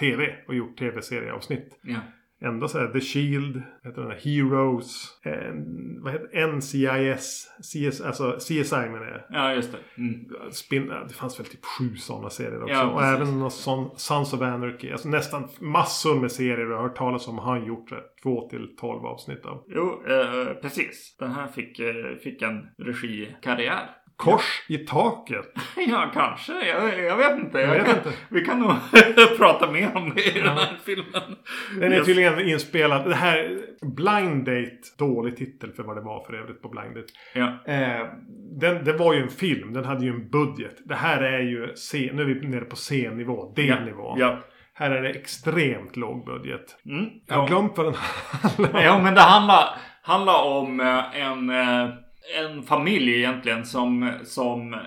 tv 0.00 0.34
och 0.48 0.54
gjort 0.54 0.78
tv-serieavsnitt. 0.78 1.80
Ja 1.82 2.00
ända 2.44 2.68
så 2.68 2.78
här 2.78 2.88
The 2.88 3.00
Shield, 3.00 3.62
heter 3.84 4.02
den 4.02 4.10
här 4.10 4.18
Heroes, 4.18 5.20
en, 5.22 6.02
vad 6.02 6.12
heter 6.12 6.46
NCIS, 6.46 7.48
CS, 7.62 8.00
alltså 8.00 8.32
CSI 8.38 8.76
menar 8.76 9.06
jag. 9.06 9.40
Ja, 9.40 9.54
just 9.54 9.72
det. 9.72 9.78
Mm. 10.02 10.28
Spin, 10.50 10.86
det 11.08 11.14
fanns 11.14 11.40
väl 11.40 11.46
typ 11.46 11.64
sju 11.64 11.96
sådana 11.96 12.30
serier 12.30 12.62
också. 12.62 12.74
Ja, 12.74 12.86
och 12.86 13.04
även 13.04 13.38
någon 13.38 13.50
sån 13.50 13.90
Sons 13.96 14.32
of 14.32 14.40
Anarchy. 14.40 14.90
Alltså 14.90 15.08
nästan 15.08 15.48
massor 15.60 16.20
med 16.20 16.32
serier 16.32 16.66
du 16.66 16.74
har 16.74 16.82
hört 16.82 16.96
talas 16.96 17.28
om 17.28 17.38
har 17.38 17.58
han 17.58 17.66
gjort 17.66 17.90
det. 17.90 18.02
Två 18.22 18.48
till 18.48 18.76
tolv 18.76 19.06
avsnitt 19.06 19.46
av. 19.46 19.64
Jo, 19.68 20.02
eh, 20.08 20.54
precis. 20.54 21.16
Den 21.18 21.32
här 21.32 21.46
fick, 21.46 21.78
eh, 21.78 22.16
fick 22.22 22.42
en 22.42 22.66
regikarriär. 22.78 24.01
Kors 24.22 24.62
i 24.68 24.78
taket? 24.78 25.52
Ja, 25.88 26.10
kanske. 26.14 26.52
Jag, 26.66 26.98
jag 26.98 27.16
vet 27.16 27.38
inte. 27.38 27.58
Jag 27.58 27.74
vet 27.74 27.96
inte. 27.96 28.12
Vi 28.28 28.44
kan 28.44 28.60
nog 28.60 28.72
prata 29.38 29.70
mer 29.70 29.96
om 29.96 30.12
det 30.14 30.20
i 30.20 30.38
ja. 30.38 30.44
den 30.44 30.56
här 30.56 30.78
filmen. 30.84 31.36
Den 31.80 31.92
är 31.92 31.96
yes. 31.96 32.06
tydligen 32.06 32.40
inspelad. 32.40 33.08
Det 33.08 33.14
här 33.14 33.58
Blind 33.82 34.44
Date. 34.44 34.78
Dålig 34.98 35.36
titel 35.36 35.72
för 35.72 35.82
vad 35.82 35.96
det 35.96 36.00
var 36.00 36.24
för 36.24 36.34
övrigt 36.34 36.62
på 36.62 36.68
Blind 36.68 36.94
Date. 36.94 37.12
Ja. 37.34 37.72
Eh, 37.72 38.06
den, 38.60 38.84
det 38.84 38.92
var 38.92 39.14
ju 39.14 39.22
en 39.22 39.28
film. 39.28 39.72
Den 39.72 39.84
hade 39.84 40.04
ju 40.04 40.10
en 40.10 40.30
budget. 40.30 40.76
Det 40.84 40.94
här 40.94 41.22
är 41.22 41.40
ju 41.40 41.74
C. 41.76 42.10
Nu 42.14 42.22
är 42.22 42.26
vi 42.26 42.48
nere 42.48 42.64
på 42.64 42.76
C-nivå. 42.76 43.52
D-nivå. 43.56 44.14
Ja. 44.18 44.26
ja. 44.26 44.38
Här 44.74 44.90
är 44.90 45.02
det 45.02 45.10
extremt 45.10 45.96
låg 45.96 46.24
budget. 46.24 46.76
Mm. 46.86 47.10
Jag 47.26 47.36
har 47.36 47.48
glömt 47.48 47.76
vad 47.76 47.86
den 47.86 47.94
handlar 47.94 48.74
om. 48.74 48.84
Ja, 48.84 49.02
men 49.02 49.14
det 49.14 49.20
handlar, 49.20 49.68
handlar 50.02 50.42
om 50.42 50.80
eh, 50.80 51.20
en 51.20 51.50
eh, 51.50 51.88
en 52.40 52.62
familj 52.62 53.14
egentligen 53.14 53.64
som, 53.64 54.12
som 54.24 54.74
eh, 54.74 54.80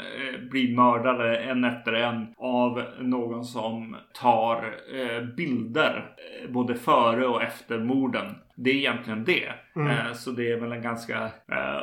blir 0.51 0.75
mördade 0.75 1.38
en 1.38 1.63
efter 1.63 1.93
en 1.93 2.27
av 2.38 2.83
någon 2.99 3.45
som 3.45 3.95
tar 4.21 4.75
eh, 4.93 5.23
bilder 5.38 6.05
eh, 6.17 6.51
både 6.51 6.75
före 6.75 7.27
och 7.27 7.43
efter 7.43 7.79
morden. 7.79 8.36
Det 8.55 8.69
är 8.69 8.75
egentligen 8.75 9.23
det. 9.23 9.53
Mm. 9.75 10.13
Så 10.13 10.31
det 10.31 10.51
är 10.51 10.59
väl 10.59 10.71
en 10.71 10.81
ganska, 10.81 11.29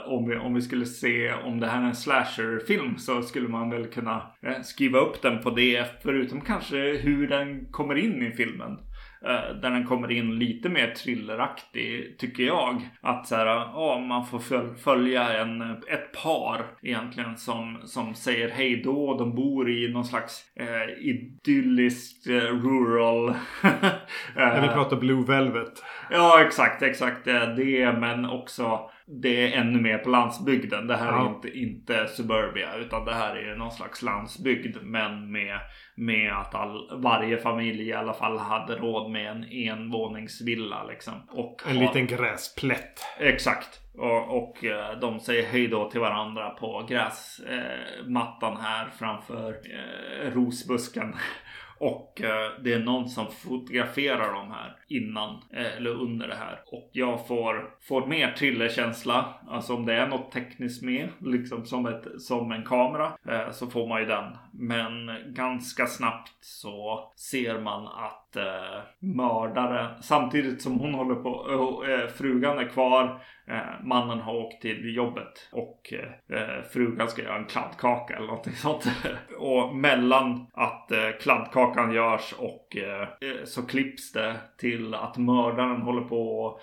om, 0.07 0.29
vi, 0.29 0.37
om 0.37 0.55
vi 0.55 0.61
skulle 0.61 0.87
se 0.87 1.33
om 1.33 1.61
det 1.61 1.67
här 1.67 1.83
är 1.83 1.87
en 1.87 1.95
slasherfilm 1.95 2.99
så 2.99 3.23
skulle 3.23 3.49
man 3.49 3.71
väl 3.71 3.87
kunna 3.87 4.23
skriva 4.63 4.99
upp 4.99 5.23
den 5.23 5.43
på 5.43 5.51
det. 5.51 5.87
Förutom 6.03 6.41
kanske 6.41 6.77
hur 6.77 7.29
den 7.29 7.67
kommer 7.71 7.95
in 7.95 8.23
i 8.23 8.31
filmen. 8.31 8.79
Eh, 9.25 9.55
där 9.55 9.71
den 9.71 9.87
kommer 9.87 10.11
in 10.11 10.39
lite 10.39 10.69
mer 10.69 10.95
thrilleraktig 10.95 12.19
tycker 12.19 12.43
jag. 12.43 12.89
Att 13.01 13.27
så 13.27 13.37
här, 13.37 13.47
ja, 13.47 14.05
man 14.09 14.27
får 14.27 14.75
följa 14.75 15.41
en, 15.41 15.61
ett 15.71 16.13
par 16.23 16.67
egentligen 16.83 17.37
som, 17.37 17.81
som 17.85 18.15
säger 18.15 18.51
hej 18.51 18.83
då. 18.85 19.19
De 19.19 19.35
bor 19.35 19.71
i 19.71 19.93
någon 19.93 20.05
slags 20.05 20.45
eh, 20.57 21.07
idylliskt 21.09 22.27
eh, 22.27 22.35
rural. 22.35 23.27
När 24.37 24.61
vi 24.61 24.69
pratar 24.69 24.97
Blue 24.97 25.25
Velvet. 25.25 25.73
Ja 26.11 26.43
exakt, 26.47 26.83
exakt 26.83 27.25
det. 27.25 27.97
Men 28.01 28.25
också 28.25 28.91
det 29.07 29.47
är 29.47 29.61
ännu 29.61 29.81
mer 29.81 29.99
på 29.99 30.11
landsbygden. 30.11 30.87
Det 30.87 30.97
här 30.97 31.13
ja. 31.13 31.25
är 31.25 31.35
inte, 31.35 31.59
inte 31.59 32.07
suburbia 32.07 32.75
utan 32.77 33.05
det 33.05 33.15
här 33.15 33.37
är 33.37 33.57
någon 33.57 33.73
slags 33.73 34.03
landsbygd. 34.03 34.77
Men 34.83 35.33
med, 35.33 35.61
med 35.95 36.33
att 36.33 36.55
all, 36.55 37.03
varje 37.03 37.39
familj 37.39 37.89
i 37.89 37.93
alla 37.93 38.15
fall 38.15 38.39
hade 38.39 38.77
råd 38.77 39.11
med 39.11 39.31
en 39.31 39.45
envåningsvilla. 39.45 40.85
Liksom. 40.85 41.15
Och 41.29 41.63
en 41.67 41.77
har, 41.77 41.83
liten 41.83 42.07
gräsplätt. 42.07 43.01
Exakt. 43.19 43.81
Och, 43.95 44.37
och 44.37 44.65
eh, 44.65 44.99
de 44.99 45.21
säger 45.21 45.47
hej 45.47 45.69
då 45.69 45.91
till 45.91 46.01
varandra 46.01 46.51
på 46.51 46.87
gräsmattan 46.89 48.53
eh, 48.53 48.61
här 48.61 48.89
framför 48.99 49.51
eh, 49.51 50.31
rosbusken. 50.31 51.15
Och 51.83 52.23
eh, 52.23 52.51
det 52.65 52.73
är 52.73 52.79
någon 52.79 53.09
som 53.09 53.27
fotograferar 53.31 54.33
dem 54.33 54.51
här 54.51 54.77
innan 54.89 55.31
eh, 55.53 55.77
eller 55.77 55.91
under 55.91 56.29
det 56.29 56.35
här. 56.35 56.61
Och 56.67 56.91
jag 56.93 57.27
får, 57.27 57.75
får 57.81 58.07
mer 58.07 58.33
thrillerkänsla. 58.33 59.35
Alltså 59.49 59.75
om 59.75 59.87
det 59.87 59.95
är 59.95 60.07
något 60.07 60.33
tekniskt 60.33 60.83
med, 60.83 61.09
liksom 61.21 61.67
som, 61.67 61.87
ett, 61.87 62.05
som 62.19 62.53
en 62.53 62.65
kamera, 62.65 63.13
eh, 63.29 63.51
så 63.51 63.67
får 63.67 63.89
man 63.89 64.01
ju 64.01 64.07
den. 64.07 64.25
Men 64.55 65.11
ganska 65.27 65.87
snabbt 65.87 66.37
så 66.41 67.11
ser 67.17 67.61
man 67.61 67.87
att 67.87 68.37
eh, 68.37 68.83
mördaren, 68.99 70.03
samtidigt 70.03 70.63
som 70.63 70.79
hon 70.79 70.95
håller 70.95 71.15
på, 71.15 71.47
eh, 71.85 71.95
eh, 71.95 72.09
frugan 72.09 72.59
är 72.59 72.69
kvar, 72.69 73.21
Eh, 73.47 73.85
mannen 73.85 74.21
har 74.21 74.35
åkt 74.35 74.63
till 74.63 74.97
jobbet 74.97 75.49
och 75.53 75.93
eh, 75.93 76.39
eh 76.39 76.63
frugan 76.73 77.09
ska 77.09 77.23
göra 77.23 77.39
en 77.39 77.45
kladdkaka 77.45 78.17
eller 78.17 78.27
någonting 78.27 78.53
sånt. 78.53 78.91
och 79.39 79.77
mellan 79.77 80.47
att 80.53 80.93
eh, 80.93 81.11
kladdkakan 81.21 81.93
görs 81.93 82.35
och 82.39 82.77
eh, 82.77 83.03
eh, 83.03 83.45
så 83.45 83.67
klipps 83.67 84.13
det 84.13 84.37
till 84.59 84.95
att 84.95 85.19
mördaren 85.19 85.83
håller 85.83 86.03
på 86.03 86.45
och 86.45 86.61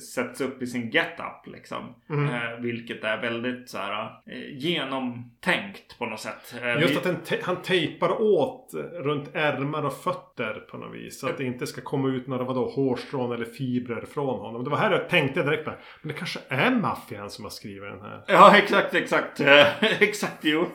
sätts 0.00 0.40
upp 0.40 0.62
i 0.62 0.66
sin 0.66 0.90
get-up 0.90 1.46
liksom. 1.46 1.94
Mm. 2.10 2.34
Eh, 2.34 2.60
vilket 2.60 3.04
är 3.04 3.20
väldigt 3.20 3.70
så 3.70 3.78
här 3.78 4.20
eh, 4.26 4.58
genomtänkt 4.58 5.98
på 5.98 6.06
något 6.06 6.20
sätt. 6.20 6.54
Eh, 6.62 6.80
Just 6.80 7.06
att 7.06 7.24
te 7.24 7.38
han 7.42 7.62
tejpar 7.62 8.22
åt 8.22 8.70
runt 8.92 9.30
ärmar 9.34 9.84
och 9.84 9.96
fötter 9.96 10.64
på 10.70 10.76
något 10.76 10.94
vis. 10.94 11.20
Så 11.20 11.28
att 11.28 11.38
det 11.38 11.44
inte 11.44 11.66
ska 11.66 11.80
komma 11.80 12.08
ut 12.08 12.26
några 12.26 12.44
vadå, 12.44 12.68
hårstrån 12.68 13.32
eller 13.32 13.44
fibrer 13.44 14.04
från 14.14 14.40
honom. 14.40 14.64
Det 14.64 14.70
var 14.70 14.78
här 14.78 14.90
jag 14.90 15.08
tänkte 15.08 15.42
direkt 15.42 15.64
på. 15.64 15.72
Men 16.02 16.08
det 16.12 16.18
kanske 16.18 16.38
är 16.48 16.70
maffian 16.70 17.30
som 17.30 17.44
har 17.44 17.50
skrivit 17.50 17.90
den 17.90 18.00
här. 18.00 18.24
Ja 18.26 18.56
exakt, 18.56 18.94
exakt. 18.94 19.40
exakt 20.00 20.38
jo. 20.44 20.66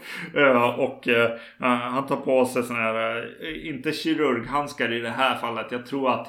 och 0.78 1.08
han 1.60 2.08
tar 2.08 2.16
på 2.16 2.46
sig 2.46 2.64
sådana 2.64 2.84
här, 2.84 3.66
inte 3.68 3.92
kirurghandskar 3.92 4.94
i 4.94 5.00
det 5.00 5.10
här 5.10 5.38
fallet. 5.38 5.68
Jag 5.72 5.86
tror 5.86 6.10
att 6.12 6.28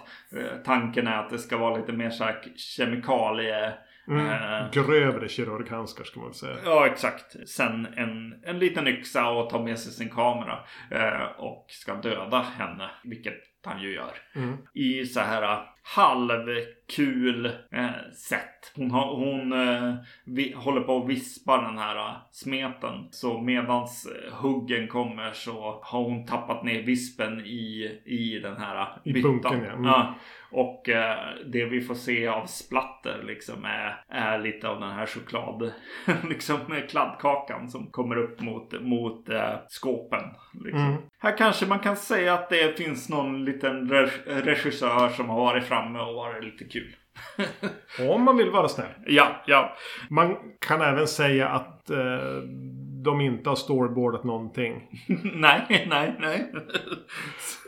tanken 0.64 1.06
är 1.06 1.18
att 1.18 1.30
det 1.30 1.38
ska 1.38 1.56
vara 1.56 1.76
lite 1.76 1.92
mer 1.92 2.10
såhär 2.10 2.42
kemikalie... 2.56 3.72
Mm, 4.08 4.26
eh, 4.26 4.70
grövre 4.70 5.28
kirurghandskar 5.28 6.04
ska 6.04 6.20
man 6.20 6.28
väl 6.28 6.34
säga. 6.34 6.56
Ja 6.64 6.86
exakt. 6.86 7.48
Sen 7.48 7.86
en, 7.96 8.44
en 8.44 8.58
liten 8.58 8.88
yxa 8.88 9.28
och 9.28 9.50
ta 9.50 9.62
med 9.62 9.78
sig 9.78 9.92
sin 9.92 10.10
kamera. 10.10 10.58
Eh, 10.90 11.22
och 11.38 11.66
ska 11.68 11.94
döda 11.94 12.40
henne. 12.58 12.90
Vilket 13.04 13.34
han 13.64 13.82
ju 13.82 13.94
gör. 13.94 14.12
Mm. 14.34 14.56
I 14.74 15.06
så 15.06 15.20
här 15.20 15.42
äh, 15.42 15.58
halvkul 15.82 17.46
eh, 17.46 18.10
sätt. 18.28 18.72
Hon, 18.76 18.90
har, 18.90 19.16
hon 19.16 19.52
eh, 19.52 19.94
vi, 20.24 20.52
håller 20.56 20.80
på 20.80 20.96
att 20.96 21.08
vispa 21.08 21.56
den 21.56 21.78
här 21.78 21.96
eh, 21.96 22.16
smeten. 22.30 23.08
Så 23.10 23.40
medans 23.40 24.06
eh, 24.06 24.34
huggen 24.34 24.88
kommer 24.88 25.32
så 25.32 25.80
har 25.82 26.04
hon 26.04 26.26
tappat 26.26 26.64
ner 26.64 26.82
vispen 26.82 27.40
i, 27.40 28.00
i 28.04 28.40
den 28.42 28.56
här 28.56 28.80
äh, 28.80 28.88
I 29.04 29.12
byttan. 29.12 29.40
bunken, 29.40 29.64
ja. 29.64 29.72
Mm. 29.72 29.84
ja. 29.84 30.14
Och 30.54 30.88
eh, 30.88 31.18
det 31.46 31.64
vi 31.64 31.80
får 31.80 31.94
se 31.94 32.26
av 32.26 32.46
splatter 32.46 33.22
liksom 33.26 33.64
är, 33.64 34.04
är 34.08 34.38
lite 34.38 34.68
av 34.68 34.80
den 34.80 34.90
här 34.90 35.06
choklad, 35.06 35.72
liksom 36.28 36.58
kladdkakan 36.88 37.68
som 37.68 37.90
kommer 37.90 38.16
upp 38.16 38.40
mot, 38.40 38.80
mot 38.80 39.28
eh, 39.28 39.54
skåpen. 39.68 40.24
Liksom. 40.64 40.86
Mm. 40.86 41.02
Här 41.18 41.36
kanske 41.38 41.66
man 41.66 41.78
kan 41.78 41.96
säga 41.96 42.34
att 42.34 42.50
det 42.50 42.76
finns 42.76 43.08
någon 43.08 43.44
liten 43.44 43.90
re- 43.90 44.42
regissör 44.42 45.08
som 45.08 45.28
har 45.28 45.40
varit 45.40 45.64
framme 45.72 45.98
och 45.98 46.14
varit 46.14 46.44
lite 46.44 46.64
kul. 46.64 46.96
Om 48.10 48.22
man 48.22 48.36
vill 48.36 48.50
vara 48.50 48.68
snäll. 48.68 48.90
Ja, 49.06 49.42
ja. 49.46 49.76
Man 50.10 50.36
kan 50.66 50.80
även 50.80 51.08
säga 51.08 51.48
att 51.48 51.90
eh, 51.90 51.96
de 53.04 53.20
inte 53.20 53.48
har 53.48 53.56
storyboardat 53.56 54.24
någonting. 54.24 54.82
nej, 55.34 55.86
nej, 55.88 56.16
nej. 56.20 56.52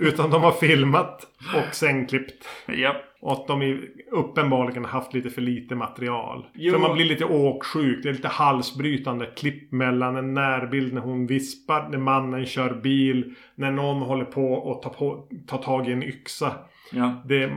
Utan 0.01 0.31
de 0.31 0.43
har 0.43 0.53
filmat 0.53 1.27
och 1.57 1.75
sen 1.75 2.07
klippt. 2.07 2.49
ja. 2.67 2.97
Och 3.21 3.33
att 3.33 3.47
de 3.47 3.83
uppenbarligen 4.11 4.85
haft 4.85 5.15
lite 5.15 5.31
för 5.31 5.41
lite 5.41 5.75
material. 5.75 6.47
Jo. 6.55 6.73
Så 6.73 6.79
man 6.79 6.95
blir 6.95 7.05
lite 7.05 7.25
åksjuk. 7.25 8.03
Det 8.03 8.09
är 8.09 8.13
lite 8.13 8.29
halsbrytande 8.29 9.27
klipp 9.27 9.73
mellan 9.73 10.17
en 10.17 10.35
närbild 10.35 10.95
när 10.95 11.01
hon 11.01 11.27
vispar, 11.27 11.89
när 11.89 11.99
mannen 11.99 12.47
kör 12.47 12.75
bil, 12.75 13.35
när 13.55 13.71
någon 13.71 14.03
håller 14.03 14.25
på 14.25 14.53
och 14.53 14.83
tar, 14.83 14.91
på, 14.91 15.29
tar 15.47 15.59
tag 15.59 15.89
i 15.89 15.93
en 15.93 16.03
yxa. 16.03 16.53
Ja. 16.93 17.23
Det, 17.29 17.53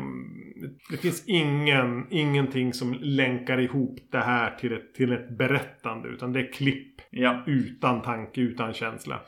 det 0.90 0.98
finns 0.98 1.24
ingen, 1.28 2.08
ingenting 2.10 2.74
som 2.74 2.94
länkar 3.02 3.60
ihop 3.60 4.00
det 4.12 4.20
här 4.20 4.56
till 4.56 4.74
ett, 4.74 4.94
till 4.94 5.12
ett 5.14 5.38
berättande. 5.38 6.10
Utan 6.10 6.34
det 6.34 6.40
är 6.40 6.54
klipp 6.54 7.02
Ja. 7.10 7.44
utan 7.48 8.02
tanke, 8.02 8.42
utan 8.42 8.74
känsla. 8.74 9.20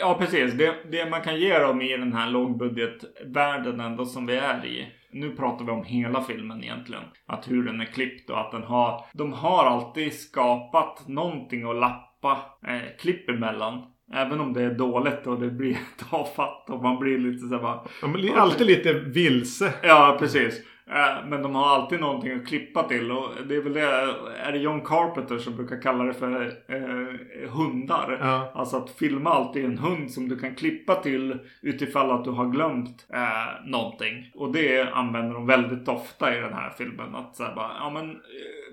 Ja, 0.00 0.16
precis. 0.18 0.54
Det, 0.54 0.74
det 0.90 1.10
man 1.10 1.22
kan 1.22 1.40
ge 1.40 1.58
dem 1.58 1.82
i 1.82 1.96
den 1.96 2.12
här 2.12 2.30
lågbudgetvärlden 2.30 3.80
ändå 3.80 4.04
som 4.04 4.26
vi 4.26 4.36
är 4.36 4.66
i. 4.66 4.86
Nu 5.12 5.30
pratar 5.36 5.64
vi 5.64 5.70
om 5.70 5.84
hela 5.84 6.22
filmen 6.22 6.64
egentligen. 6.64 7.02
Att 7.26 7.50
hur 7.50 7.64
den 7.64 7.80
är 7.80 7.84
klippt 7.84 8.30
och 8.30 8.40
att 8.40 8.52
den 8.52 8.62
har... 8.62 9.04
De 9.12 9.32
har 9.32 9.64
alltid 9.64 10.12
skapat 10.12 11.08
någonting 11.08 11.70
att 11.70 11.76
lappa 11.76 12.38
eh, 12.66 12.96
klipp 12.98 13.28
emellan. 13.28 13.82
Även 14.12 14.40
om 14.40 14.52
det 14.52 14.62
är 14.62 14.70
dåligt 14.74 15.26
och 15.26 15.40
det 15.40 15.50
blir 15.50 15.78
tafatt 16.10 16.70
och 16.70 16.82
man 16.82 16.98
blir 16.98 17.18
lite 17.18 17.48
så 17.48 17.58
bara... 17.58 17.80
De 18.00 18.14
är 18.14 18.36
alltid 18.36 18.66
lite 18.66 18.92
vilse. 18.92 19.72
Ja, 19.82 20.16
precis. 20.20 20.62
Eh, 20.90 21.26
Men 21.28 21.42
de 21.42 21.54
har 21.54 21.66
alltid 21.68 22.00
någonting 22.00 22.32
att 22.32 22.46
klippa 22.46 22.82
till 22.82 23.10
och 23.12 23.28
det 23.48 23.56
är 23.56 23.60
väl 23.62 23.72
det. 23.72 24.14
Är 24.44 24.52
det 24.52 24.58
John 24.58 24.80
Carpenter 24.80 25.38
som 25.38 25.56
brukar 25.56 25.82
kalla 25.82 26.04
det 26.04 26.14
för 26.14 26.42
eh, 26.68 27.50
hundar? 27.50 28.18
Ja. 28.20 28.52
Alltså 28.54 28.76
att 28.76 28.90
filma 28.90 29.30
alltid 29.30 29.64
en 29.64 29.78
hund 29.78 30.10
som 30.10 30.28
du 30.28 30.38
kan 30.38 30.54
klippa 30.54 30.94
till 30.94 31.38
utifall 31.62 32.10
att 32.10 32.24
du 32.24 32.30
har 32.30 32.46
glömt 32.46 33.06
eh, 33.12 33.68
någonting. 33.70 34.32
Och 34.34 34.52
det 34.52 34.82
använder 34.92 35.34
de 35.34 35.46
väldigt 35.46 35.88
ofta 35.88 36.36
i 36.36 36.40
den 36.40 36.52
här 36.52 36.70
filmen. 36.78 37.14
Att 37.14 37.36
säga 37.36 37.54
bara, 37.56 37.70
ja 37.80 37.90
men 37.90 38.10
eh, 38.10 38.16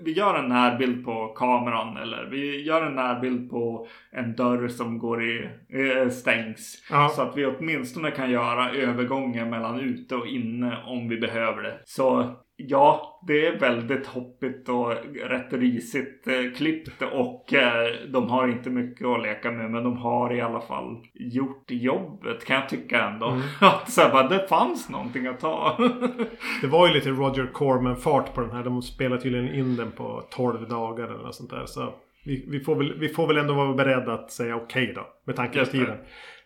vi 0.02 0.12
gör 0.12 0.38
en 0.38 0.48
närbild 0.48 1.04
på 1.04 1.28
kameran 1.28 1.96
eller 1.96 2.28
vi 2.30 2.62
gör 2.62 2.86
en 2.86 2.94
närbild 2.94 3.50
på 3.50 3.86
en 4.10 4.36
dörr 4.36 4.68
som 4.68 4.98
går 4.98 5.22
i 5.22 5.50
eh, 5.68 6.08
stängs. 6.08 6.84
Ja. 6.90 7.08
Så 7.08 7.22
att 7.22 7.36
vi 7.36 7.46
åtminstone 7.46 8.10
kan 8.10 8.30
göra 8.30 8.70
övergången 8.70 9.50
mellan 9.50 9.80
ute 9.80 10.16
och 10.16 10.26
inne 10.26 10.82
om 10.86 11.08
vi 11.08 11.16
behöver 11.16 11.62
det. 11.62 11.80
Så 11.84 12.34
ja, 12.56 13.20
det 13.26 13.46
är 13.46 13.58
väldigt 13.58 14.06
hoppigt 14.06 14.68
och 14.68 14.92
rätt 15.24 15.52
risigt 15.52 16.26
eh, 16.26 16.56
klippt 16.56 17.02
och 17.12 17.54
eh, 17.54 17.94
de 18.08 18.28
har 18.28 18.48
inte 18.48 18.70
mycket 18.70 19.06
att 19.06 19.22
leka 19.22 19.50
med 19.50 19.70
men 19.70 19.84
de 19.84 19.96
har 19.96 20.34
i 20.34 20.40
alla 20.40 20.60
fall 20.60 20.96
gjort 21.14 21.70
jobbet 21.70 22.44
kan 22.44 22.56
jag 22.56 22.68
tycka 22.68 23.02
ändå. 23.02 23.26
Mm. 23.28 23.42
Att 23.60 23.90
så 23.90 24.00
här, 24.00 24.12
bara, 24.12 24.28
det 24.28 24.48
fanns 24.48 24.88
någonting 24.88 25.26
att 25.26 25.40
ta. 25.40 25.76
Det 26.60 26.66
var 26.66 26.88
ju 26.88 26.94
lite 26.94 27.10
Roger 27.10 27.50
Corman-fart 27.52 28.34
på 28.34 28.40
den 28.40 28.50
här. 28.50 28.64
De 28.64 28.82
spelade 28.82 29.22
tydligen 29.22 29.54
in 29.54 29.76
den 29.76 29.92
på 29.92 30.24
12 30.30 30.68
dagar 30.68 31.04
eller 31.04 31.22
något 31.22 31.34
sånt 31.34 31.50
där. 31.50 31.66
Så 31.66 31.94
vi, 32.24 32.44
vi, 32.48 32.60
får, 32.60 32.76
väl, 32.76 32.98
vi 32.98 33.08
får 33.08 33.26
väl 33.26 33.36
ändå 33.36 33.54
vara 33.54 33.72
beredda 33.72 34.12
att 34.12 34.30
säga 34.30 34.56
okej 34.56 34.92
då. 34.94 35.06
Med 35.24 35.36
tanke 35.36 35.58
på 35.58 35.70
tiden. 35.70 35.98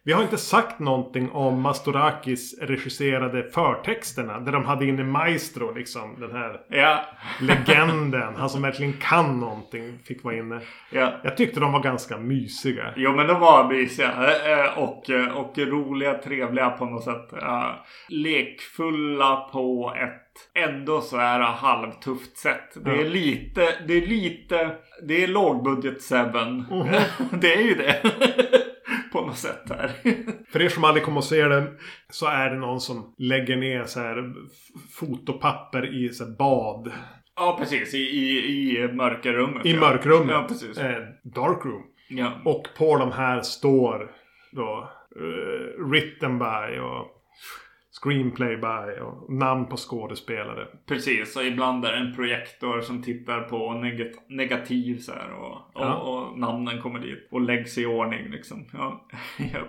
Vi 0.08 0.14
har 0.14 0.22
inte 0.22 0.38
sagt 0.38 0.78
någonting 0.78 1.30
om 1.30 1.62
Mastorakis 1.62 2.58
regisserade 2.60 3.42
förtexterna. 3.42 4.40
Där 4.40 4.52
de 4.52 4.64
hade 4.64 4.86
inne 4.86 5.04
Maestro 5.04 5.74
liksom. 5.74 6.20
Den 6.20 6.32
här 6.32 6.60
ja, 6.68 7.04
legenden. 7.40 8.34
han 8.36 8.50
som 8.50 8.62
verkligen 8.62 8.92
kan 8.92 9.40
någonting. 9.40 9.98
Fick 10.04 10.24
vara 10.24 10.36
inne. 10.36 10.60
ja. 10.90 11.12
Jag 11.24 11.36
tyckte 11.36 11.60
de 11.60 11.72
var 11.72 11.80
ganska 11.80 12.18
mysiga. 12.18 12.92
Jo 12.96 13.12
men 13.12 13.26
de 13.26 13.40
var 13.40 13.68
mysiga 13.68 14.12
eh, 14.46 14.78
och, 14.78 15.10
eh, 15.10 15.36
och 15.36 15.58
roliga, 15.58 16.14
trevliga 16.14 16.70
på 16.70 16.84
något 16.84 17.04
sätt. 17.04 17.32
Eh, 17.32 17.70
Lekfulla 18.08 19.36
på 19.52 19.94
ett 19.96 20.28
ändå 20.54 21.00
så 21.00 21.16
här 21.16 21.40
halvtufft 21.40 22.38
sätt. 22.38 22.84
Det 22.84 22.90
är 22.90 23.04
lite, 23.04 23.74
det 23.86 23.94
är 23.94 24.06
lite, 24.06 24.70
det 25.02 25.24
är 25.24 25.28
lågbudget 25.28 26.02
Seven. 26.02 26.64
det 27.40 27.54
är 27.54 27.62
ju 27.62 27.74
det. 27.74 28.02
På 29.20 29.26
något 29.26 29.38
sätt 29.38 29.62
här. 29.68 29.92
För 30.52 30.62
er 30.62 30.68
som 30.68 30.84
aldrig 30.84 31.04
kommer 31.04 31.18
att 31.18 31.24
se 31.24 31.48
den 31.48 31.78
så 32.10 32.26
är 32.26 32.50
det 32.50 32.56
någon 32.56 32.80
som 32.80 33.14
lägger 33.18 33.56
ner 33.56 33.84
så 33.84 34.00
här 34.00 34.32
fotopapper 34.90 36.04
i 36.04 36.08
så 36.08 36.24
här 36.24 36.36
bad. 36.36 36.92
ja 37.36 37.56
precis, 37.58 37.94
i, 37.94 37.98
i, 37.98 38.78
i 38.78 38.92
mörkerrummet. 38.92 39.66
I 39.66 39.72
ja. 39.72 39.80
mörkrummet. 39.80 40.30
Ja 40.30 40.44
precis. 40.48 40.78
Eh, 40.78 41.02
dark 41.22 41.64
room. 41.64 41.82
Ja. 42.08 42.32
Och 42.44 42.68
på 42.78 42.98
de 42.98 43.12
här 43.12 43.40
står 43.40 44.10
då 44.52 44.90
uh, 45.20 45.86
written 45.90 46.38
by 46.38 46.78
och 46.78 47.17
screenplay 48.02 48.56
by 48.56 49.00
och 49.00 49.32
namn 49.32 49.66
på 49.66 49.76
skådespelare. 49.76 50.66
Precis, 50.86 51.36
och 51.36 51.44
ibland 51.44 51.84
är 51.84 51.92
det 51.92 51.98
en 51.98 52.14
projektor 52.14 52.80
som 52.80 53.02
tittar 53.02 53.40
på 53.40 53.56
negat- 53.72 54.22
negativ 54.28 54.98
så 54.98 55.12
här 55.12 55.32
och, 55.32 55.52
och, 55.52 55.60
Ja. 55.74 55.94
och 55.94 56.38
namnen 56.38 56.82
kommer 56.82 56.98
dit 56.98 57.28
och 57.30 57.40
läggs 57.40 57.78
i 57.78 57.86
ordning 57.86 58.30
liksom. 58.30 58.64
Ja. 58.72 59.06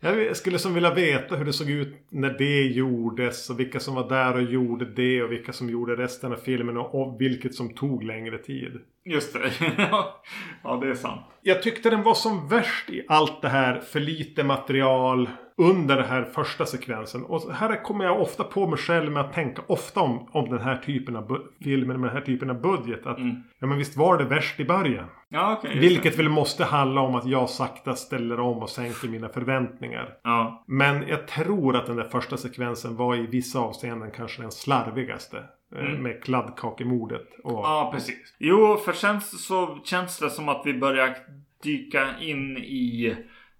Jag 0.00 0.36
skulle 0.36 0.58
som 0.58 0.74
vilja 0.74 0.94
veta 0.94 1.36
hur 1.36 1.44
det 1.44 1.52
såg 1.52 1.70
ut 1.70 1.94
när 2.08 2.30
det 2.38 2.62
gjordes 2.62 3.50
och 3.50 3.60
vilka 3.60 3.80
som 3.80 3.94
var 3.94 4.08
där 4.08 4.34
och 4.34 4.42
gjorde 4.42 4.84
det 4.84 5.22
och 5.22 5.32
vilka 5.32 5.52
som 5.52 5.70
gjorde 5.70 5.96
resten 5.96 6.32
av 6.32 6.36
filmen 6.36 6.76
och, 6.76 6.94
och 6.94 7.20
vilket 7.20 7.54
som 7.54 7.74
tog 7.74 8.04
längre 8.04 8.38
tid. 8.38 8.80
Just 9.04 9.32
det. 9.32 9.50
ja, 10.62 10.76
det 10.82 10.90
är 10.90 10.94
sant. 10.94 11.20
Jag 11.42 11.62
tyckte 11.62 11.90
den 11.90 12.02
var 12.02 12.14
som 12.14 12.48
värst 12.48 12.90
i 12.90 13.04
allt 13.08 13.42
det 13.42 13.48
här 13.48 13.80
för 13.80 14.00
lite 14.00 14.44
material 14.44 15.30
under 15.58 15.96
den 15.96 16.04
här 16.04 16.24
första 16.24 16.66
sekvensen. 16.66 17.24
Och 17.24 17.52
här 17.52 17.82
kommer 17.84 18.04
jag 18.04 18.20
ofta 18.20 18.44
på 18.44 18.66
mig 18.66 18.78
själv 18.78 19.12
med 19.12 19.22
att 19.22 19.32
tänka 19.32 19.62
ofta 19.66 20.00
om, 20.00 20.28
om 20.32 20.50
den 20.50 20.60
här 20.60 20.76
typen 20.76 21.16
av 21.16 21.38
filmer 21.64 21.96
med 21.96 22.08
den 22.10 22.16
här 22.16 22.24
typen 22.24 22.50
av 22.50 22.60
budget. 22.60 23.06
Att, 23.06 23.18
Mm. 23.18 23.42
Ja 23.58 23.66
men 23.66 23.78
visst 23.78 23.96
var 23.96 24.18
det 24.18 24.24
värst 24.24 24.60
i 24.60 24.64
början. 24.64 25.06
Ja, 25.28 25.60
just 25.64 25.76
Vilket 25.76 26.18
väl 26.18 26.28
måste 26.28 26.64
handla 26.64 27.00
om 27.00 27.14
att 27.14 27.26
jag 27.26 27.48
sakta 27.50 27.94
ställer 27.94 28.40
om 28.40 28.58
och 28.58 28.70
sänker 28.70 29.08
mina 29.08 29.28
förväntningar. 29.28 30.14
Ja, 30.22 30.64
Men 30.66 31.08
jag 31.08 31.28
tror 31.28 31.76
att 31.76 31.86
den 31.86 31.96
där 31.96 32.04
första 32.08 32.36
sekvensen 32.36 32.96
var 32.96 33.16
i 33.16 33.26
vissa 33.26 33.58
avseenden 33.58 34.10
kanske 34.10 34.42
den 34.42 34.50
slarvigaste. 34.50 35.36
eh, 35.76 35.84
Mm. 35.84 36.02
Med 36.02 36.22
kladdkakemordet. 36.24 37.26
Och, 37.44 37.52
ja, 37.52 37.90
precis. 37.94 38.34
Jo, 38.38 38.76
för 38.84 38.92
sen 38.92 39.20
så 39.20 39.78
känns 39.84 40.18
det 40.18 40.30
som 40.30 40.48
att 40.48 40.62
vi 40.64 40.74
börjar 40.74 41.16
dyka 41.62 42.06
in 42.20 42.56
i 42.58 43.16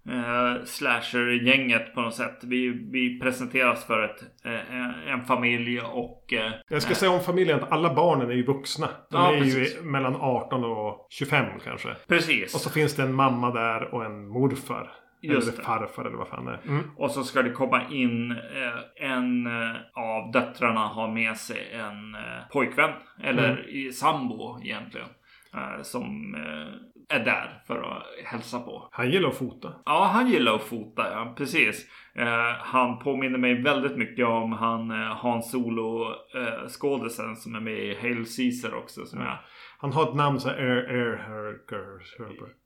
eh, 0.09 0.63
slasher-gänget 0.65 1.93
på 1.93 2.01
något 2.01 2.13
sätt. 2.15 2.39
Vi, 2.43 2.89
vi 2.91 3.19
presenteras 3.19 3.85
för 3.87 4.03
ett, 4.05 4.23
eh, 4.45 5.11
en 5.13 5.21
familj 5.25 5.81
och... 5.81 6.33
Eh, 6.33 6.51
Jag 6.69 6.81
ska 6.81 6.95
säga 6.95 7.11
om 7.11 7.19
familjen 7.19 7.63
att 7.63 7.71
alla 7.71 7.93
barnen 7.93 8.29
är 8.29 8.35
ju 8.35 8.43
vuxna. 8.45 8.87
De 9.11 9.17
Ja, 9.17 9.33
är 9.33 9.39
precis. 9.39 9.77
ju 9.77 9.81
mellan 9.81 10.15
18 10.15 10.63
och 10.65 11.07
25 11.09 11.45
kanske. 11.65 11.89
precis. 12.07 12.55
Och 12.55 12.61
så 12.61 12.69
finns 12.69 12.95
det 12.95 13.03
en 13.03 13.13
mamma 13.13 13.51
där 13.51 13.93
och 13.93 14.05
en 14.05 14.27
morfar. 14.27 14.91
Just 15.21 15.47
eller 15.47 15.57
det. 15.57 15.63
farfar 15.63 16.05
eller 16.05 16.17
vad 16.17 16.27
fan 16.27 16.45
det 16.45 16.51
är. 16.51 16.59
Mm. 16.67 16.83
Och 16.97 17.11
så 17.11 17.23
ska 17.23 17.41
det 17.41 17.49
komma 17.51 17.81
in 17.91 18.31
eh, 18.31 19.11
en 19.11 19.47
eh, 19.47 19.75
av 19.93 20.31
döttrarna 20.31 20.79
har 20.87 21.07
med 21.07 21.37
sig 21.37 21.71
en 21.73 22.15
eh, 22.15 22.21
pojkvän. 22.51 22.89
Eller 23.23 23.49
Mm. 23.51 23.65
i 23.69 23.91
sambo 23.91 24.59
egentligen. 24.63 25.07
Eh, 25.53 25.83
som 25.83 26.35
eh, 26.35 27.17
är 27.17 27.25
där 27.25 27.63
för 27.67 27.81
att 27.81 28.03
hälsa 28.25 28.59
på. 28.59 28.89
Han 28.91 29.11
gillar 29.11 29.29
att 29.29 29.37
fota. 29.37 29.73
Ja, 29.85 30.09
han 30.13 30.27
gillar 30.27 30.55
att 30.55 30.63
fota, 30.63 31.11
ja. 31.11 31.33
Precis. 31.37 31.85
Eh, 32.15 32.55
han 32.59 32.99
påminner 32.99 33.37
mig 33.37 33.61
väldigt 33.61 33.97
mycket 33.97 34.27
om 34.27 34.51
han 34.51 34.89
Hans 34.91 35.51
Solo 35.51 36.05
eh, 36.35 36.67
skådisen 36.67 37.35
som 37.35 37.55
är 37.55 37.59
med 37.59 37.79
i 37.79 37.97
Hail 38.01 38.25
Caesar 38.37 38.75
också. 38.75 39.05
Som 39.05 39.21
jag, 39.21 39.37
Han 39.77 39.93
har 39.93 40.09
ett 40.09 40.15
namn 40.15 40.39
så 40.39 40.49
här 40.49 40.55
Herker. 41.17 42.01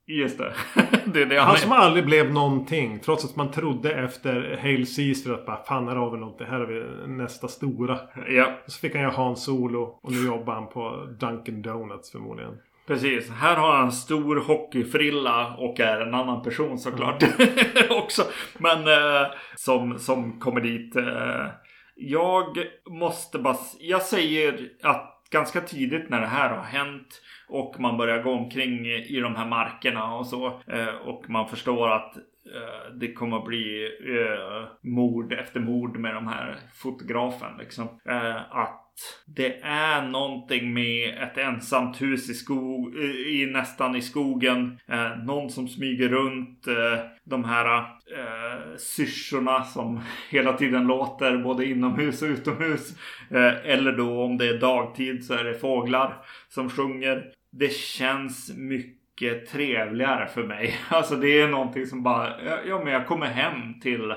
Just 0.05 0.37
det. 0.37 0.53
det 1.05 1.25
det 1.25 1.37
han, 1.37 1.47
Han 1.47 1.57
som 1.57 1.71
aldrig 1.71 2.05
blev 2.05 2.33
någonting. 2.33 2.99
Trots 2.99 3.25
att 3.25 3.35
man 3.35 3.51
trodde 3.51 3.93
efter 3.93 4.57
Hail 4.61 4.85
Caesar 4.95 5.33
att 5.33 5.45
bara 5.45 5.63
fan 5.63 5.87
här 5.87 5.95
har 5.95 6.11
vi 6.11 6.17
någonting. 6.17 6.47
Här 6.47 6.59
har 6.59 6.67
vi 6.67 7.07
nästa 7.07 7.47
stora. 7.47 7.99
Ja, 8.29 8.47
Och 8.65 8.71
så 8.71 8.79
fick 8.79 8.93
han 8.93 9.01
göra 9.01 9.13
Han 9.13 9.35
Solo. 9.35 9.99
Och 10.01 10.11
nu 10.11 10.25
jobbar 10.25 10.53
han 10.53 10.69
på 10.69 11.07
Dunkin 11.19 11.61
Donuts 11.61 12.11
förmodligen. 12.11 12.57
Precis. 12.91 13.29
Här 13.29 13.55
har 13.55 13.75
han 13.75 13.91
stor 13.91 14.35
hockeyfrilla 14.35 15.55
och 15.55 15.79
är 15.79 16.01
en 16.01 16.13
annan 16.13 16.43
person 16.43 16.77
såklart. 16.79 17.23
också. 17.89 18.23
Men 18.57 18.87
eh, 18.87 19.27
som, 19.55 19.99
som 19.99 20.39
kommer 20.39 20.61
dit. 20.61 20.95
Eh, 20.95 21.47
jag 21.95 22.45
måste 22.89 23.39
bara... 23.39 23.57
Jag 23.79 24.01
säger 24.01 24.69
att 24.83 25.27
ganska 25.31 25.61
tidigt 25.61 26.09
när 26.09 26.21
det 26.21 26.27
här 26.27 26.49
har 26.49 26.63
hänt 26.63 27.21
och 27.49 27.79
man 27.79 27.97
börjar 27.97 28.23
gå 28.23 28.31
omkring 28.31 28.85
i 28.85 29.19
de 29.19 29.35
här 29.35 29.45
markerna 29.45 30.15
och 30.15 30.27
så. 30.27 30.61
Eh, 30.67 30.95
och 31.05 31.29
man 31.29 31.47
förstår 31.47 31.89
att 31.89 32.17
eh, 32.55 32.93
det 32.99 33.13
kommer 33.13 33.37
att 33.37 33.45
bli 33.45 33.91
eh, 34.05 34.67
mord 34.81 35.33
efter 35.33 35.59
mord 35.59 35.97
med 35.97 36.15
de 36.15 36.27
här 36.27 36.57
fotografen. 36.73 37.57
Liksom. 37.59 37.99
Eh, 38.05 38.55
att 38.55 38.80
det 39.25 39.59
är 39.63 40.01
någonting 40.01 40.73
med 40.73 41.23
ett 41.23 41.37
ensamt 41.37 42.01
hus 42.01 42.29
i 42.29 42.33
skog, 42.33 42.95
i, 43.27 43.45
nästan 43.45 43.95
i 43.95 44.01
skogen. 44.01 44.79
Eh, 44.87 45.17
någon 45.17 45.49
som 45.49 45.67
smyger 45.67 46.09
runt. 46.09 46.67
Eh, 46.67 46.99
de 47.23 47.43
här 47.43 47.77
eh, 47.77 48.77
syrsorna 48.77 49.63
som 49.63 50.01
hela 50.29 50.53
tiden 50.53 50.87
låter 50.87 51.37
både 51.37 51.65
inomhus 51.65 52.21
och 52.21 52.27
utomhus. 52.27 52.95
Eh, 53.31 53.71
eller 53.71 53.91
då 53.91 54.23
om 54.23 54.37
det 54.37 54.47
är 54.47 54.59
dagtid 54.59 55.25
så 55.25 55.33
är 55.33 55.43
det 55.43 55.53
fåglar 55.53 56.25
som 56.49 56.69
sjunger. 56.69 57.23
Det 57.51 57.73
känns 57.73 58.57
mycket 58.57 59.47
trevligare 59.47 60.27
för 60.27 60.43
mig. 60.43 60.75
Alltså 60.89 61.15
det 61.15 61.41
är 61.41 61.47
någonting 61.47 61.85
som 61.85 62.03
bara, 62.03 62.43
ja, 62.45 62.57
ja 62.67 62.83
men 62.83 62.93
jag 62.93 63.07
kommer 63.07 63.27
hem 63.27 63.79
till 63.79 64.13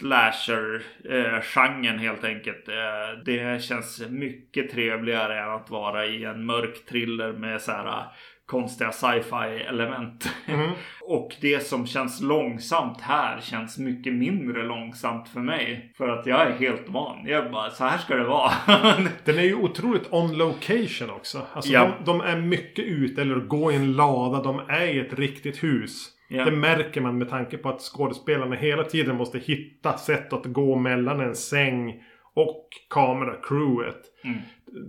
slasher-genren 0.00 1.98
helt 1.98 2.24
enkelt. 2.24 2.68
Eh, 2.68 2.74
det 3.24 3.62
känns 3.62 4.02
mycket 4.10 4.70
trevligare 4.70 5.40
än 5.42 5.50
att 5.50 5.70
vara 5.70 6.06
i 6.06 6.24
en 6.24 6.46
mörk 6.46 6.86
thriller 6.88 7.32
med 7.32 7.60
så 7.60 7.72
här 7.72 7.86
eh, 7.86 8.02
konstiga 8.46 8.92
sci-fi 8.92 9.62
element. 9.68 10.32
Mm. 10.46 10.70
Och 11.02 11.34
det 11.40 11.60
som 11.66 11.86
känns 11.86 12.22
långsamt 12.22 13.00
här 13.00 13.40
känns 13.40 13.78
mycket 13.78 14.12
mindre 14.12 14.62
långsamt 14.62 15.28
för 15.28 15.40
mig. 15.40 15.92
För 15.96 16.08
att 16.08 16.26
jag 16.26 16.46
är 16.46 16.52
helt 16.52 16.88
van. 16.88 17.26
Jag 17.26 17.50
bara, 17.50 17.70
så 17.70 17.84
här 17.84 17.98
ska 17.98 18.14
det 18.16 18.24
vara. 18.24 18.52
Den 19.24 19.38
är 19.38 19.42
ju 19.42 19.54
otroligt 19.54 20.12
on 20.12 20.36
location 20.38 21.10
också. 21.10 21.46
Alltså 21.52 21.72
Ja. 21.72 21.92
de, 21.98 22.04
de 22.04 22.20
är 22.20 22.36
mycket 22.36 22.84
ute 22.84 23.20
eller 23.22 23.34
går 23.36 23.72
i 23.72 23.76
en 23.76 23.92
lada. 23.92 24.42
De 24.42 24.60
är 24.68 24.86
i 24.86 24.98
ett 25.00 25.18
riktigt 25.18 25.62
hus. 25.64 26.12
Ja. 26.28 26.44
Det 26.44 26.50
märker 26.50 27.00
man 27.00 27.18
med 27.18 27.28
tanke 27.28 27.56
på 27.58 27.68
att 27.68 27.80
skådespelarna 27.80 28.56
hela 28.56 28.84
tiden 28.84 29.16
måste 29.16 29.38
hitta 29.38 29.98
sätt 29.98 30.32
att 30.32 30.44
gå 30.44 30.76
mellan 30.76 31.20
en 31.20 31.34
säng 31.34 32.02
och 32.34 32.68
kameracrewet. 32.90 34.00
Mm. 34.24 34.38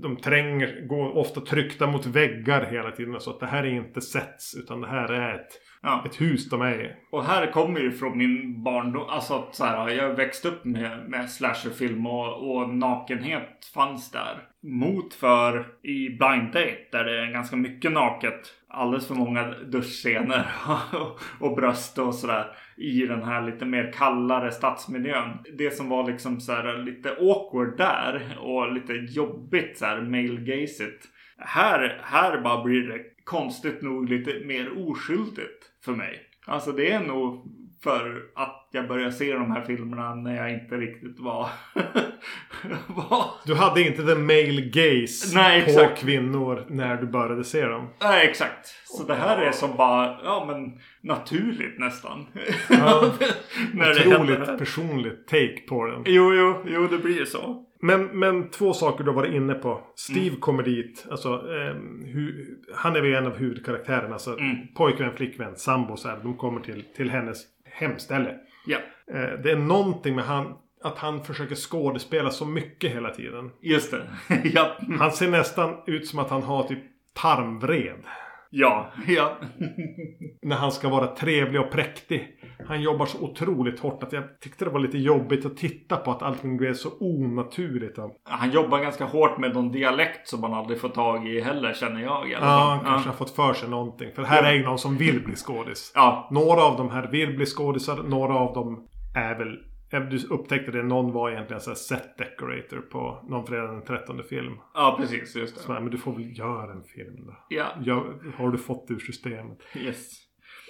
De 0.01 0.15
tränger, 0.17 0.87
går 0.87 1.17
ofta 1.17 1.41
tryckta 1.41 1.87
mot 1.87 2.05
väggar 2.05 2.65
hela 2.65 2.91
tiden. 2.91 3.19
Så 3.19 3.29
att 3.29 3.39
det 3.39 3.45
här 3.45 3.63
är 3.63 3.71
inte 3.71 4.01
sets 4.01 4.55
utan 4.55 4.81
det 4.81 4.87
här 4.87 5.13
är 5.13 5.35
ett, 5.35 5.61
Ja. 5.81 6.03
ett 6.05 6.21
hus 6.21 6.49
de 6.49 6.61
är 6.61 6.85
i. 6.85 6.91
Och 7.11 7.23
här 7.23 7.51
kommer 7.51 7.79
ju 7.79 7.91
från 7.91 8.17
min 8.17 8.63
barndom. 8.63 9.09
Alltså 9.09 9.33
att 9.33 9.55
så 9.55 9.65
här, 9.65 9.89
jag 9.89 10.13
växte 10.15 10.47
upp 10.47 10.65
med, 10.65 11.09
med 11.09 11.29
slasherfilm 11.29 12.07
och, 12.07 12.51
och 12.51 12.69
nakenhet 12.69 13.65
fanns 13.73 14.11
där. 14.11 14.43
Mot 14.67 15.13
för 15.13 15.65
i 15.81 16.09
Blind 16.09 16.45
Date 16.53 16.77
där 16.91 17.03
det 17.03 17.19
är 17.19 17.31
ganska 17.31 17.55
mycket 17.55 17.91
naket. 17.91 18.53
Alldeles 18.67 19.07
för 19.07 19.15
många 19.15 19.51
duschscener 19.51 20.45
och, 21.39 21.55
bröst 21.55 21.97
och 21.97 22.15
sådär. 22.15 22.55
I 22.77 23.05
den 23.05 23.23
här 23.23 23.41
lite 23.41 23.65
mer 23.65 23.91
kallare 23.91 24.51
stadsmiljön. 24.51 25.37
Det 25.57 25.71
som 25.71 25.89
var 25.89 26.11
liksom 26.11 26.39
så 26.39 26.51
här 26.51 26.77
lite 26.77 27.09
awkward 27.09 27.77
där 27.77 28.37
och 28.39 28.73
lite 28.73 28.93
jobbigt 28.93 29.77
så 29.77 29.85
här 29.85 30.01
male-gazigt. 30.01 31.05
Här, 31.37 32.01
här 32.03 32.41
bara 32.41 32.63
blir 32.63 32.87
det 32.87 32.99
konstigt 33.23 33.81
nog 33.81 34.09
lite 34.09 34.45
mer 34.45 34.89
oskyldigt 34.89 35.71
för 35.85 35.91
mig. 35.91 36.21
Alltså 36.45 36.71
det 36.71 36.91
är 36.91 36.99
nog 36.99 37.47
för 37.83 38.21
att 38.35 38.69
jag 38.71 38.87
började 38.87 39.11
se 39.11 39.33
de 39.33 39.51
här 39.51 39.61
filmerna 39.65 40.15
när 40.15 40.35
jag 40.35 40.53
inte 40.53 40.75
riktigt 40.75 41.19
var... 41.19 41.49
var... 42.87 43.25
Du 43.45 43.55
hade 43.55 43.81
inte 43.81 44.03
the 44.03 44.15
male 44.15 44.61
gaze 44.61 45.35
Nej, 45.35 45.61
på 45.63 45.69
exakt. 45.69 45.99
kvinnor 46.01 46.65
när 46.69 46.95
du 46.95 47.07
började 47.07 47.43
se 47.43 47.65
dem. 47.65 47.89
Nej, 48.01 48.27
exakt. 48.29 48.67
Så 48.85 49.03
det 49.03 49.15
här 49.15 49.37
är 49.37 49.51
som 49.51 49.77
bara, 49.77 50.19
ja 50.23 50.45
men 50.47 50.79
naturligt 51.01 51.79
nästan. 51.79 52.25
Ja. 52.69 53.11
när. 53.73 54.07
Otroligt 54.07 54.57
personligt 54.57 55.27
take 55.27 55.61
på 55.69 55.85
den. 55.85 56.03
Jo, 56.05 56.33
jo, 56.33 56.63
jo, 56.67 56.87
det 56.87 56.97
blir 56.97 57.19
ju 57.19 57.25
så. 57.25 57.63
Men, 57.81 58.05
men 58.05 58.49
två 58.49 58.73
saker 58.73 59.03
du 59.03 59.09
har 59.09 59.15
varit 59.15 59.33
inne 59.33 59.53
på. 59.53 59.81
Steve 59.95 60.27
Mm. 60.27 60.39
kommer 60.39 60.63
dit. 60.63 61.05
Alltså, 61.11 61.29
ehm, 61.29 62.05
hu, 62.05 62.45
han 62.75 62.95
är 62.95 63.01
väl 63.01 63.13
en 63.13 63.25
av 63.27 63.37
huvudkaraktärerna. 63.37 64.13
Alltså, 64.13 64.37
Mm. 64.39 64.55
Pojkvän, 64.75 65.15
flickvän, 65.15 65.55
sambo 65.55 65.97
så 65.97 66.07
här, 66.09 66.19
De 66.23 66.37
kommer 66.37 66.61
till, 66.61 66.83
till 66.95 67.09
hennes 67.09 67.37
hemställe. 67.77 68.35
Ja, 68.65 68.77
Eh, 69.13 69.39
det 69.43 69.51
är 69.51 69.55
någonting 69.55 70.15
med 70.15 70.25
han, 70.25 70.53
att 70.83 70.97
han 70.97 71.23
försöker 71.23 71.55
skådespela 71.55 72.29
så 72.29 72.45
mycket 72.45 72.91
hela 72.91 73.09
tiden. 73.09 73.51
just 73.61 73.91
det. 73.91 74.07
ja, 74.43 74.77
Han 74.99 75.11
ser 75.11 75.27
nästan 75.31 75.75
ut 75.87 76.07
som 76.07 76.19
att 76.19 76.29
han 76.29 76.43
har 76.43 76.63
typ 76.63 76.79
tarmvred. 77.13 78.03
Ja, 78.49 78.91
ja. 79.07 79.37
När 80.41 80.55
han 80.55 80.71
ska 80.71 80.89
vara 80.89 81.07
trevlig 81.07 81.61
och 81.61 81.71
präktig. 81.71 82.27
Han 82.67 82.81
jobbar 82.81 83.05
så 83.05 83.19
otroligt 83.19 83.79
hårt 83.79 84.03
att 84.03 84.13
jag 84.13 84.39
tyckte 84.39 84.65
det 84.65 84.71
var 84.71 84.79
lite 84.79 84.97
jobbigt 84.97 85.45
att 85.45 85.57
titta 85.57 85.95
på 85.95 86.11
att 86.11 86.21
allting 86.21 86.57
blev 86.57 86.73
så 86.73 86.89
onaturligt. 86.99 87.97
Han 88.23 88.51
jobbar 88.51 88.79
ganska 88.79 89.05
hårt 89.05 89.37
med 89.37 89.53
någon 89.53 89.71
dialekt 89.71 90.27
som 90.27 90.41
man 90.41 90.53
aldrig 90.53 90.79
får 90.81 90.89
tag 90.89 91.27
i 91.27 91.41
heller 91.41 91.73
känner 91.73 92.01
jag. 92.01 92.33
alla 92.33 92.45
Ja, 92.45 92.79
han 92.81 92.85
kanske 92.85 93.09
har 93.09 93.15
fått 93.15 93.35
för 93.35 93.53
sig 93.53 93.69
någonting. 93.69 94.11
För 94.15 94.23
här 94.23 94.43
är 94.43 94.53
ju 94.53 94.63
någon 94.63 94.79
som 94.79 94.97
vill 94.97 95.23
bli 95.23 95.35
skådis. 95.35 95.91
Ja, 95.95 96.27
Några 96.31 96.63
av 96.63 96.77
de 96.77 96.89
här 96.89 97.11
vill 97.11 97.35
bli 97.35 97.45
skådisar. 97.45 98.03
Några 98.03 98.33
av 98.33 98.53
dem 98.53 98.87
är 99.15 99.37
väl... 99.37 99.57
ja, 99.89 99.99
Du 99.99 100.27
upptäckte 100.27 100.71
det. 100.71 100.83
Någon 100.83 101.11
var 101.13 101.29
egentligen 101.31 101.61
så 101.61 101.75
set 101.75 102.17
decorator 102.17 102.77
på 102.81 103.25
någon 103.29 103.45
fredag 103.47 103.67
den 103.67 103.81
13 103.81 104.23
film. 104.23 104.53
ja 104.73 104.95
precis. 104.99 105.35
Just 105.35 105.57
Så, 105.57 105.67
det. 105.67 105.73
här, 105.73 105.81
men 105.81 105.91
du 105.91 105.97
får 105.97 106.13
väl 106.13 106.37
göra 106.39 106.71
en 106.71 106.83
film 106.83 107.25
då. 107.25 107.37
Ja, 107.49 107.67
Gör, 107.81 108.33
har 108.37 108.49
du 108.51 108.57
fått 108.57 108.85
ur 108.91 108.99
systemet? 108.99 109.57
yes. 109.75 110.11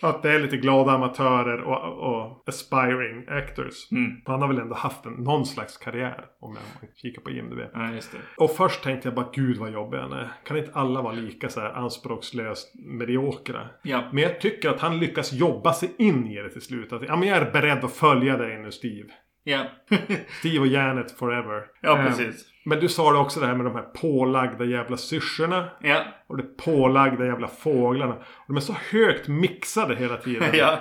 Att 0.02 0.24
det 0.24 0.32
är 0.32 0.40
lite 0.40 0.58
glada 0.58 0.92
amatörer 0.92 1.62
och, 1.62 2.14
och 2.14 2.44
aspiring 2.48 3.26
actors. 3.28 3.92
Mm. 3.92 4.12
Han 4.26 4.42
har 4.42 4.48
väl 4.48 4.60
ändå 4.60 4.76
haft 4.76 5.06
en, 5.06 5.14
någon 5.14 5.46
slags 5.46 5.78
karriär. 5.78 6.26
Om 6.40 6.56
jag 6.82 6.90
kikar 6.96 7.22
på 7.22 7.32
IMDB. 7.32 7.60
Ja, 7.74 7.92
just 7.92 8.12
det. 8.12 8.18
Och 8.38 8.52
först 8.52 8.84
tänkte 8.84 9.08
jag 9.08 9.16
bara 9.16 9.30
gud 9.34 9.58
vad 9.58 9.72
jobbig 9.72 9.98
han 9.98 10.14
är. 10.14 10.32
Kan 10.46 10.58
inte 10.58 10.72
alla 10.74 11.02
vara 11.02 11.14
lika 11.14 11.50
så 11.50 11.60
här 11.60 11.70
anspråkslöst 11.70 12.74
mediokra? 12.76 13.70
Ja, 13.84 14.10
Men 14.14 14.24
jag 14.24 14.42
tycker 14.42 14.70
att 14.70 14.80
han 14.80 15.00
lyckas 15.00 15.34
jobba 15.34 15.74
sig 15.74 15.90
in 15.98 16.28
i 16.28 16.36
det 16.36 16.50
till 16.50 16.62
slut. 16.62 16.94
Att, 16.94 17.04
ja, 17.08 17.16
men 17.16 17.28
jag 17.28 17.38
är 17.38 17.52
beredd 17.52 17.84
att 17.84 17.94
följa 17.94 18.38
dig 18.38 18.58
nu 18.58 18.72
Steve. 18.72 19.10
Ja. 19.48 19.66
Steve 20.40 20.60
och 20.60 20.68
Janet 20.68 21.12
forever. 21.12 21.64
ja 21.82 21.98
Eh, 22.00 22.06
precis. 22.06 22.46
Men 22.66 22.80
du 22.80 22.90
sa 22.90 23.12
det 23.12 23.18
också 23.18 23.40
det 23.40 23.46
här 23.46 23.56
med 23.56 23.66
de 23.66 23.76
här 23.76 23.82
pålagda 23.84 24.66
jävla 24.66 24.98
syrsorna. 24.98 25.70
Ja, 25.82 26.04
Och 26.28 26.38
de 26.38 26.44
pålagda 26.66 27.26
jävla 27.26 27.48
fåglarna. 27.48 28.14
Och 28.16 28.46
de 28.48 28.58
är 28.58 28.62
så 28.62 28.76
högt 28.92 29.28
mixade 29.28 29.96
hela 29.96 30.18
tiden. 30.18 30.50
ja. 30.54 30.80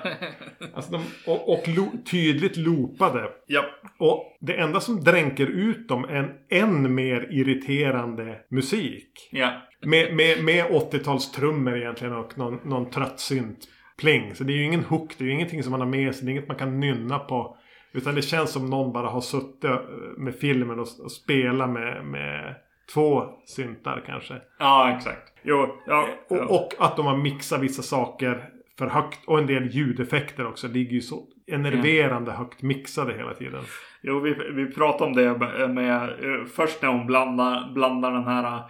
Alltså 0.75 0.93
de, 0.93 1.03
och 1.27 1.53
och 1.53 1.69
lo, 1.69 1.93
tydligt 2.11 2.57
loopade. 2.57 3.29
ja. 3.47 3.65
Och 3.99 4.37
det 4.41 4.53
enda 4.55 4.81
som 4.81 5.05
dränker 5.05 5.47
ut 5.47 5.89
dem 5.89 6.05
är 6.05 6.15
en 6.15 6.31
än 6.51 6.95
mer 6.95 7.29
irriterande 7.31 8.39
musik. 8.51 9.29
Ja, 9.33 9.63
Med, 9.83 10.15
med, 10.17 10.45
med 10.45 10.65
80-talstrummor 10.65 11.77
egentligen 11.77 12.15
och 12.15 12.39
någon, 12.39 12.61
någon 12.65 12.91
trött 12.91 13.21
synt 13.21 13.59
pling. 14.01 14.35
Så 14.35 14.45
det 14.45 14.53
är 14.53 14.57
ju 14.57 14.65
ingen 14.65 14.85
hook. 14.85 15.15
Det 15.19 15.25
är 15.25 15.27
ju 15.27 15.33
ingenting 15.35 15.63
som 15.63 15.71
man 15.71 15.81
har 15.81 15.89
med 15.89 16.15
sig. 16.15 16.25
Det 16.25 16.31
är 16.31 16.33
inget 16.33 16.49
man 16.49 16.57
kan 16.57 16.81
nynna 16.81 17.19
på. 17.19 17.57
Utan 17.97 18.15
det 18.15 18.23
känns 18.23 18.53
som 18.53 18.71
någon 18.71 18.93
bara 18.93 19.09
har 19.09 19.21
suttit 19.21 19.65
eh, 19.65 19.79
med 20.17 20.35
filmen 20.35 20.81
och, 20.81 20.89
och 21.05 21.13
spelat 21.13 21.71
med, 21.71 22.05
med 22.05 22.55
två 22.95 23.23
syntar 23.47 24.03
kanske. 24.07 24.35
ja 24.59 24.97
exakt. 24.97 25.33
Jo, 25.43 25.69
ja. 25.87 26.09
ja. 26.29 26.45
Och, 26.45 26.51
och 26.51 26.75
att 26.79 26.97
de 26.97 27.07
har 27.07 27.17
mixat 27.17 27.61
vissa 27.61 27.83
saker 27.83 28.49
för 28.79 28.87
högt. 28.87 29.21
Och 29.27 29.39
en 29.39 29.47
del 29.47 29.67
ljudeffekter 29.67 30.47
också. 30.47 30.69
Ligger 30.69 30.93
ju 30.93 31.01
så 31.01 31.25
enerverande 31.47 32.33
högt 32.33 32.63
mixade 32.63 33.15
hela 33.15 33.35
tiden. 33.35 33.65
Jo, 34.09 34.21
vi, 34.21 34.35
vi 34.53 34.67
pratade 34.67 35.05
om 35.05 35.17
det 35.17 35.39
med, 35.39 35.71
med 35.71 36.03
eh, 36.03 36.45
först 36.55 36.83
när 36.83 36.89
hon 36.89 37.07
blandar, 37.07 37.73
blandar 37.75 38.13
den 38.13 38.25
här 38.25 38.57
eh, 38.57 38.63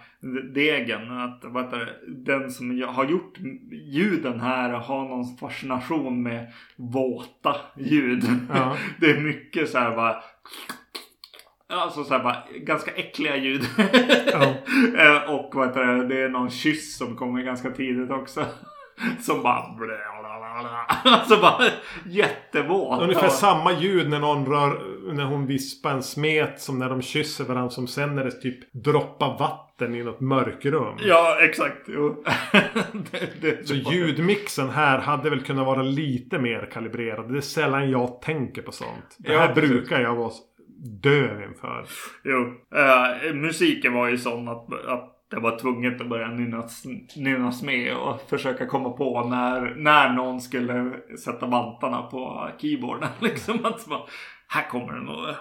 degen. 0.53 1.11
Att 1.17 1.41
vad 1.43 1.71
det, 1.71 1.87
den 2.07 2.51
som 2.51 2.83
har 2.87 3.05
gjort 3.05 3.37
ljuden 3.71 4.39
här 4.39 4.69
har 4.69 5.03
någon 5.03 5.37
fascination 5.37 6.23
med 6.23 6.47
våta 6.75 7.55
ljud. 7.75 8.23
Ja. 8.53 8.75
Det 8.99 9.11
är 9.11 9.21
mycket 9.21 9.69
så 9.69 9.77
här 9.77 9.95
bara 9.95 10.15
Alltså 11.69 12.03
så 12.03 12.13
här 12.13 12.23
bara 12.23 12.43
ganska 12.55 12.91
äckliga 12.91 13.35
ljud. 13.35 13.65
Ja. 14.31 14.53
Eh, 14.97 15.33
och 15.33 15.51
vad 15.55 15.67
heter 15.67 15.85
det, 15.85 16.07
det 16.07 16.21
är 16.21 16.29
någon 16.29 16.49
kyss 16.49 16.97
som 16.97 17.15
kommer 17.15 17.41
ganska 17.41 17.71
tidigt 17.71 18.11
också. 18.11 18.45
Som 19.19 19.43
bara... 19.43 19.63
Alltså 21.03 21.37
bara 21.41 21.63
jättevåt. 22.05 23.01
Ungefär 23.01 23.29
samma 23.29 23.71
ljud 23.73 24.09
när 24.09 24.19
någon 24.19 24.45
rör... 24.45 24.96
När 25.13 25.25
hon 25.25 25.47
vispar 25.47 25.91
en 25.91 26.03
smet 26.03 26.61
som 26.61 26.79
när 26.79 26.89
de 26.89 27.01
kysser 27.01 27.43
varandra. 27.43 27.69
Som 27.69 27.87
sen 27.87 28.15
när 28.15 28.23
det 28.23 28.31
typ 28.31 28.73
droppar 28.73 29.37
vatten 29.39 29.95
i 29.95 30.03
något 30.03 30.19
mörkrum. 30.19 30.97
Ja, 30.99 31.37
exakt. 31.41 31.81
Jo. 31.87 32.23
det, 33.11 33.41
det, 33.41 33.67
så 33.67 33.73
ljudmixen 33.73 34.69
här 34.69 34.99
hade 34.99 35.29
väl 35.29 35.41
kunnat 35.41 35.65
vara 35.65 35.81
lite 35.81 36.39
mer 36.39 36.69
kalibrerad. 36.71 37.31
Det 37.31 37.37
är 37.37 37.41
sällan 37.41 37.91
jag 37.91 38.21
tänker 38.21 38.61
på 38.61 38.71
sånt. 38.71 39.15
Det 39.17 39.37
här 39.37 39.47
ja, 39.47 39.55
brukar 39.55 40.01
jag 40.01 40.15
vara 40.15 40.31
döv 41.01 41.43
inför. 41.43 41.85
Jo. 42.23 42.37
Uh, 42.37 43.33
musiken 43.33 43.93
var 43.93 44.07
ju 44.07 44.17
sån 44.17 44.47
att, 44.47 44.73
att 44.87 45.13
det 45.29 45.39
var 45.39 45.59
tvunget 45.59 46.01
att 46.01 46.09
börja 46.09 46.27
nynnas, 46.27 46.83
nynnas 47.15 47.63
med 47.63 47.97
och 47.97 48.21
försöka 48.29 48.65
komma 48.65 48.89
på 48.89 49.23
när, 49.23 49.75
när 49.75 50.13
någon 50.13 50.41
skulle 50.41 50.91
sätta 51.23 51.45
vantarna 51.45 52.01
på 52.01 52.49
keyboarden. 52.57 53.09
Liksom 53.19 53.65
att 53.65 53.85
bara, 53.85 54.01
här 54.47 54.69
kommer 54.69 54.93
det 54.93 55.01
nog. 55.01 55.35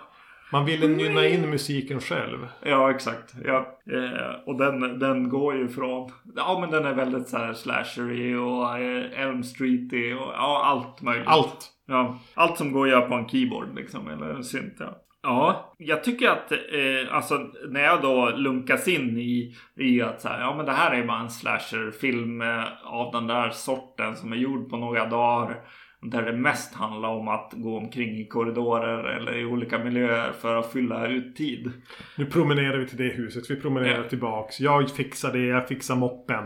Man 0.52 0.64
ville 0.64 0.88
nynna 0.88 1.26
in 1.26 1.50
musiken 1.50 2.00
själv. 2.00 2.48
Ja, 2.62 2.90
exakt. 2.90 3.34
Ja. 3.44 3.78
Eh, 3.92 4.40
och 4.46 4.58
den, 4.58 4.98
den 4.98 5.28
går 5.28 5.56
ju 5.56 5.68
från... 5.68 6.10
Ja, 6.36 6.58
men 6.60 6.70
den 6.70 6.84
är 6.84 6.94
väldigt 6.94 7.28
så 7.28 7.38
här 7.38 7.52
slashery 7.52 8.34
och 8.34 8.78
eh, 8.78 9.20
Elm 9.20 9.42
Streety 9.42 10.12
och 10.12 10.32
ja, 10.34 10.62
allt 10.64 11.02
möjligt. 11.02 11.28
Allt. 11.28 11.72
Ja, 11.86 12.18
allt 12.34 12.58
som 12.58 12.72
går 12.72 12.86
att 12.86 12.90
göra 12.90 13.08
på 13.08 13.14
en 13.14 13.28
keyboard 13.28 13.74
liksom. 13.74 14.08
Eller 14.08 14.30
en 14.30 14.44
synt, 14.44 14.76
ja. 14.78 15.02
Ja, 15.22 15.74
jag 15.78 16.04
tycker 16.04 16.28
att 16.28 16.52
eh, 16.52 17.16
alltså 17.16 17.50
när 17.68 17.80
jag 17.80 18.02
då 18.02 18.30
lunkas 18.30 18.88
in 18.88 19.18
i, 19.18 19.54
i 19.76 20.02
att 20.02 20.20
så 20.20 20.28
här, 20.28 20.40
ja 20.40 20.56
men 20.56 20.66
det 20.66 20.72
här 20.72 20.94
är 20.94 21.06
bara 21.06 21.20
en 21.20 21.30
slasherfilm 21.30 22.40
eh, 22.40 22.64
av 22.84 23.12
den 23.12 23.26
där 23.26 23.50
sorten 23.50 24.16
som 24.16 24.32
är 24.32 24.36
gjord 24.36 24.70
på 24.70 24.76
några 24.76 25.06
dagar. 25.06 25.60
Där 26.02 26.22
det 26.22 26.32
mest 26.32 26.74
handlar 26.74 27.08
om 27.08 27.28
att 27.28 27.52
gå 27.56 27.76
omkring 27.76 28.18
i 28.18 28.28
korridorer 28.28 29.04
eller 29.04 29.38
i 29.38 29.44
olika 29.44 29.78
miljöer 29.78 30.32
för 30.32 30.56
att 30.56 30.72
fylla 30.72 31.06
ut 31.06 31.36
tid. 31.36 31.72
Nu 32.18 32.26
promenerar 32.26 32.78
vi 32.78 32.86
till 32.86 32.98
det 32.98 33.08
huset. 33.08 33.50
Vi 33.50 33.60
promenerar 33.60 34.02
ja. 34.02 34.08
tillbaks. 34.08 34.60
Jag 34.60 34.90
fixar 34.90 35.32
det. 35.32 35.46
Jag 35.46 35.68
fixar 35.68 35.96
moppen. 35.96 36.44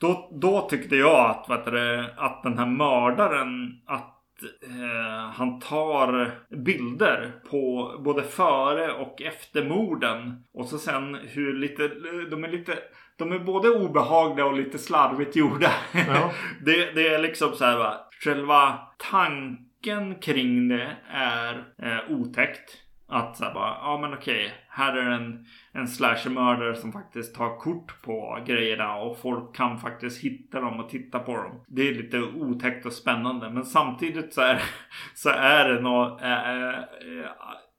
Då, 0.00 0.28
då 0.40 0.60
tyckte 0.60 0.96
jag 0.96 1.30
att, 1.30 1.50
vet 1.50 1.64
du, 1.64 2.06
att 2.16 2.42
den 2.42 2.58
här 2.58 2.66
mördaren, 2.66 3.80
att 3.86 4.16
eh, 4.62 5.30
han 5.32 5.60
tar 5.60 6.30
bilder 6.64 7.32
på 7.50 7.92
både 8.04 8.22
före 8.22 8.92
och 8.92 9.22
efter 9.22 9.64
morden. 9.64 10.44
Och 10.54 10.66
så 10.66 10.78
sen 10.78 11.14
hur 11.14 11.52
lite, 11.52 11.88
de 12.30 12.44
är 12.44 12.48
lite, 12.48 12.78
de 13.18 13.32
är 13.32 13.38
både 13.38 13.68
obehagliga 13.70 14.46
och 14.46 14.56
lite 14.56 14.78
slarvigt 14.78 15.36
gjorda. 15.36 15.72
Ja. 15.92 16.32
det, 16.64 16.92
det 16.94 17.08
är 17.08 17.18
liksom 17.18 17.52
så 17.52 17.64
här 17.64 17.78
va, 17.78 18.09
själva 18.24 18.78
tanken 19.10 20.14
kring 20.14 20.68
det 20.68 20.96
är 21.10 21.64
eh, 21.82 22.10
otäckt. 22.10 22.76
Att 23.12 23.36
så 23.36 23.44
här 23.44 23.54
bara, 23.54 23.76
ja 23.82 23.98
men 24.00 24.14
okej, 24.14 24.52
här 24.68 24.96
är 24.96 25.10
en, 25.10 25.46
en 25.72 25.88
slashermördare 25.88 26.74
som 26.74 26.92
faktiskt 26.92 27.34
tar 27.34 27.58
kort 27.58 28.02
på 28.02 28.38
grejerna 28.46 28.96
och 28.96 29.18
folk 29.18 29.56
kan 29.56 29.78
faktiskt 29.78 30.24
hitta 30.24 30.60
dem 30.60 30.80
och 30.80 30.88
titta 30.88 31.18
på 31.18 31.36
dem. 31.36 31.64
Det 31.68 31.88
är 31.88 31.94
lite 31.94 32.20
otäckt 32.20 32.86
och 32.86 32.92
spännande 32.92 33.50
men 33.50 33.64
samtidigt 33.64 34.34
så 34.34 34.40
är, 34.40 34.62
så 35.14 35.28
är 35.30 35.68
det 35.68 35.80
några 35.80 36.20
eh, 36.20 36.50
eh, 36.50 36.78
eh, 36.78 37.30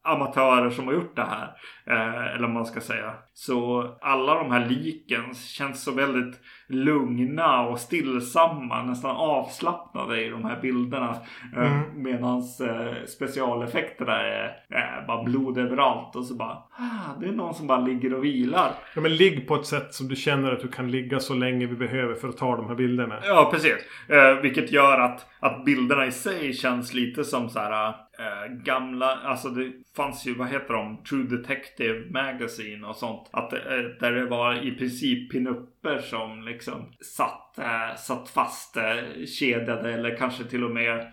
amatörer 0.04 0.70
som 0.70 0.88
har 0.88 0.94
gjort 0.94 1.16
det 1.16 1.24
här. 1.24 1.56
Eh, 1.92 2.36
eller 2.36 2.42
vad 2.42 2.50
man 2.50 2.66
ska 2.66 2.82
säga. 2.82 3.14
Så 3.34 3.88
alla 4.02 4.36
de 4.36 4.52
här 4.52 4.66
liken 4.66 5.34
känns 5.34 5.84
så 5.84 5.92
väldigt 5.92 6.40
lugna 6.68 7.62
och 7.62 7.80
stillsamma. 7.80 8.84
Nästan 8.84 9.16
avslappnade 9.16 10.26
i 10.26 10.30
de 10.30 10.46
här 10.46 10.62
bilderna. 10.62 11.18
Eh, 11.56 11.74
mm. 11.74 12.04
Medans 12.04 12.62
eh, 12.62 12.94
specialeffekterna 13.08 14.22
är 14.22 14.46
eh, 14.70 15.08
bara 15.08 15.24
blod 15.24 15.58
överallt. 15.58 16.16
Och 16.16 16.26
så 16.26 16.36
bara, 16.36 16.58
ah, 16.72 17.20
det 17.20 17.28
är 17.28 17.32
någon 17.32 17.54
som 17.54 17.68
bara 17.68 17.80
ligger 17.80 18.14
och 18.14 18.24
vilar. 18.24 18.72
Ja 18.96 19.02
men 19.02 19.16
ligg 19.16 19.48
på 19.48 19.56
ett 19.56 19.66
sätt 19.66 19.94
som 19.94 20.08
du 20.08 20.16
känner 20.16 20.52
att 20.52 20.60
du 20.60 20.68
kan 20.68 20.92
ligga 20.92 21.20
så 21.20 21.34
länge 21.34 21.66
vi 21.66 21.76
behöver 21.76 22.14
för 22.14 22.28
att 22.28 22.38
ta 22.38 22.56
de 22.56 22.68
här 22.68 22.76
bilderna. 22.76 23.20
Ja 23.24 23.50
precis. 23.52 23.76
Eh, 24.08 24.42
vilket 24.42 24.72
gör 24.72 25.00
att, 25.00 25.26
att 25.40 25.66
bilderna 25.66 26.06
i 26.06 26.12
sig 26.12 26.54
känns 26.54 26.94
lite 26.94 27.24
som 27.24 27.50
så 27.50 27.60
här 27.60 27.88
eh, 28.20 28.54
gamla, 28.64 29.18
alltså 29.26 29.50
det 29.50 29.72
fanns 29.96 30.28
ju, 30.28 30.34
vad 30.34 30.48
heter 30.48 30.74
de, 30.74 31.04
True 31.04 31.24
Detective 31.24 31.81
Magazine 32.10 32.88
och 32.88 32.96
sånt. 32.96 33.30
Att, 33.32 33.54
eh, 33.54 33.60
där 34.00 34.12
det 34.12 34.26
var 34.26 34.68
i 34.68 34.72
princip 34.72 35.32
pinupper 35.32 35.98
som 36.00 36.44
liksom 36.44 36.94
satt, 37.18 37.58
eh, 37.60 37.96
satt 37.98 38.30
fast 38.30 38.78
eh, 38.78 39.26
kedjade 39.40 39.94
eller 39.94 40.18
kanske 40.18 40.44
till 40.44 40.64
och 40.64 40.72
med 40.72 41.12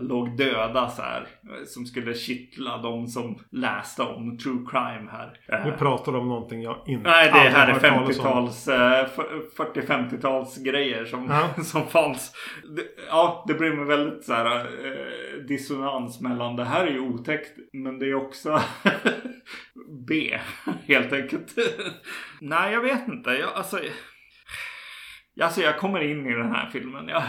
låg 0.00 0.36
döda 0.36 0.88
så 0.88 1.02
här. 1.02 1.26
Som 1.66 1.86
skulle 1.86 2.14
kittla 2.14 2.78
de 2.78 3.06
som 3.06 3.38
läste 3.50 4.02
om 4.02 4.38
true 4.38 4.66
crime 4.70 5.10
här. 5.10 5.64
Nu 5.64 5.72
pratar 5.72 6.12
du 6.12 6.18
om 6.18 6.28
någonting 6.28 6.62
jag 6.62 6.76
inte 6.86 7.10
Nej, 7.10 7.30
det 7.32 7.38
här 7.38 7.68
är 7.68 7.74
50-tals, 7.74 8.68
40-50-tals 9.56 10.58
grejer 10.58 11.04
som, 11.04 11.26
ja. 11.30 11.62
som 11.62 11.86
fanns. 11.86 12.32
Ja, 13.08 13.44
det 13.48 13.54
blir 13.54 13.72
med 13.72 13.86
väldigt 13.86 14.24
så 14.24 14.32
här 14.32 14.66
dissonans 15.48 16.20
mellan 16.20 16.56
det 16.56 16.64
här 16.64 16.86
är 16.86 16.90
ju 16.90 17.00
otäckt 17.00 17.58
men 17.72 17.98
det 17.98 18.06
är 18.06 18.14
också 18.14 18.60
B 20.06 20.38
helt 20.88 21.12
enkelt. 21.12 21.54
Nej, 22.40 22.72
jag 22.72 22.80
vet 22.80 23.08
inte. 23.08 23.30
Jag, 23.30 23.52
alltså, 23.54 23.78
Alltså 25.40 25.60
jag 25.60 25.78
kommer 25.78 26.00
in 26.00 26.26
i 26.26 26.34
den 26.34 26.52
här 26.52 26.68
filmen. 26.72 27.08
Jag 27.08 27.22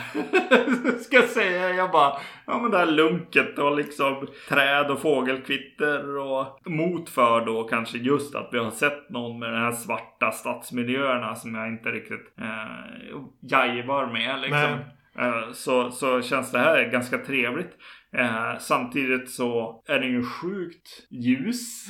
ska 1.01 1.21
säga, 1.21 1.69
jag 1.69 1.91
bara, 1.91 2.17
ja 2.47 2.59
men 2.61 2.71
det 2.71 2.77
här 2.77 2.85
lunket 2.85 3.59
och 3.59 3.77
liksom 3.77 4.27
träd 4.49 4.91
och 4.91 5.01
fågelkvitter 5.01 6.17
och 6.17 6.71
mot 6.71 7.09
för 7.09 7.45
då 7.45 7.63
kanske 7.63 7.97
just 7.97 8.35
att 8.35 8.49
vi 8.51 8.57
har 8.57 8.71
sett 8.71 9.09
någon 9.09 9.39
med 9.39 9.53
de 9.53 9.57
här 9.57 9.71
svarta 9.71 10.31
stadsmiljöerna 10.31 11.35
som 11.35 11.55
jag 11.55 11.67
inte 11.67 11.89
riktigt 11.89 12.33
eh, 12.39 13.21
jajvar 13.41 14.05
med 14.13 14.41
liksom. 14.41 14.79
Eh, 15.19 15.51
så, 15.51 15.91
så 15.91 16.21
känns 16.21 16.51
det 16.51 16.59
här 16.59 16.91
ganska 16.91 17.17
trevligt. 17.17 17.77
Eh, 18.17 18.57
samtidigt 18.59 19.29
så 19.29 19.83
är 19.87 19.99
det 19.99 20.07
ju 20.07 20.23
sjukt 20.23 21.07
ljus. 21.09 21.87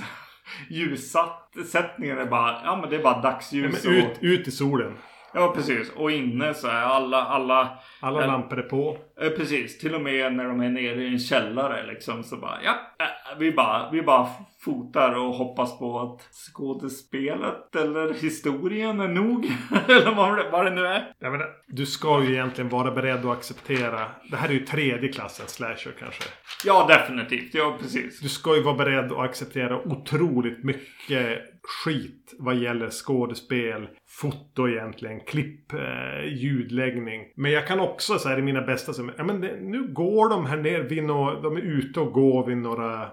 Ljussatt. 0.69 1.53
Sättningen 1.71 2.17
är 2.17 2.25
bara, 2.25 2.61
ja 2.63 2.77
men 2.81 2.89
det 2.89 2.95
är 2.95 3.03
bara 3.03 3.21
dagsljus. 3.21 3.85
Ja, 3.85 3.91
ut, 3.91 4.17
och... 4.17 4.23
ut 4.23 4.47
i 4.47 4.51
solen. 4.51 4.97
Ja, 5.33 5.53
precis. 5.55 5.91
Och 5.95 6.11
inne 6.11 6.53
så 6.53 6.67
är 6.67 6.81
alla... 6.81 7.23
Alla, 7.23 7.79
alla 7.99 8.25
lampor 8.25 8.59
är 8.59 8.63
på. 8.63 8.97
Precis. 9.37 9.77
Till 9.77 9.95
och 9.95 10.01
med 10.01 10.33
när 10.33 10.45
de 10.45 10.61
är 10.61 10.69
nere 10.69 11.03
i 11.03 11.07
en 11.07 11.19
källare 11.19 11.85
liksom 11.85 12.23
så 12.23 12.37
bara... 12.37 12.57
Ja, 12.63 12.71
eh, 12.99 13.37
vi 13.37 13.51
bara, 13.51 13.89
vi 13.91 14.01
bara 14.01 14.27
fotar 14.63 15.15
och 15.15 15.33
hoppas 15.33 15.79
på 15.79 15.99
att 15.99 16.21
skådespelet 16.33 17.75
eller 17.75 18.13
historien 18.13 18.99
är 18.99 19.07
nog. 19.07 19.45
eller 19.87 20.15
vad 20.15 20.37
det, 20.37 20.49
vad 20.51 20.65
det 20.65 20.71
nu 20.71 20.85
är. 20.85 21.13
Jag 21.19 21.31
menar, 21.31 21.47
du 21.67 21.85
ska 21.85 22.23
ju 22.23 22.33
egentligen 22.33 22.69
vara 22.69 22.91
beredd 22.91 23.25
att 23.25 23.37
acceptera. 23.37 24.11
Det 24.31 24.37
här 24.37 24.49
är 24.49 24.53
ju 24.53 24.65
tredje 24.65 25.09
klassens 25.09 25.49
slasher 25.49 25.95
kanske. 25.99 26.23
Ja, 26.65 26.85
definitivt. 26.87 27.53
Ja, 27.53 27.77
precis. 27.81 28.19
Du 28.19 28.29
ska 28.29 28.55
ju 28.55 28.61
vara 28.61 28.75
beredd 28.75 29.11
att 29.11 29.19
acceptera 29.19 29.87
otroligt 29.87 30.63
mycket 30.63 31.39
skit 31.63 32.33
vad 32.39 32.55
gäller 32.55 32.89
skådespel, 32.89 33.87
foto 34.21 34.69
egentligen, 34.69 35.19
klipp, 35.19 35.73
eh, 35.73 36.25
ljudläggning. 36.27 37.21
Men 37.35 37.51
jag 37.51 37.67
kan 37.67 37.79
också 37.79 38.19
säga 38.19 38.37
i 38.37 38.41
mina 38.41 38.61
bästa 38.61 38.93
som, 38.93 39.11
ja 39.17 39.23
men 39.23 39.41
det, 39.41 39.57
nu 39.61 39.87
går 39.87 40.29
de 40.29 40.45
här 40.45 40.57
ner 40.57 40.79
vid 40.79 41.03
no, 41.03 41.41
de 41.41 41.57
är 41.57 41.61
ute 41.61 41.99
och 41.99 42.13
går 42.13 42.47
vid 42.47 42.57
några 42.57 43.07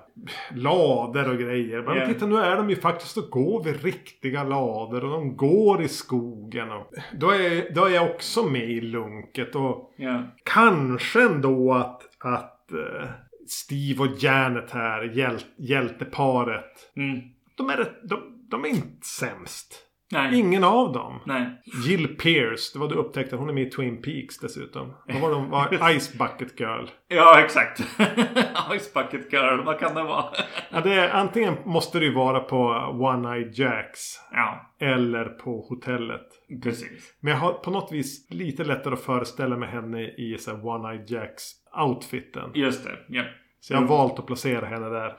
lader 0.55 1.29
och 1.29 1.40
grejer. 1.43 1.83
Men 1.83 1.97
yeah. 1.97 2.09
titta 2.09 2.27
nu 2.27 2.37
är 2.37 2.57
de 2.57 2.71
ju 2.71 2.77
faktiskt 2.77 3.17
och 3.17 3.31
går 3.31 3.65
vid 3.65 3.83
riktiga 3.83 4.45
lader 4.45 5.05
och 5.05 5.11
de 5.11 5.37
går 5.37 5.83
i 5.83 5.89
skogen. 5.89 6.71
Och, 6.71 6.87
då, 7.13 7.31
är, 7.31 7.75
då 7.75 7.85
är 7.85 7.91
jag 7.91 8.11
också 8.11 8.43
med 8.43 8.71
i 8.71 8.81
lunket 8.81 9.55
och 9.55 9.95
yeah. 9.99 10.23
kanske 10.45 11.23
ändå 11.23 11.73
att, 11.73 12.03
att 12.19 12.69
uh, 12.73 13.09
Steve 13.47 14.03
och 14.03 14.23
Janet 14.23 14.71
här, 14.71 15.03
hjäl, 15.03 15.39
hjälteparet. 15.57 16.93
Mm. 16.97 17.21
De, 17.55 17.71
är, 17.71 17.93
de, 18.03 18.47
de 18.49 18.65
är 18.65 18.69
inte 18.69 19.07
sämst. 19.07 19.87
Nej. 20.13 20.39
Ingen 20.39 20.65
av 20.65 20.93
dem. 20.93 21.21
Nej. 21.25 21.47
Jill 21.87 22.17
Pierce, 22.17 22.73
det 22.73 22.79
var 22.79 22.89
du 22.89 22.95
upptäckte. 22.95 23.37
Hon 23.37 23.49
är 23.49 23.53
med 23.53 23.67
i 23.67 23.71
Twin 23.71 24.03
Peaks 24.03 24.39
dessutom. 24.39 24.95
Vad 25.07 25.21
var 25.21 25.31
de? 25.31 25.51
Var 25.51 25.95
Ice 25.99 26.19
Bucket 26.19 26.61
Girl. 26.61 26.87
Ja, 27.09 27.41
exakt. 27.41 27.81
Ice 28.79 28.95
Bucket 28.95 29.33
Girl, 29.33 29.65
vad 29.65 29.79
kan 29.79 29.95
det 29.95 30.03
vara? 30.03 30.25
ja, 30.71 30.81
det 30.81 30.95
är, 30.95 31.11
antingen 31.11 31.57
måste 31.65 31.99
det 31.99 32.05
ju 32.05 32.15
vara 32.15 32.41
på 32.41 32.59
One 33.01 33.37
Eye 33.37 33.51
Jacks. 33.55 34.01
Ja. 34.33 34.71
Eller 34.81 35.25
på 35.25 35.67
hotellet. 35.69 36.27
Precis. 36.63 37.15
Men 37.21 37.33
jag 37.33 37.41
har 37.41 37.53
på 37.53 37.71
något 37.71 37.93
vis 37.93 38.27
lite 38.31 38.65
lättare 38.65 38.95
att 38.95 39.03
föreställa 39.03 39.57
mig 39.57 39.69
henne 39.69 40.03
i 40.03 40.37
så 40.39 40.53
One 40.53 40.93
Eye 40.93 41.05
Jacks 41.07 41.45
outfiten. 41.87 42.51
Just 42.55 42.85
det, 42.85 42.99
ja. 43.09 43.25
Så 43.61 43.73
jag 43.73 43.79
har 43.79 43.85
mm. 43.85 43.97
valt 43.97 44.19
att 44.19 44.27
placera 44.27 44.67
henne 44.67 44.89
där. 44.89 45.17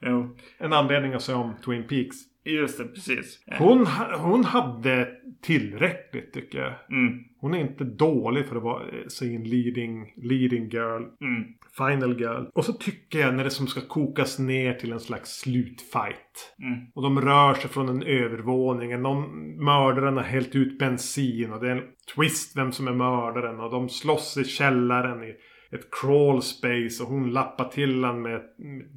Jo. 0.00 0.36
En 0.58 0.72
anledning 0.72 1.14
att 1.14 1.22
se 1.22 1.32
om 1.32 1.54
Twin 1.64 1.88
Peaks. 1.88 2.16
Just 2.52 2.78
det, 2.78 2.84
precis. 2.84 3.42
Eh, 3.46 3.58
Hon, 3.58 3.86
hon 4.18 4.44
hade 4.44 5.08
tillräckligt 5.42 6.32
tycker 6.32 6.58
jag. 6.58 6.72
Mm, 6.98 7.24
Hon 7.40 7.54
är 7.54 7.58
inte 7.58 7.84
dålig 7.84 8.46
för 8.46 8.56
att 8.56 8.62
vara 8.62 8.82
eh, 8.82 9.06
sin 9.08 9.44
leading, 9.44 10.12
leading 10.16 10.68
girl. 10.68 11.02
mm, 11.20 11.44
Final 11.76 12.20
girl. 12.20 12.44
Och 12.54 12.64
så 12.64 12.72
tycker 12.72 13.18
jag 13.18 13.34
när 13.34 13.44
det 13.44 13.50
som 13.50 13.66
ska 13.66 13.80
kokas 13.80 14.38
ner 14.38 14.74
till 14.74 14.92
en 14.92 15.00
slags 15.00 15.30
slutfight. 15.40 16.54
mm. 16.62 16.78
Och 16.94 17.02
de 17.02 17.20
rör 17.20 17.54
sig 17.54 17.70
från 17.70 17.88
en 17.88 18.02
övervåning. 18.02 19.02
Någon, 19.02 19.24
mördaren 19.64 20.16
har 20.16 20.24
hällt 20.24 20.54
ut 20.56 20.78
bensin. 20.78 21.52
Och 21.52 21.60
det 21.60 21.66
är 21.70 21.76
en 21.76 21.84
twist 22.16 22.56
vem 22.56 22.72
som 22.72 22.88
är 22.88 22.92
mördaren. 22.92 23.60
Och 23.60 23.70
de 23.70 23.88
slåss 23.88 24.36
i 24.36 24.44
källaren 24.44 25.24
i 25.24 25.34
ett 25.70 25.88
crawl 26.00 26.42
space. 26.42 27.02
Och 27.02 27.08
hon 27.08 27.30
lappar 27.30 27.68
till 27.68 28.04
han 28.04 28.22
med 28.22 28.36
ett 28.36 28.56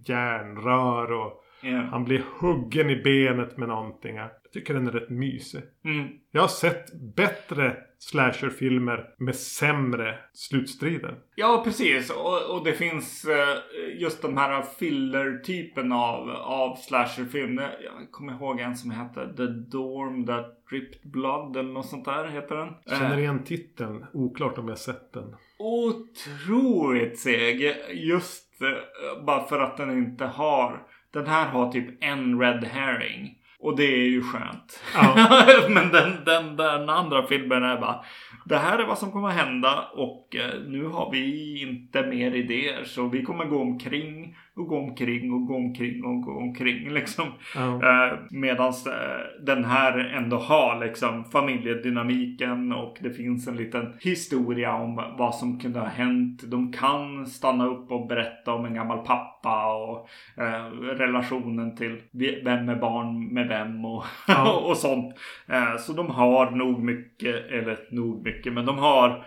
järnrör. 0.09 1.11
Och 1.11 1.40
Ja. 1.61 1.81
han 1.91 2.03
blir 2.03 2.23
huggen 2.39 2.89
i 2.89 2.95
benet 2.95 3.57
med 3.57 3.67
någonting. 3.67 4.15
Jag 4.15 4.29
tycker 4.53 4.73
den 4.73 4.87
är 4.87 4.91
rätt 4.91 5.09
mysig. 5.09 5.61
Mm. 5.85 6.07
Jag 6.31 6.41
har 6.41 6.47
sett 6.47 6.93
bättre 7.15 7.77
slasherfilmer 7.99 9.05
med 9.17 9.35
sämre 9.35 10.15
slutstrider. 10.33 11.15
Ja, 11.35 11.61
precis. 11.65 12.09
Och, 12.09 12.55
och 12.55 12.63
det 12.65 12.73
finns 12.73 13.25
eh, 13.25 13.57
just 14.01 14.21
de 14.21 14.37
här 14.37 14.61
filler-typen 14.79 15.91
av, 15.91 16.29
av 16.29 16.75
slasherfilm. 16.75 17.57
Jag 17.57 18.11
kommer 18.11 18.33
ihåg 18.33 18.59
en 18.59 18.75
som 18.75 18.91
heter 18.91 19.33
The 19.37 19.45
Dorm 19.77 20.25
That 20.25 20.65
Dripped 20.69 21.11
Blood 21.11 21.57
eller 21.57 21.73
något 21.73 21.85
sånt 21.89 22.05
där 22.05 22.27
heter 22.27 22.55
den. 22.55 22.69
Känner 22.99 23.13
Eh, 23.17 23.19
igen 23.19 23.43
titeln. 23.43 24.05
Oklart 24.13 24.57
om 24.57 24.67
jag 24.67 24.77
sett 24.77 25.13
den. 25.13 25.35
otroligt 25.59 27.19
seg. 27.19 27.75
Just 27.93 28.61
eh, 28.61 29.23
bara 29.25 29.43
för 29.47 29.59
att 29.59 29.77
den 29.77 29.91
inte 29.91 30.25
har. 30.25 30.87
Den 31.13 31.27
här 31.27 31.47
har 31.47 31.71
typ 31.71 32.03
en 32.03 32.39
red 32.39 32.63
herring. 32.63 33.37
Och 33.59 33.77
det 33.77 33.83
är 33.83 34.07
ju 34.07 34.23
skönt. 34.23 34.83
Ja. 34.93 35.29
Men 35.69 35.89
den, 35.89 36.23
den, 36.25 36.55
den 36.55 36.89
andra 36.89 37.27
filmen 37.27 37.63
är 37.63 37.77
bara. 37.77 38.03
Det 38.45 38.57
här 38.57 38.79
är 38.79 38.85
vad 38.85 38.97
som 38.97 39.11
kommer 39.11 39.29
hända 39.29 39.89
och 39.93 40.35
eh, 40.35 40.59
nu 40.67 40.85
har 40.85 41.11
vi 41.11 41.61
inte 41.61 42.07
mer 42.07 42.31
idéer. 42.31 42.83
Så 42.83 43.07
vi 43.07 43.23
kommer 43.23 43.45
gå 43.45 43.61
omkring 43.61 44.37
och 44.55 44.67
gå 44.67 44.77
omkring 44.77 45.33
och 45.33 45.45
gå 45.47 45.55
omkring 45.55 46.05
och 46.05 46.21
gå 46.21 46.31
omkring 46.31 46.89
liksom. 46.93 47.25
Ja. 47.55 47.73
Eh, 47.73 48.17
Medan 48.31 48.67
eh, 48.69 49.45
den 49.45 49.65
här 49.65 49.99
ändå 49.99 50.37
har 50.37 50.79
liksom 50.85 51.25
familjedynamiken 51.25 52.73
och 52.73 52.97
det 53.01 53.11
finns 53.13 53.47
en 53.47 53.55
liten 53.57 53.93
historia 53.99 54.73
om 54.75 54.95
vad 55.17 55.35
som 55.35 55.59
kunde 55.59 55.79
ha 55.79 55.87
hänt. 55.87 56.51
De 56.51 56.71
kan 56.71 57.25
stanna 57.25 57.65
upp 57.65 57.91
och 57.91 58.07
berätta 58.07 58.53
om 58.53 58.65
en 58.65 58.73
gammal 58.73 59.05
pappa 59.05 59.73
och 59.73 60.07
eh, 60.43 60.71
relationen 60.97 61.75
till 61.75 62.01
vem 62.43 62.69
är 62.69 62.75
barn 62.75 63.33
med 63.33 63.47
vem 63.47 63.85
och, 63.85 64.03
Ja. 64.27 64.61
och 64.69 64.77
sånt. 64.77 65.15
Eh, 65.47 65.77
så 65.77 65.93
de 65.93 66.09
har 66.09 66.51
nog 66.51 66.83
mycket, 66.83 67.35
eller 67.51 67.77
nog 67.91 68.25
mycket, 68.25 68.53
men 68.53 68.65
de 68.65 68.77
har 68.77 69.25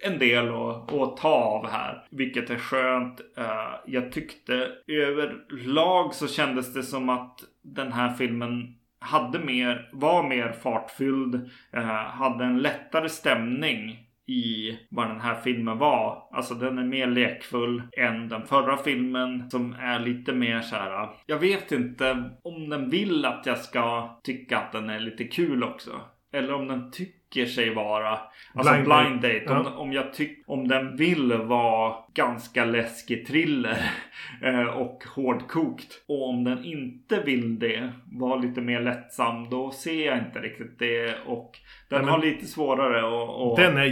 en 0.00 0.18
del 0.18 0.48
att, 0.48 0.92
att 0.92 1.16
ta 1.16 1.28
av 1.28 1.68
här. 1.68 2.06
Vilket 2.10 2.50
är 2.50 2.58
skönt. 2.58 3.20
Eh, 3.36 3.74
jag 3.86 4.12
tyckte 4.12 4.70
överlag 4.86 6.14
så 6.14 6.28
kändes 6.28 6.74
det 6.74 6.82
som 6.82 7.08
att 7.08 7.40
den 7.62 7.92
här 7.92 8.12
filmen 8.12 8.74
hade 8.98 9.38
mer, 9.38 9.88
var 9.92 10.28
mer 10.28 10.52
fartfylld. 10.52 11.50
Eh, 11.72 11.84
hade 11.94 12.44
en 12.44 12.58
lättare 12.58 13.08
stämning 13.08 13.98
i 14.26 14.78
vad 14.90 15.08
den 15.08 15.20
här 15.20 15.40
filmen 15.40 15.78
var. 15.78 16.28
Alltså 16.32 16.54
den 16.54 16.78
är 16.78 16.84
mer 16.84 17.06
lekfull 17.06 17.82
än 17.96 18.28
den 18.28 18.46
förra 18.46 18.76
filmen 18.76 19.50
som 19.50 19.72
är 19.72 20.00
lite 20.00 20.32
mer 20.32 20.60
så 20.60 20.76
här. 20.76 21.02
Eh, 21.02 21.10
jag 21.26 21.38
vet 21.38 21.72
inte 21.72 22.30
om 22.42 22.68
den 22.68 22.90
vill 22.90 23.24
att 23.24 23.46
jag 23.46 23.58
ska 23.58 24.16
tycka 24.24 24.58
att 24.58 24.72
den 24.72 24.90
är 24.90 25.00
lite 25.00 25.24
kul 25.24 25.64
också. 25.64 26.00
Eller 26.32 26.54
om 26.54 26.68
den 26.68 26.90
tycker 26.90 27.23
sig 27.46 27.74
vara 27.74 28.18
Alltså 28.54 28.72
Blind 28.72 28.84
blind, 28.84 29.20
Date. 29.22 29.54
date. 29.54 29.68
Om, 29.70 29.78
om, 29.78 29.92
jag 29.92 30.12
tyck, 30.12 30.42
om 30.46 30.68
den 30.68 30.96
vill 30.96 31.32
vara 31.32 31.94
ganska 32.14 32.64
läskig 32.64 33.26
thriller 33.26 33.90
eh, 34.42 34.64
och 34.64 35.04
hårdkokt. 35.14 36.02
Och 36.06 36.28
om 36.28 36.44
den 36.44 36.64
inte 36.64 37.20
vill 37.20 37.58
det, 37.58 37.92
vara 38.12 38.36
lite 38.36 38.60
mer 38.60 38.80
lättsam, 38.80 39.50
då 39.50 39.70
ser 39.70 40.06
jag 40.06 40.18
inte 40.18 40.38
riktigt 40.38 40.78
det. 40.78 41.14
Och 41.26 41.58
den 41.88 42.02
Nej, 42.02 42.10
har 42.10 42.18
lite 42.18 42.46
svårare 42.46 42.98
att... 42.98 43.56
Den 43.56 43.76
är 43.76 43.84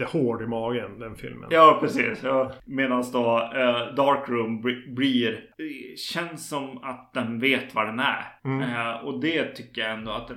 jättehård 0.00 0.42
i 0.42 0.46
magen 0.46 0.98
den 0.98 1.14
filmen. 1.16 1.48
Ja, 1.52 1.78
precis. 1.80 2.22
Ja. 2.24 2.52
Medan 2.64 3.04
då 3.12 3.50
eh, 3.54 3.94
Darkroom 3.94 4.60
bli- 4.60 4.94
blir... 4.96 5.32
eh, 5.32 5.96
Känns 6.12 6.48
som 6.48 6.78
att 6.84 7.10
den 7.14 7.40
vet 7.40 7.74
vad 7.74 7.86
den 7.86 8.00
är. 8.00 8.24
Mm. 8.44 8.62
Eh, 8.62 9.04
och 9.04 9.20
det 9.20 9.44
tycker 9.54 9.80
jag 9.82 9.90
ändå 9.90 10.10
att... 10.12 10.30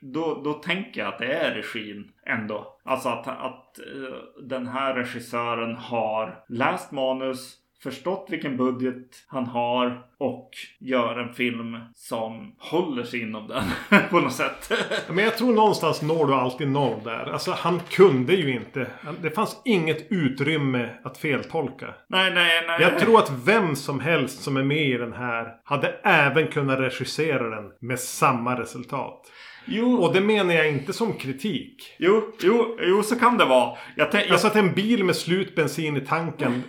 Då, 0.00 0.40
då 0.44 0.52
tänker 0.52 1.00
jag 1.00 1.08
att 1.08 1.18
det 1.18 1.32
är 1.32 1.54
regin 1.54 2.04
ändå. 2.26 2.78
Alltså 2.84 3.08
att, 3.08 3.28
att 3.28 3.78
eh, 3.78 4.44
den 4.48 4.66
här 4.66 4.94
regissören 4.94 5.76
har 5.76 6.44
läst 6.48 6.92
manus. 6.92 7.56
Förstått 7.86 8.26
vilken 8.30 8.56
budget 8.56 9.24
han 9.26 9.46
har 9.46 10.02
och 10.18 10.50
gör 10.80 11.18
en 11.18 11.34
film 11.34 11.78
som 11.94 12.54
håller 12.58 13.04
sig 13.04 13.20
inom 13.22 13.48
den 13.48 14.00
på 14.10 14.20
något 14.20 14.32
sätt. 14.32 14.72
Men 15.08 15.24
jag 15.24 15.36
tror 15.38 15.52
någonstans 15.52 16.02
når 16.02 16.26
du 16.26 16.34
alltid 16.34 16.68
noll 16.68 17.00
där. 17.04 17.32
Alltså 17.32 17.50
han 17.50 17.80
kunde 17.90 18.34
ju 18.34 18.52
inte. 18.52 18.86
Det 19.22 19.30
fanns 19.30 19.62
inget 19.64 20.12
utrymme 20.12 20.90
att 21.04 21.18
feltolka. 21.18 21.94
nej, 22.08 22.32
nej, 22.34 22.64
nej. 22.66 22.80
Jag 22.80 22.98
tror 22.98 23.18
att 23.18 23.32
vem 23.44 23.76
som 23.76 24.00
helst 24.00 24.42
som 24.42 24.56
är 24.56 24.64
med 24.64 24.88
i 24.88 24.96
den 24.96 25.12
här 25.12 25.54
hade 25.64 25.88
även 26.02 26.46
kunnat 26.46 26.78
regissera 26.78 27.50
den 27.56 27.64
med 27.80 28.00
samma 28.00 28.60
resultat. 28.60 29.22
Jo, 29.66 29.94
Och 30.02 30.14
det 30.14 30.20
menar 30.20 30.54
jag 30.54 30.68
inte 30.70 30.92
som 30.92 31.12
kritik. 31.12 31.94
jo, 31.98 32.32
jo, 32.42 32.76
jo, 32.80 33.02
så 33.02 33.16
kan 33.18 33.38
det 33.38 33.44
vara. 33.44 33.76
Jag, 33.96 34.10
tän- 34.10 34.20
jag, 34.20 34.30
Alltså 34.30 34.46
att 34.46 34.56
en 34.56 34.72
bil 34.74 35.04
med 35.04 35.16
slut 35.16 35.54
bensin 35.54 35.96
i 35.96 36.00
tanken. 36.00 36.62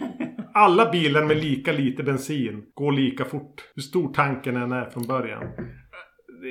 Alla 0.54 0.92
bilar 0.92 1.24
med 1.24 1.38
lika 1.38 1.72
lite 1.72 2.04
bensin 2.04 2.64
går 2.74 2.92
lika 2.92 3.26
fort. 3.26 3.64
Hur 3.76 3.82
stor 3.82 4.14
tanken 4.14 4.56
än 4.56 4.72
är 4.72 4.90
från 4.90 5.08
början. 5.08 5.44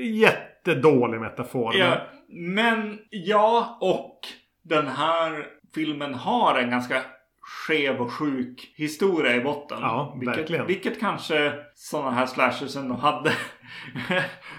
Jättedålig 0.04 1.20
metafor. 1.20 1.72
men- 1.72 1.80
Ja, 1.80 2.00
men 2.28 2.98
ja, 3.10 3.78
och 3.80 4.20
den 4.64 4.86
här 4.86 5.46
filmen 5.74 6.14
har 6.14 6.58
en 6.58 6.70
ganska 6.70 7.02
skev 7.40 8.00
och 8.00 8.12
sjuk 8.12 8.72
historia 8.76 9.36
i 9.36 9.40
botten. 9.40 9.78
Ja, 9.80 10.16
vilket, 10.20 10.38
verkligen. 10.38 10.66
Vilket 10.66 11.00
kanske 11.00 11.52
sådana 11.74 12.10
här 12.10 12.26
slashers 12.26 12.76
ändå 12.76 12.94
hade. 12.94 13.32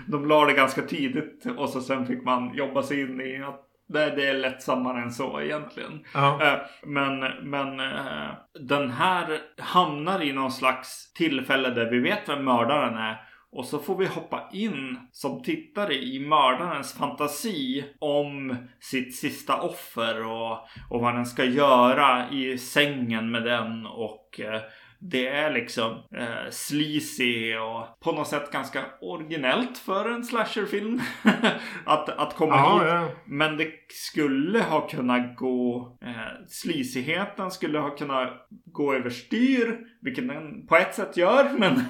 De 0.08 0.28
la 0.28 0.46
det 0.46 0.54
ganska 0.54 0.82
tidigt 0.82 1.46
och 1.58 1.70
så 1.70 1.82
sen 1.82 2.06
fick 2.06 2.24
man 2.24 2.56
jobba 2.56 2.84
sig 2.84 3.02
in 3.02 3.22
i 3.22 3.44
att 3.44 3.64
det, 3.90 4.16
det 4.16 4.28
är 4.28 4.34
lättsammare 4.34 5.02
än 5.02 5.12
så 5.12 5.42
egentligen. 5.42 6.06
Ja. 6.14 6.44
Eh, 6.44 6.60
Men, 6.84 7.20
men 7.44 7.80
eh, 7.80 8.30
den 8.60 8.90
här 8.90 9.40
hamnar 9.58 10.24
i 10.24 10.34
någon 10.34 10.52
slags 10.52 11.14
tillfälle 11.14 11.70
där 11.70 11.92
vi 11.92 12.00
vet 12.00 12.30
vem 12.30 12.46
mördaren 12.46 12.98
är. 12.98 13.18
Och 13.52 13.66
så 13.66 13.80
får 13.80 13.98
vi 13.98 14.06
hoppa 14.06 14.50
in 14.54 15.00
som 15.12 15.44
tittare 15.44 15.94
i 15.94 16.20
mördarens 16.20 16.94
fantasi 16.94 17.86
om 18.00 18.56
sitt 18.80 19.16
sista 19.16 19.62
offer 19.62 20.26
och, 20.26 20.52
och 20.90 21.02
vad 21.02 21.16
den 21.16 21.26
ska 21.26 21.44
göra 21.46 22.30
i 22.30 22.58
sängen 22.58 23.32
med 23.32 23.44
den. 23.44 23.86
Och 23.86 24.40
eh, 24.40 24.62
det 25.00 25.28
är 25.28 25.52
liksom 25.52 25.92
eh, 26.18 26.50
sleazy 26.52 27.56
och 27.56 28.00
på 28.00 28.12
något 28.12 28.28
sätt 28.28 28.52
ganska 28.52 28.80
originellt 29.02 29.78
för 29.78 30.10
en 30.10 30.24
slasherfilm. 30.24 31.02
att, 31.86 32.10
att 32.10 32.36
komma 32.36 32.56
Ja, 32.56 32.74
hit. 32.80 32.88
ja. 32.88 33.08
Men 33.26 33.58
det 33.58 33.68
skulle 33.90 34.60
ha 34.62 34.88
kunnat 34.88 35.36
gå... 35.36 35.98
Eh, 36.02 36.46
slisigheten 36.48 37.52
skulle 37.52 37.80
ha 37.80 37.90
kunnat 37.90 38.48
gå 38.66 38.94
överstyr. 38.94 39.78
Vilket 40.02 40.28
den 40.28 40.68
på 40.68 40.76
ett 40.76 40.96
sätt 40.96 41.18
gör. 41.18 41.50
Men, 41.58 41.84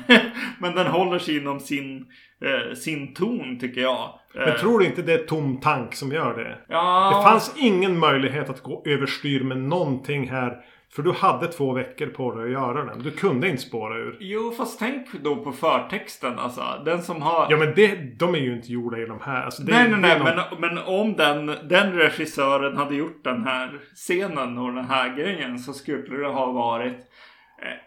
men 0.59 0.75
den 0.75 0.87
håller 0.87 1.19
sig 1.19 1.37
inom 1.37 1.59
sin, 1.59 2.05
eh, 2.45 2.73
sin 2.75 3.13
ton 3.13 3.59
tycker 3.59 3.81
jag. 3.81 4.19
Eh, 4.35 4.45
Men 4.47 4.57
tror 4.57 4.79
du 4.79 4.85
inte 4.85 5.01
det 5.01 5.13
är 5.13 5.17
tom 5.25 5.59
tank 5.59 5.95
som 5.95 6.11
gör 6.11 6.37
det? 6.37 6.57
ja, 6.69 7.13
Det 7.17 7.29
fanns 7.29 7.55
ingen 7.57 7.99
möjlighet 7.99 8.49
att 8.49 8.61
gå 8.63 8.83
överstyr 8.85 9.43
med 9.43 9.57
någonting 9.57 10.29
här. 10.29 10.57
För 10.95 11.03
du 11.03 11.11
hade 11.11 11.47
två 11.47 11.73
veckor 11.73 12.07
på 12.07 12.35
dig 12.35 12.45
att 12.45 12.51
göra 12.51 12.85
den. 12.85 12.99
Du 13.03 13.11
kunde 13.11 13.49
inte 13.49 13.61
spåra 13.61 13.97
ur. 13.97 14.17
Jo, 14.19 14.51
fast 14.57 14.79
tänk 14.79 15.07
då 15.23 15.35
på 15.35 15.51
förtexten 15.51 16.39
alltså. 16.39 16.63
Den 16.85 17.01
som 17.01 17.21
har... 17.21 17.47
Ja 17.49 17.57
men 17.57 17.73
det, 17.75 17.95
de 18.19 18.35
är 18.35 18.39
ju 18.39 18.53
inte 18.55 18.71
gjorda 18.73 18.97
i 18.97 19.05
de 19.05 19.19
här. 19.21 19.43
Alltså, 19.43 19.63
det, 19.63 19.71
nej, 19.71 19.89
nej, 19.89 19.99
nej. 20.01 20.19
något- 20.35 20.59
Men, 20.59 20.75
men 20.75 20.83
om 20.85 21.13
den, 21.13 21.45
den 21.69 21.93
regissören 21.93 22.77
hade 22.77 22.95
gjort 22.95 23.23
den 23.23 23.43
här 23.43 23.79
scenen 23.95 24.57
och 24.57 24.73
den 24.73 24.85
här 24.85 25.15
grejen 25.15 25.59
så 25.59 25.73
skulle 25.73 26.17
det 26.17 26.27
ha 26.27 26.51
varit 26.51 26.97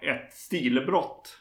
eh, 0.03 0.11
ett 0.11 0.33
stilbrott. 0.33 1.37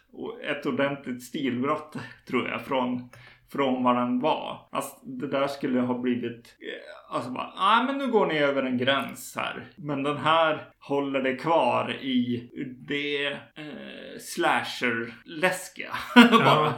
Ett 0.50 0.66
ordentligt 0.66 1.24
stilbrott 1.24 1.96
tror 2.30 2.48
jag 2.50 2.62
från, 2.62 3.10
från 3.52 3.84
vad 3.84 3.96
den 3.96 4.20
var. 4.20 4.68
Alltså 4.72 4.96
det 5.04 5.28
där 5.28 5.48
skulle 5.48 5.80
ha 5.80 5.98
blivit, 5.98 6.56
eh, 6.60 7.16
alltså 7.16 7.32
bara, 7.32 7.54
nej 7.58 7.86
men 7.86 7.98
nu 7.98 8.12
går 8.12 8.26
ni 8.26 8.38
över 8.40 8.64
en 8.64 8.78
gräns 8.78 9.36
här. 9.36 9.68
Men 9.76 10.04
den 10.04 10.18
här 10.18 10.70
håller 10.80 11.22
det 11.22 11.36
kvar 11.36 11.92
i 12.02 12.50
det 12.88 13.28
eh, 13.28 14.20
slasher-läskiga. 14.20 15.92
Ja. 16.32 16.74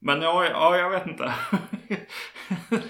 men 0.00 0.22
ja, 0.22 0.44
ja, 0.44 0.76
jag 0.76 0.90
vet 0.90 1.06
inte. 1.06 1.32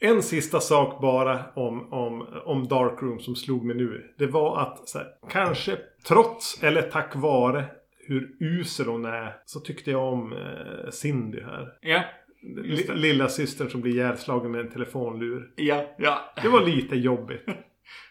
En 0.00 0.22
sista 0.22 0.60
sak 0.60 1.00
bara 1.00 1.44
om, 1.54 1.92
om, 1.92 2.26
om 2.44 2.68
Darkroom 2.68 3.20
som 3.20 3.36
slog 3.36 3.64
mig 3.64 3.76
nu. 3.76 4.14
Det 4.18 4.26
var 4.26 4.60
att 4.60 4.92
här, 4.94 5.06
kanske 5.30 5.78
trots 6.08 6.62
eller 6.62 6.82
tack 6.82 7.16
vare 7.16 7.64
hur 8.08 8.36
usel 8.40 8.86
hon 8.86 9.04
är 9.04 9.36
så 9.44 9.60
tyckte 9.60 9.90
jag 9.90 10.12
om 10.12 10.32
eh, 10.32 10.90
Cindy 10.90 11.42
här. 11.42 11.72
ja, 11.80 12.04
lilla 12.94 13.28
systern 13.28 13.70
som 13.70 13.80
blir 13.80 13.92
ihjälslagen 13.92 14.50
med 14.50 14.60
en 14.60 14.70
telefonlur. 14.70 15.52
ja, 15.56 15.84
ja. 15.98 16.20
Det 16.42 16.48
var 16.48 16.60
lite 16.66 16.96
jobbigt. 16.96 17.44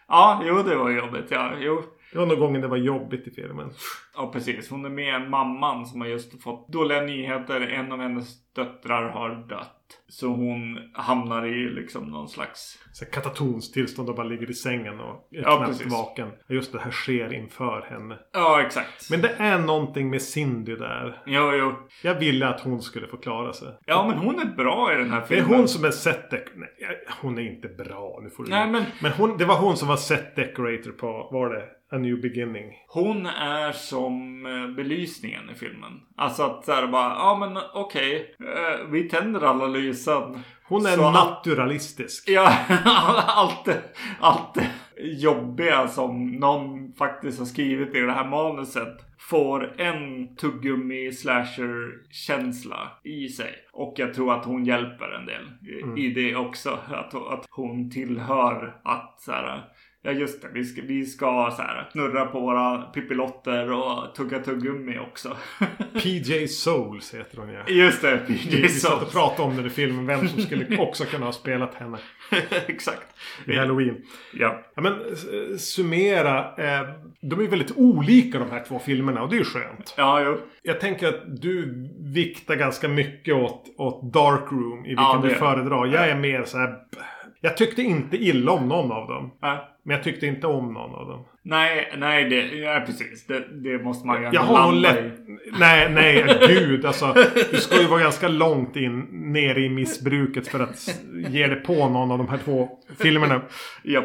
Ja, 0.09 0.43
jo 0.47 0.63
det 0.63 0.75
var 0.75 0.89
jobbigt. 0.89 1.25
Ja, 1.29 1.51
jo. 1.59 1.83
Det 2.11 2.19
var 2.19 2.25
någon 2.25 2.39
gången 2.39 2.61
det 2.61 2.67
var 2.67 2.77
jobbigt 2.77 3.27
i 3.27 3.31
filmen. 3.31 3.69
Ja, 4.15 4.31
precis. 4.33 4.69
Hon 4.69 4.85
är 4.85 4.89
med 4.89 5.29
mamman 5.29 5.85
som 5.85 6.01
har 6.01 6.07
just 6.07 6.43
fått 6.43 6.67
dåliga 6.67 7.01
nyheter. 7.01 7.61
En 7.61 7.91
av 7.91 7.99
hennes 8.01 8.53
döttrar 8.53 9.09
har 9.09 9.47
dött. 9.49 9.76
Så 10.09 10.27
hon 10.27 10.79
hamnar 10.93 11.45
i 11.45 11.69
liksom 11.69 12.05
någon 12.11 12.29
slags... 12.29 12.77
Så 12.93 13.05
katatons 13.05 13.71
tillstånd 13.71 14.09
och 14.09 14.15
bara 14.15 14.27
ligger 14.27 14.49
i 14.51 14.53
sängen 14.53 14.99
och 14.99 15.27
är 15.31 15.41
Ja, 15.41 15.57
knappt 15.57 15.71
precis. 15.71 15.91
vaken. 15.93 16.31
Just 16.49 16.71
det 16.71 16.79
här 16.79 16.91
sker 16.91 17.33
inför 17.33 17.81
henne. 17.89 18.17
Ja, 18.33 18.61
exakt. 18.61 19.09
Men 19.11 19.21
det 19.21 19.29
är 19.37 19.59
någonting 19.59 20.09
med 20.09 20.21
Cindy 20.21 20.75
där. 20.75 21.21
Jo, 21.25 21.51
jo. 21.53 21.75
Jag 22.03 22.15
ville 22.15 22.47
att 22.47 22.59
hon 22.61 22.81
skulle 22.81 23.07
få 23.07 23.17
klara 23.17 23.53
sig. 23.53 23.67
Ja, 23.85 24.07
men 24.07 24.17
hon 24.17 24.39
är 24.39 24.45
bra 24.45 24.93
i 24.93 24.95
den 24.95 25.11
här 25.11 25.25
Det 25.29 25.35
är 25.35 25.41
filmen. 25.41 25.59
hon 25.59 25.67
som 25.67 25.85
är 25.85 25.91
set 25.91 26.31
Nej, 26.31 27.05
hon 27.21 27.37
är 27.37 27.41
inte 27.41 27.67
bra. 27.67 28.19
Nu 28.23 28.29
får 28.29 28.43
du 28.43 28.49
Nej, 28.49 28.67
men 28.71 28.83
men 29.01 29.11
hon, 29.11 29.37
det 29.37 29.45
var 29.45 29.55
hon 29.59 29.77
som 29.77 29.87
var 29.87 29.97
set 29.97 30.35
decorator 30.35 30.91
på, 30.91 31.29
var 31.31 31.49
det? 31.49 31.65
A 31.91 31.97
New 31.97 32.21
Beginning. 32.21 32.73
hon 32.87 33.25
är 33.25 33.71
som 33.71 34.45
eh, 34.45 34.75
belysningen 34.75 35.49
i 35.49 35.55
filmen. 35.55 35.91
Alltså 36.15 36.43
att 36.43 36.65
såhär 36.65 36.87
bara, 36.87 37.09
ja 37.09 37.37
men 37.39 37.57
okej. 37.73 38.35
eh, 38.39 38.87
vi 38.91 39.09
tänder 39.09 39.41
alla 39.41 39.67
lysen. 39.67 40.43
Hon 40.63 40.85
är 40.85 40.95
Så 40.95 41.11
naturalistisk. 41.11 42.29
Ja, 42.29 42.53
allt 43.27 43.69
allt 44.19 44.57
jobbiga 44.99 45.87
som 45.87 46.31
någon 46.31 46.93
faktiskt 46.93 47.39
har 47.39 47.45
skrivit 47.45 47.95
i 47.95 47.99
det 47.99 48.11
här 48.11 48.27
manuset 48.29 48.97
får 49.19 49.81
en 49.81 50.35
tuggummi 50.35 51.11
slasher 51.11 52.03
känsla 52.11 52.91
i 53.03 53.27
sig. 53.29 53.53
Och 53.73 53.93
jag 53.97 54.13
tror 54.13 54.33
att 54.33 54.45
hon 54.45 54.65
hjälper 54.65 55.09
en 55.19 55.25
del 55.25 55.45
i, 55.97 56.05
i 56.05 56.13
det 56.13 56.35
också. 56.35 56.79
Att, 56.87 57.15
att 57.15 57.45
hon 57.49 57.91
tillhör 57.91 58.81
att 58.83 59.15
så 59.19 59.31
här, 59.31 59.63
Ja 60.07 60.13
just 60.13 60.41
det, 60.41 60.47
vi 60.53 60.63
ska, 60.65 60.81
vi 60.85 61.05
ska 61.05 61.53
så 61.55 61.61
här, 61.61 61.89
snurra 61.91 62.25
på 62.25 62.39
våra 62.39 62.81
pippilotter 62.81 63.71
och 63.71 64.15
tugga 64.15 64.39
tuggummi 64.39 64.97
också. 64.97 65.37
PJ 65.93 66.47
Souls 66.47 67.13
heter 67.13 67.37
hon 67.37 67.49
ja. 67.49 67.63
just 67.67 68.01
det, 68.01 68.19
Vi, 68.27 68.37
PJ 68.37 68.61
vi 68.61 68.69
satt 68.69 68.93
och 68.93 68.99
Souls. 68.99 69.13
pratade 69.13 69.49
om 69.49 69.55
den 69.55 69.65
i 69.65 69.69
filmen. 69.69 70.05
Vem 70.05 70.27
som 70.27 70.41
skulle 70.41 70.77
också 70.79 71.05
kunna 71.05 71.25
ha 71.25 71.33
spelat 71.33 71.75
henne 71.75 71.97
Exakt. 72.67 73.07
i 73.45 73.55
Halloween. 73.55 73.97
Ja. 74.33 74.61
Ja, 74.75 74.81
men 74.81 74.93
summera. 75.57 76.39
Eh, 76.39 76.89
de 77.21 77.39
är 77.39 77.47
väldigt 77.47 77.77
olika 77.77 78.39
de 78.39 78.51
här 78.51 78.63
två 78.67 78.79
filmerna 78.79 79.21
och 79.21 79.29
det 79.29 79.35
är 79.35 79.39
ju 79.39 79.45
skönt. 79.45 79.93
Ja, 79.97 80.21
jo. 80.21 80.37
Jag 80.61 80.79
tänker 80.79 81.07
att 81.07 81.41
du 81.41 81.87
viktar 81.99 82.55
ganska 82.55 82.87
mycket 82.87 83.35
åt, 83.35 83.75
åt 83.77 84.13
Dark 84.13 84.51
Room 84.51 84.85
i 84.85 84.87
vilken 84.87 85.03
Ja, 85.03 85.21
du 85.23 85.29
föredrar. 85.29 85.85
Jag 85.85 86.09
är 86.09 86.15
mer 86.15 86.43
så 86.43 86.57
här. 86.57 86.75
Jag 87.41 87.57
tyckte 87.57 87.81
inte 87.81 88.17
illa 88.17 88.51
om 88.51 88.67
någon 88.67 88.91
av 88.91 89.07
dem. 89.07 89.31
Ja. 89.41 89.77
Men 89.83 89.95
jag 89.95 90.03
tyckte 90.03 90.25
inte 90.25 90.47
om 90.47 90.73
någon 90.73 90.95
av 90.95 91.07
dem. 91.07 91.25
Nej, 91.43 91.93
nej, 91.97 92.29
det, 92.29 92.57
ja, 92.57 92.83
precis. 92.85 93.27
Det, 93.27 93.39
det 93.39 93.83
måste 93.83 94.07
man 94.07 94.19
ju 94.21 94.25
ändå 94.25 94.35
Jag 94.35 94.43
har 94.43 94.73
lätt... 94.73 94.97
i. 94.97 95.11
Nej, 95.59 95.91
nej, 95.91 96.39
gud 96.47 96.85
alltså. 96.85 97.15
Du 97.51 97.57
ska 97.57 97.81
ju 97.81 97.87
vara 97.87 98.01
ganska 98.01 98.27
långt 98.27 98.75
in 98.75 98.99
ner 99.11 99.57
i 99.57 99.69
missbruket 99.69 100.47
för 100.47 100.59
att 100.59 101.01
ge 101.29 101.47
dig 101.47 101.63
på 101.63 101.89
någon 101.89 102.11
av 102.11 102.17
de 102.17 102.27
här 102.27 102.37
två 102.37 102.69
filmerna. 102.99 103.41
Ja. 103.83 104.03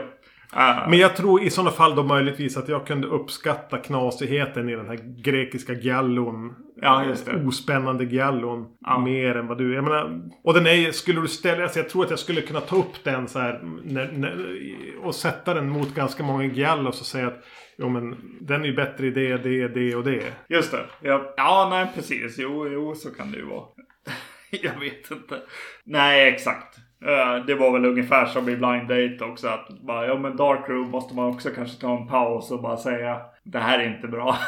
Uh, 0.57 0.91
Men 0.91 0.99
jag 0.99 1.17
tror 1.17 1.43
i 1.43 1.51
sådana 1.51 1.71
fall 1.71 1.95
då 1.95 2.03
möjligtvis 2.03 2.57
att 2.57 2.69
jag 2.69 2.87
kunde 2.87 3.07
uppskatta 3.07 3.79
knasigheten 3.79 4.69
i 4.69 4.77
den 4.77 4.87
här 4.87 5.23
grekiska 5.23 5.73
giallon. 5.73 6.55
Ja, 6.81 7.05
just 7.05 7.27
det. 7.27 7.47
Ospännande 7.47 8.05
giallon. 8.05 8.67
Ja. 8.81 8.99
Mer 8.99 9.37
än 9.37 9.47
vad 9.47 9.59
du... 9.59 9.75
Jag 9.75 9.85
menar, 9.85 10.21
och 10.45 10.55
den 10.55 10.67
är 10.67 10.93
skulle 10.93 11.21
du 11.21 11.29
ställa... 11.29 11.63
Alltså 11.63 11.79
jag 11.79 11.89
tror 11.89 12.05
att 12.05 12.11
jag 12.11 12.19
skulle 12.19 12.41
kunna 12.41 12.61
ta 12.61 12.77
upp 12.77 13.05
den 13.05 13.29
så 13.29 13.39
här 13.39 13.61
när, 13.85 14.13
när, 14.13 14.59
och 15.03 15.15
sätta 15.15 15.55
den 15.55 15.69
mot 15.69 15.95
ganska 15.95 16.23
många 16.23 16.45
giallos 16.45 17.01
och 17.01 17.07
säga 17.07 17.27
att 17.27 17.45
Jo 17.77 17.89
men 17.89 18.17
den 18.41 18.63
är 18.63 18.67
ju 18.67 18.75
bättre 18.75 19.07
i 19.07 19.11
det, 19.11 19.37
det, 19.37 19.69
det 19.69 19.95
och 19.95 20.05
det. 20.05 20.33
just 20.49 20.73
det. 20.73 20.87
Ja, 21.01 21.35
ja, 21.37 21.69
nej, 21.71 21.87
precis. 21.95 22.39
Jo, 22.39 22.69
jo, 22.69 22.95
så 22.95 23.11
kan 23.11 23.33
det 23.33 23.39
ju 23.39 23.45
vara. 23.45 23.65
jag 24.51 24.81
vet 24.81 25.11
inte. 25.11 25.41
Nej, 25.85 26.29
exakt. 26.29 26.79
Eh, 27.07 27.47
det 27.47 27.55
var 27.55 27.73
väl 27.73 27.85
ungefär 27.85 28.27
som 28.27 28.49
i 28.49 28.57
Blind 28.57 28.89
Date 28.89 29.19
också. 29.21 29.49
Att 29.49 29.69
bara, 29.69 30.07
ja 30.07 30.19
men 30.19 30.37
Dark 30.37 30.69
Room 30.69 30.91
måste 30.91 31.15
man 31.15 31.29
också 31.29 31.51
kanske 31.51 31.81
ta 31.81 31.97
en 31.97 32.09
paus 32.09 32.51
och 32.51 32.63
bara 32.63 32.77
säga 32.77 33.21
det 33.43 33.59
här 33.59 33.79
är 33.79 33.95
inte 33.97 34.09
bra. 34.09 34.37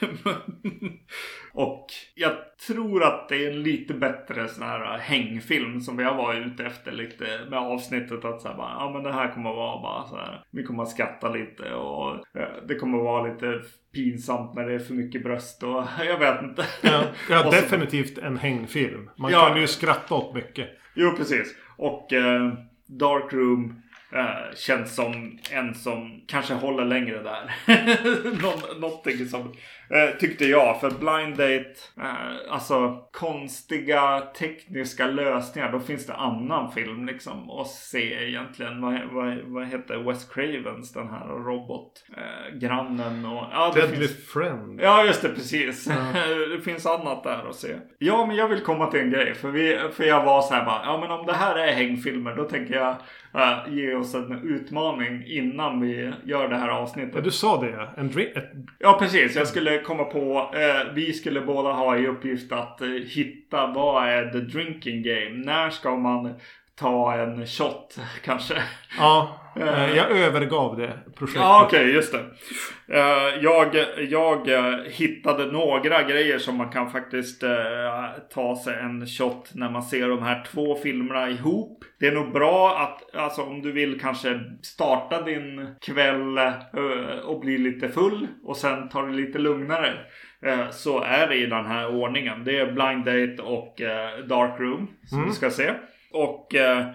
och 1.58 1.86
jag 2.14 2.32
tror 2.66 3.02
att 3.04 3.28
det 3.28 3.46
är 3.46 3.50
en 3.50 3.62
lite 3.62 3.94
bättre 3.94 4.48
sån 4.48 4.62
här 4.66 4.98
hängfilm 4.98 5.80
som 5.80 5.98
jag 5.98 6.14
var 6.14 6.34
ute 6.34 6.64
efter 6.64 6.92
lite 6.92 7.24
med 7.50 7.58
avsnittet. 7.58 8.24
Att 8.24 8.40
så 8.40 8.48
här 8.48 8.54
bara, 8.56 8.70
ja 8.78 8.90
men 8.94 9.02
det 9.02 9.12
här 9.12 9.32
kommer 9.32 9.50
att 9.50 9.56
vara 9.56 9.82
bara 9.82 10.06
så 10.06 10.16
här. 10.16 10.44
Vi 10.50 10.62
kommer 10.64 10.82
att 10.82 10.88
skratta 10.88 11.28
lite 11.28 11.74
och 11.74 12.14
eh, 12.14 12.48
det 12.68 12.74
kommer 12.74 12.98
att 12.98 13.04
vara 13.04 13.32
lite 13.32 13.60
pinsamt 13.94 14.54
när 14.54 14.66
det 14.68 14.74
är 14.74 14.78
för 14.78 14.94
mycket 14.94 15.22
bröst 15.22 15.62
och 15.62 15.84
jag 16.06 16.18
vet 16.18 16.42
inte. 16.42 16.64
Ja, 16.82 17.02
ja 17.30 17.42
definitivt 17.50 18.18
en 18.18 18.36
hängfilm. 18.38 19.10
Man 19.18 19.32
Ja. 19.32 19.48
kan 19.48 19.60
ju 19.60 19.66
skratta 19.66 20.14
åt 20.14 20.34
mycket. 20.34 20.68
Jo, 20.94 21.10
precis. 21.16 21.54
Och 21.76 22.12
eh, 22.12 22.52
Dark 22.86 23.32
Room 23.32 23.82
eh, 24.12 24.54
känns 24.56 24.94
som 24.94 25.38
en 25.52 25.74
som 25.74 26.20
kanske 26.26 26.54
håller 26.54 26.84
längre 26.84 27.22
där. 27.22 27.54
Nå- 28.42 28.80
någonting 28.80 29.26
som 29.26 29.52
tyckte 30.18 30.44
jag. 30.44 30.80
För 30.80 30.90
Blind 30.90 31.36
Date, 31.36 31.74
eh, 32.00 32.52
alltså 32.52 32.98
konstiga 33.12 34.20
tekniska 34.38 35.06
lösningar. 35.06 35.72
Då 35.72 35.80
finns 35.80 36.06
det 36.06 36.14
annan 36.14 36.72
film 36.72 37.06
liksom 37.06 37.50
att 37.50 37.68
se 37.68 38.28
egentligen. 38.28 38.80
Vad, 38.80 39.00
vad, 39.12 39.38
vad 39.44 39.66
heter 39.66 39.96
Wes 39.96 40.28
Cravens 40.28 40.92
den 40.92 41.08
här 41.08 41.26
robot? 41.26 42.04
Eh, 42.16 42.56
och... 43.32 43.44
Ja, 43.52 43.72
Deadly 43.74 43.96
finns, 43.96 44.26
Friend. 44.32 44.80
Ja, 44.82 45.04
just 45.04 45.22
det. 45.22 45.28
Precis. 45.28 45.84
det 46.56 46.60
finns 46.64 46.86
annat 46.86 47.24
där 47.24 47.48
att 47.48 47.56
se. 47.56 47.74
Ja, 47.98 48.26
men 48.26 48.36
jag 48.36 48.48
vill 48.48 48.60
komma 48.60 48.90
till 48.90 49.00
en 49.00 49.10
grej. 49.10 49.34
För, 49.34 49.50
vi, 49.50 49.78
för 49.92 50.04
jag 50.04 50.24
var 50.24 50.42
så 50.42 50.54
här 50.54 50.64
bara. 50.64 50.80
Ja, 50.84 50.98
men 51.00 51.10
om 51.10 51.26
det 51.26 51.32
här 51.32 51.58
är 51.58 51.72
hängfilmer. 51.72 52.36
Då 52.36 52.44
tänker 52.44 52.74
jag 52.74 52.96
eh, 53.34 53.74
ge 53.74 53.94
oss 53.94 54.14
en 54.14 54.48
utmaning 54.48 55.24
innan 55.26 55.80
vi 55.80 56.12
gör 56.24 56.48
det 56.48 56.56
här 56.56 56.68
Ja, 56.68 56.72
avsnittet. 56.72 57.24
du 57.24 57.30
sa 57.30 57.60
det 57.60 57.70
ja. 57.70 57.92
En. 57.96 58.10
Ja, 58.78 58.96
precis. 59.00 59.36
Jag 59.36 59.48
skulle 59.48 59.75
Eh, 59.76 59.82
komma 59.82 60.04
på. 60.04 60.50
Eh, 60.54 60.92
vi 60.94 61.12
skulle 61.12 61.40
båda 61.40 61.72
ha 61.72 61.98
i 61.98 62.06
uppgift 62.06 62.52
att 62.52 62.80
eh, 62.80 62.88
hitta 62.88 63.66
vad 63.66 64.08
är 64.08 64.30
the 64.30 64.38
drinking 64.38 65.02
game. 65.02 65.30
När 65.30 65.70
ska 65.70 65.96
man 65.96 66.34
ta 66.78 67.14
en 67.14 67.46
shot 67.46 67.96
kanske? 68.24 68.54
Ja, 68.98 69.40
eh, 69.60 69.96
jag 69.96 70.10
övergav 70.10 70.76
det 70.76 70.92
projektet. 71.16 71.42
Ja, 71.42 71.64
okej, 71.66 71.90
just 71.94 72.12
det. 72.12 72.24
Eh, 72.88 73.42
jag, 73.42 73.68
jag 74.08 74.48
eh, 74.48 74.78
hittade 74.84 75.46
några 75.52 76.02
grejer 76.02 76.38
som 76.38 76.56
man 76.56 76.70
kan 76.70 76.90
faktiskt 76.90 77.42
eh, 77.42 77.50
ta 78.34 78.56
sig 78.56 78.74
en 78.80 79.06
shot 79.06 79.50
när 79.54 79.70
man 79.70 79.82
ser 79.82 80.08
de 80.08 80.22
här 80.22 80.44
två 80.52 80.74
filmerna 80.76 81.30
ihop. 81.30 81.84
Det 82.00 82.06
är 82.06 82.12
nog 82.12 82.32
bra 82.32 82.78
att, 82.78 83.14
alltså 83.14 83.42
om 83.42 83.62
du 83.62 83.72
vill 83.72 84.00
kanske 84.00 84.40
starta 84.62 85.22
din 85.22 85.74
kväll 85.86 86.38
eh, 86.38 87.18
och 87.24 87.40
bli 87.40 87.58
lite 87.58 87.88
full 87.88 88.26
och 88.44 88.56
sen 88.56 88.88
ta 88.88 89.02
det 89.02 89.12
lite 89.12 89.38
lugnare. 89.38 89.92
eh, 90.46 90.70
Så 90.70 91.02
är 91.02 91.26
det 91.28 91.34
i 91.36 91.46
den 91.46 91.66
här 91.66 91.94
ordningen. 91.96 92.44
Det 92.44 92.58
är 92.58 92.72
Blind 92.72 93.04
Date 93.04 93.42
och 93.42 93.80
eh, 93.80 94.18
Dark 94.24 94.60
Room 94.60 94.88
som 95.06 95.26
du 95.26 95.32
ska 95.32 95.50
se. 95.50 95.72
Och 96.16 96.54
eh, 96.54 96.86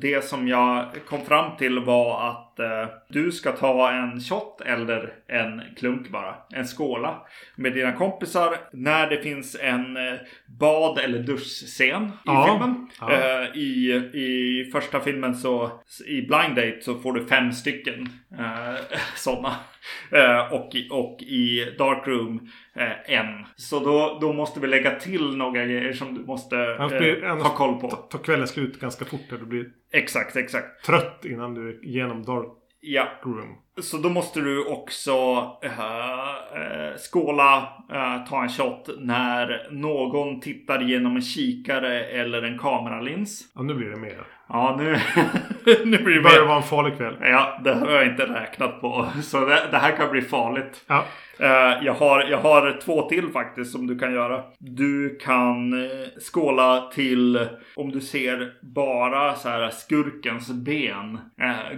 det 0.00 0.24
som 0.24 0.48
jag 0.48 0.86
kom 1.06 1.20
fram 1.24 1.56
till 1.56 1.78
var 1.78 2.28
att 2.30 2.58
eh, 2.58 2.86
du 3.08 3.32
ska 3.32 3.52
ta 3.52 3.90
en 3.90 4.20
shot 4.20 4.60
eller 4.66 5.12
en 5.28 5.62
klunk 5.76 6.08
bara. 6.08 6.34
En 6.54 6.64
skåla 6.66 7.22
med 7.56 7.72
dina 7.74 7.92
kompisar 7.92 8.56
när 8.72 9.10
det 9.10 9.22
finns 9.22 9.56
en 9.60 9.96
eh, 9.96 10.14
bad 10.60 10.98
eller 10.98 11.18
duschscen 11.18 12.04
i 12.04 12.08
Ja, 12.24 12.46
filmen. 12.50 12.88
ja. 13.00 13.12
Eh, 13.12 13.56
i, 13.56 13.92
I 14.14 14.70
första 14.72 15.00
filmen 15.00 15.34
så 15.34 15.70
i 16.06 16.22
Blind 16.22 16.56
Date 16.56 16.78
så 16.80 16.94
får 16.94 17.12
du 17.12 17.26
fem 17.26 17.52
stycken 17.52 18.08
eh, 18.38 18.80
sådana. 19.16 19.54
Eh, 20.10 20.52
och, 20.52 20.70
och 20.90 21.22
i 21.22 21.74
Dark 21.78 22.06
Room 22.06 22.48
eh, 22.76 23.14
en. 23.18 23.46
Så 23.56 23.80
då, 23.80 24.18
då 24.20 24.32
måste 24.32 24.60
vi 24.60 24.66
lägga 24.66 24.90
till 24.90 25.36
några 25.36 25.64
grejer 25.64 25.92
som 25.92 26.14
du 26.14 26.24
måste 26.24 26.56
eh, 26.56 27.36
ha 27.42 27.54
koll 27.56 27.80
på. 27.80 27.88
Ta 27.90 28.18
kvällen 28.18 28.48
slut 28.48 28.80
ganska 28.80 29.04
fort. 29.18 29.40
Du 29.40 29.46
blir 29.46 29.72
Exakt, 29.92 30.36
exakt. 30.36 30.84
trött 30.84 31.24
innan 31.24 31.54
du 31.54 31.68
är 31.68 31.84
igenom 31.84 32.22
dark 32.22 32.48
Ja, 32.80 33.08
room. 33.22 33.58
Så 33.80 33.96
då 33.96 34.08
måste 34.08 34.40
du 34.40 34.64
också 34.64 35.12
eh, 35.62 36.96
skåla, 37.10 37.56
eh, 37.92 38.24
ta 38.28 38.42
en 38.42 38.48
shot 38.48 38.88
när 38.98 39.66
någon 39.70 40.40
tittar 40.40 40.80
genom 40.80 41.16
en 41.16 41.22
kikare 41.22 42.04
eller 42.04 42.42
en 42.42 42.58
kameralins. 42.58 43.40
Ja, 43.54 43.62
nu 43.62 43.74
blir 43.74 43.88
det 43.88 43.96
mer. 43.96 44.24
Ja, 44.48 44.76
nu, 44.78 44.84
nu 45.84 45.98
blir 45.98 46.14
Det 46.22 46.28
det 46.28 46.40
mer. 46.40 46.46
vara 46.46 46.56
en 46.56 46.62
farlig 46.62 46.96
kväll. 46.96 47.16
Ja, 47.20 47.60
det 47.64 47.74
har 47.74 47.90
jag 47.90 48.06
inte 48.06 48.26
räknat 48.26 48.80
på. 48.80 49.06
Så 49.22 49.40
det, 49.46 49.68
det 49.70 49.78
här 49.78 49.96
kan 49.96 50.10
bli 50.10 50.22
farligt. 50.22 50.84
Ja. 50.86 51.04
Eh, 51.38 51.84
jag, 51.84 51.94
har, 51.94 52.22
jag 52.24 52.38
har 52.38 52.80
två 52.84 53.08
till 53.08 53.28
faktiskt 53.32 53.72
som 53.72 53.86
du 53.86 53.98
kan 53.98 54.12
göra. 54.12 54.42
Du 54.58 55.18
kan 55.22 55.74
skåla 56.32 56.90
till 56.94 57.46
om 57.76 57.90
du 57.92 58.00
ser 58.00 58.52
bara 58.74 59.34
så 59.34 59.48
här 59.48 59.70
skurkens 59.70 60.50
ben 60.52 61.18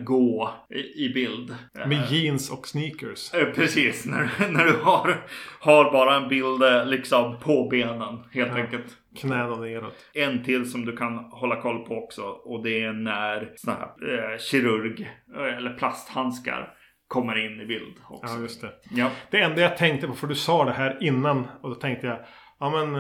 gå 0.05 0.51
i, 0.71 1.05
i 1.05 1.13
bild. 1.15 1.55
Med 1.89 2.11
jeans 2.11 2.51
och 2.51 2.67
sneakers. 2.69 3.35
eh, 3.35 3.45
precis, 3.55 4.07
när, 4.07 4.31
när 4.51 4.65
du 4.65 4.73
har, 4.83 5.17
har 5.61 5.93
bara 5.93 6.17
en 6.17 6.29
bild 6.29 6.63
eh, 6.63 6.87
liksom 6.87 7.37
på 7.41 7.69
benen 7.69 8.19
helt 8.33 8.53
Ja. 8.57 8.63
enkelt. 8.63 8.85
Knäna 9.21 9.57
neråt. 9.57 9.95
En 10.15 10.45
till 10.45 10.71
som 10.71 10.85
du 10.85 10.97
kan 10.97 11.15
hålla 11.19 11.61
koll 11.61 11.79
på 11.87 11.95
också 12.05 12.23
och 12.23 12.63
det 12.63 12.83
är 12.85 12.93
när 12.93 13.53
såna 13.57 13.77
här 13.77 14.33
eh, 14.33 14.39
kirurg 14.39 15.11
eh, 15.37 15.57
eller 15.57 15.73
plasthandskar 15.75 16.73
kommer 17.09 17.45
in 17.47 17.61
i 17.61 17.67
bild 17.67 17.95
också. 18.09 18.35
Ja, 18.35 18.41
just 18.43 18.61
det. 18.61 18.73
Ja. 18.91 19.11
Det 19.31 19.41
enda 19.41 19.61
jag 19.63 19.77
tänkte 19.77 20.07
på, 20.07 20.15
för 20.15 20.27
du 20.27 20.35
sa 20.35 20.65
det 20.65 20.73
här 20.73 20.99
innan 21.01 21.47
och 21.63 21.69
då 21.69 21.75
tänkte 21.75 22.07
jag 22.07 22.19
Ja 22.61 22.71
men 22.71 22.93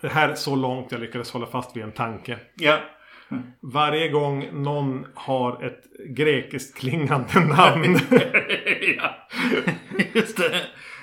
det 0.00 0.08
här 0.08 0.28
är 0.28 0.34
så 0.34 0.56
långt 0.56 0.92
jag 0.92 1.00
lyckades 1.00 1.32
hålla 1.32 1.46
fast 1.46 1.76
vid 1.76 1.82
en 1.84 1.92
tanke. 1.92 2.38
ja. 2.56 2.78
Varje 3.60 4.08
gång 4.08 4.48
någon 4.52 5.06
har 5.14 5.62
ett 5.64 5.82
grekiskt 6.16 6.78
klingande 6.78 7.40
namn. 7.40 7.98
ja. 8.96 9.28
Just 10.12 10.36
det. 10.36 10.62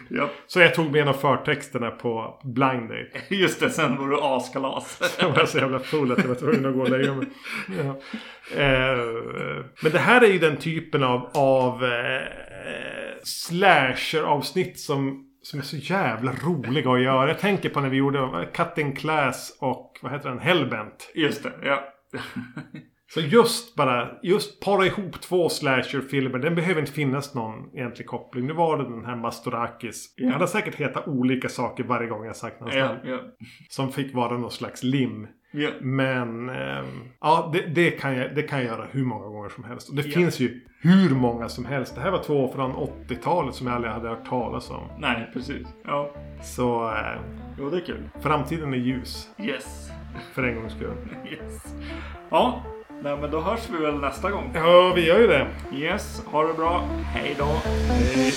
Ja. 0.10 0.30
så 0.48 0.60
jag 0.60 0.76
tog 0.76 0.92
med 0.92 1.02
en 1.02 1.08
av 1.08 1.14
förtexterna 1.14 1.92
på 1.92 2.40
Blind 2.44 2.90
Date. 2.90 3.36
Just 3.36 3.60
det, 3.60 3.70
sen 3.70 3.98
var 3.98 4.08
du 4.08 4.18
askalas. 4.22 5.18
Jag 5.20 5.30
var 5.30 5.46
så 5.46 5.58
jävla 5.58 5.80
full 5.80 6.12
att 6.12 6.18
jag 6.18 6.28
var 6.28 6.36
tvungen 6.36 6.66
att 6.66 6.74
gå 6.74 6.82
och 6.82 6.90
lägga 6.90 7.14
mig. 7.14 7.28
Ja. 7.78 8.00
Eh, 8.62 8.98
men 9.84 9.92
det 9.92 10.00
här 10.00 10.22
är 10.22 10.28
ju 10.28 10.40
den 10.40 10.58
typen 10.58 11.04
av, 11.04 11.30
av 11.34 11.84
eh, 11.86 12.22
slasher-avsnitt 13.24 14.80
som, 14.80 15.26
som 15.42 15.60
är 15.60 15.64
så 15.64 15.78
jävla 15.78 16.32
roliga 16.32 16.92
att 16.92 17.02
göra. 17.02 17.28
Jag 17.28 17.40
tänker 17.40 17.70
på 17.70 17.80
när 17.80 17.90
vi 17.90 17.98
gjorde 17.98 18.50
Cutting 18.54 18.96
Class 18.96 19.58
och 19.60 20.00
vad 20.02 20.12
heter 20.12 20.30
den? 20.30 20.40
Hellbent. 20.40 21.12
Just 21.14 21.44
det, 21.44 21.52
ja. 21.64 21.94
Så 23.14 23.20
just 23.22 23.76
bara, 23.76 24.10
just 24.24 24.60
para 24.66 24.86
ihop 24.86 25.22
två 25.22 25.50
slasher-filmer. 25.50 26.40
Den 26.40 26.56
behöver 26.56 26.80
inte 26.80 26.92
finnas 26.94 27.34
någon 27.36 27.76
egentlig 27.76 28.08
koppling. 28.08 28.48
Nu 28.48 28.54
var 28.54 28.78
det 28.78 28.84
den 28.84 29.06
här 29.06 29.16
Mastorakis. 29.16 30.14
Ja. 30.18 30.32
Han 30.32 30.40
har 30.40 30.48
säkert 30.48 30.76
hetat 30.76 31.08
olika 31.08 31.50
saker 31.50 31.84
varje 31.84 32.08
gång 32.10 32.26
jag 32.26 32.36
sagt 32.36 32.60
hans 32.62 32.76
namn. 32.76 33.00
ja. 33.04 33.20
Som 33.70 33.92
fick 33.92 34.14
vara 34.16 34.38
någon 34.38 34.52
slags 34.52 34.84
lim. 34.84 35.28
ja. 35.52 35.70
Men 35.82 36.50
ehm, 36.50 36.86
ja, 37.22 37.50
det, 37.54 37.62
det, 37.76 37.92
kan 37.92 38.18
jag, 38.18 38.36
det 38.36 38.44
kan 38.44 38.60
jag 38.60 38.68
göra 38.68 38.86
hur 38.92 39.04
många 39.06 39.26
gånger 39.26 39.50
som 39.50 39.64
helst. 39.64 39.90
Och 39.90 39.96
det 39.96 40.06
Ja. 40.06 40.12
finns 40.14 40.40
ju 40.40 40.62
hur 40.82 41.10
många 41.16 41.50
som 41.50 41.66
helst. 41.66 41.96
Det 41.96 42.02
här 42.02 42.12
var 42.12 42.24
två 42.24 42.48
från 42.56 42.72
80-talet 42.72 43.56
som 43.56 43.68
jag 43.68 43.76
aldrig 43.76 43.94
hade 43.94 44.10
hört 44.10 44.26
talas 44.30 44.72
om. 44.72 44.88
Nej, 45.00 45.30
precis. 45.34 45.68
Ja. 45.86 46.12
Så 46.44 46.90
eh, 46.90 47.22
Jo, 47.60 47.70
det 47.70 47.78
är 47.78 47.86
kul. 47.86 48.10
framtiden 48.22 48.74
är 48.74 48.78
ljus. 48.78 49.30
Yes. 49.40 49.90
För 50.34 50.44
en 50.44 50.56
gångs 50.56 50.74
skull. 50.74 50.96
Yes. 51.32 51.64
Ja, 52.30 52.64
nej, 53.02 53.18
men 53.18 53.32
då 53.32 53.42
hörs 53.42 53.70
vi 53.70 53.78
väl 53.78 54.00
nästa 54.00 54.32
gång. 54.32 54.52
Ja, 54.54 54.94
vi 54.96 55.06
gör 55.08 55.20
ju 55.20 55.28
det. 55.28 55.48
Yes, 55.74 56.22
ha 56.26 56.44
det 56.44 56.54
bra. 56.54 56.82
Hej 57.14 57.36
då. 57.40 57.46
Hej. 57.46 58.34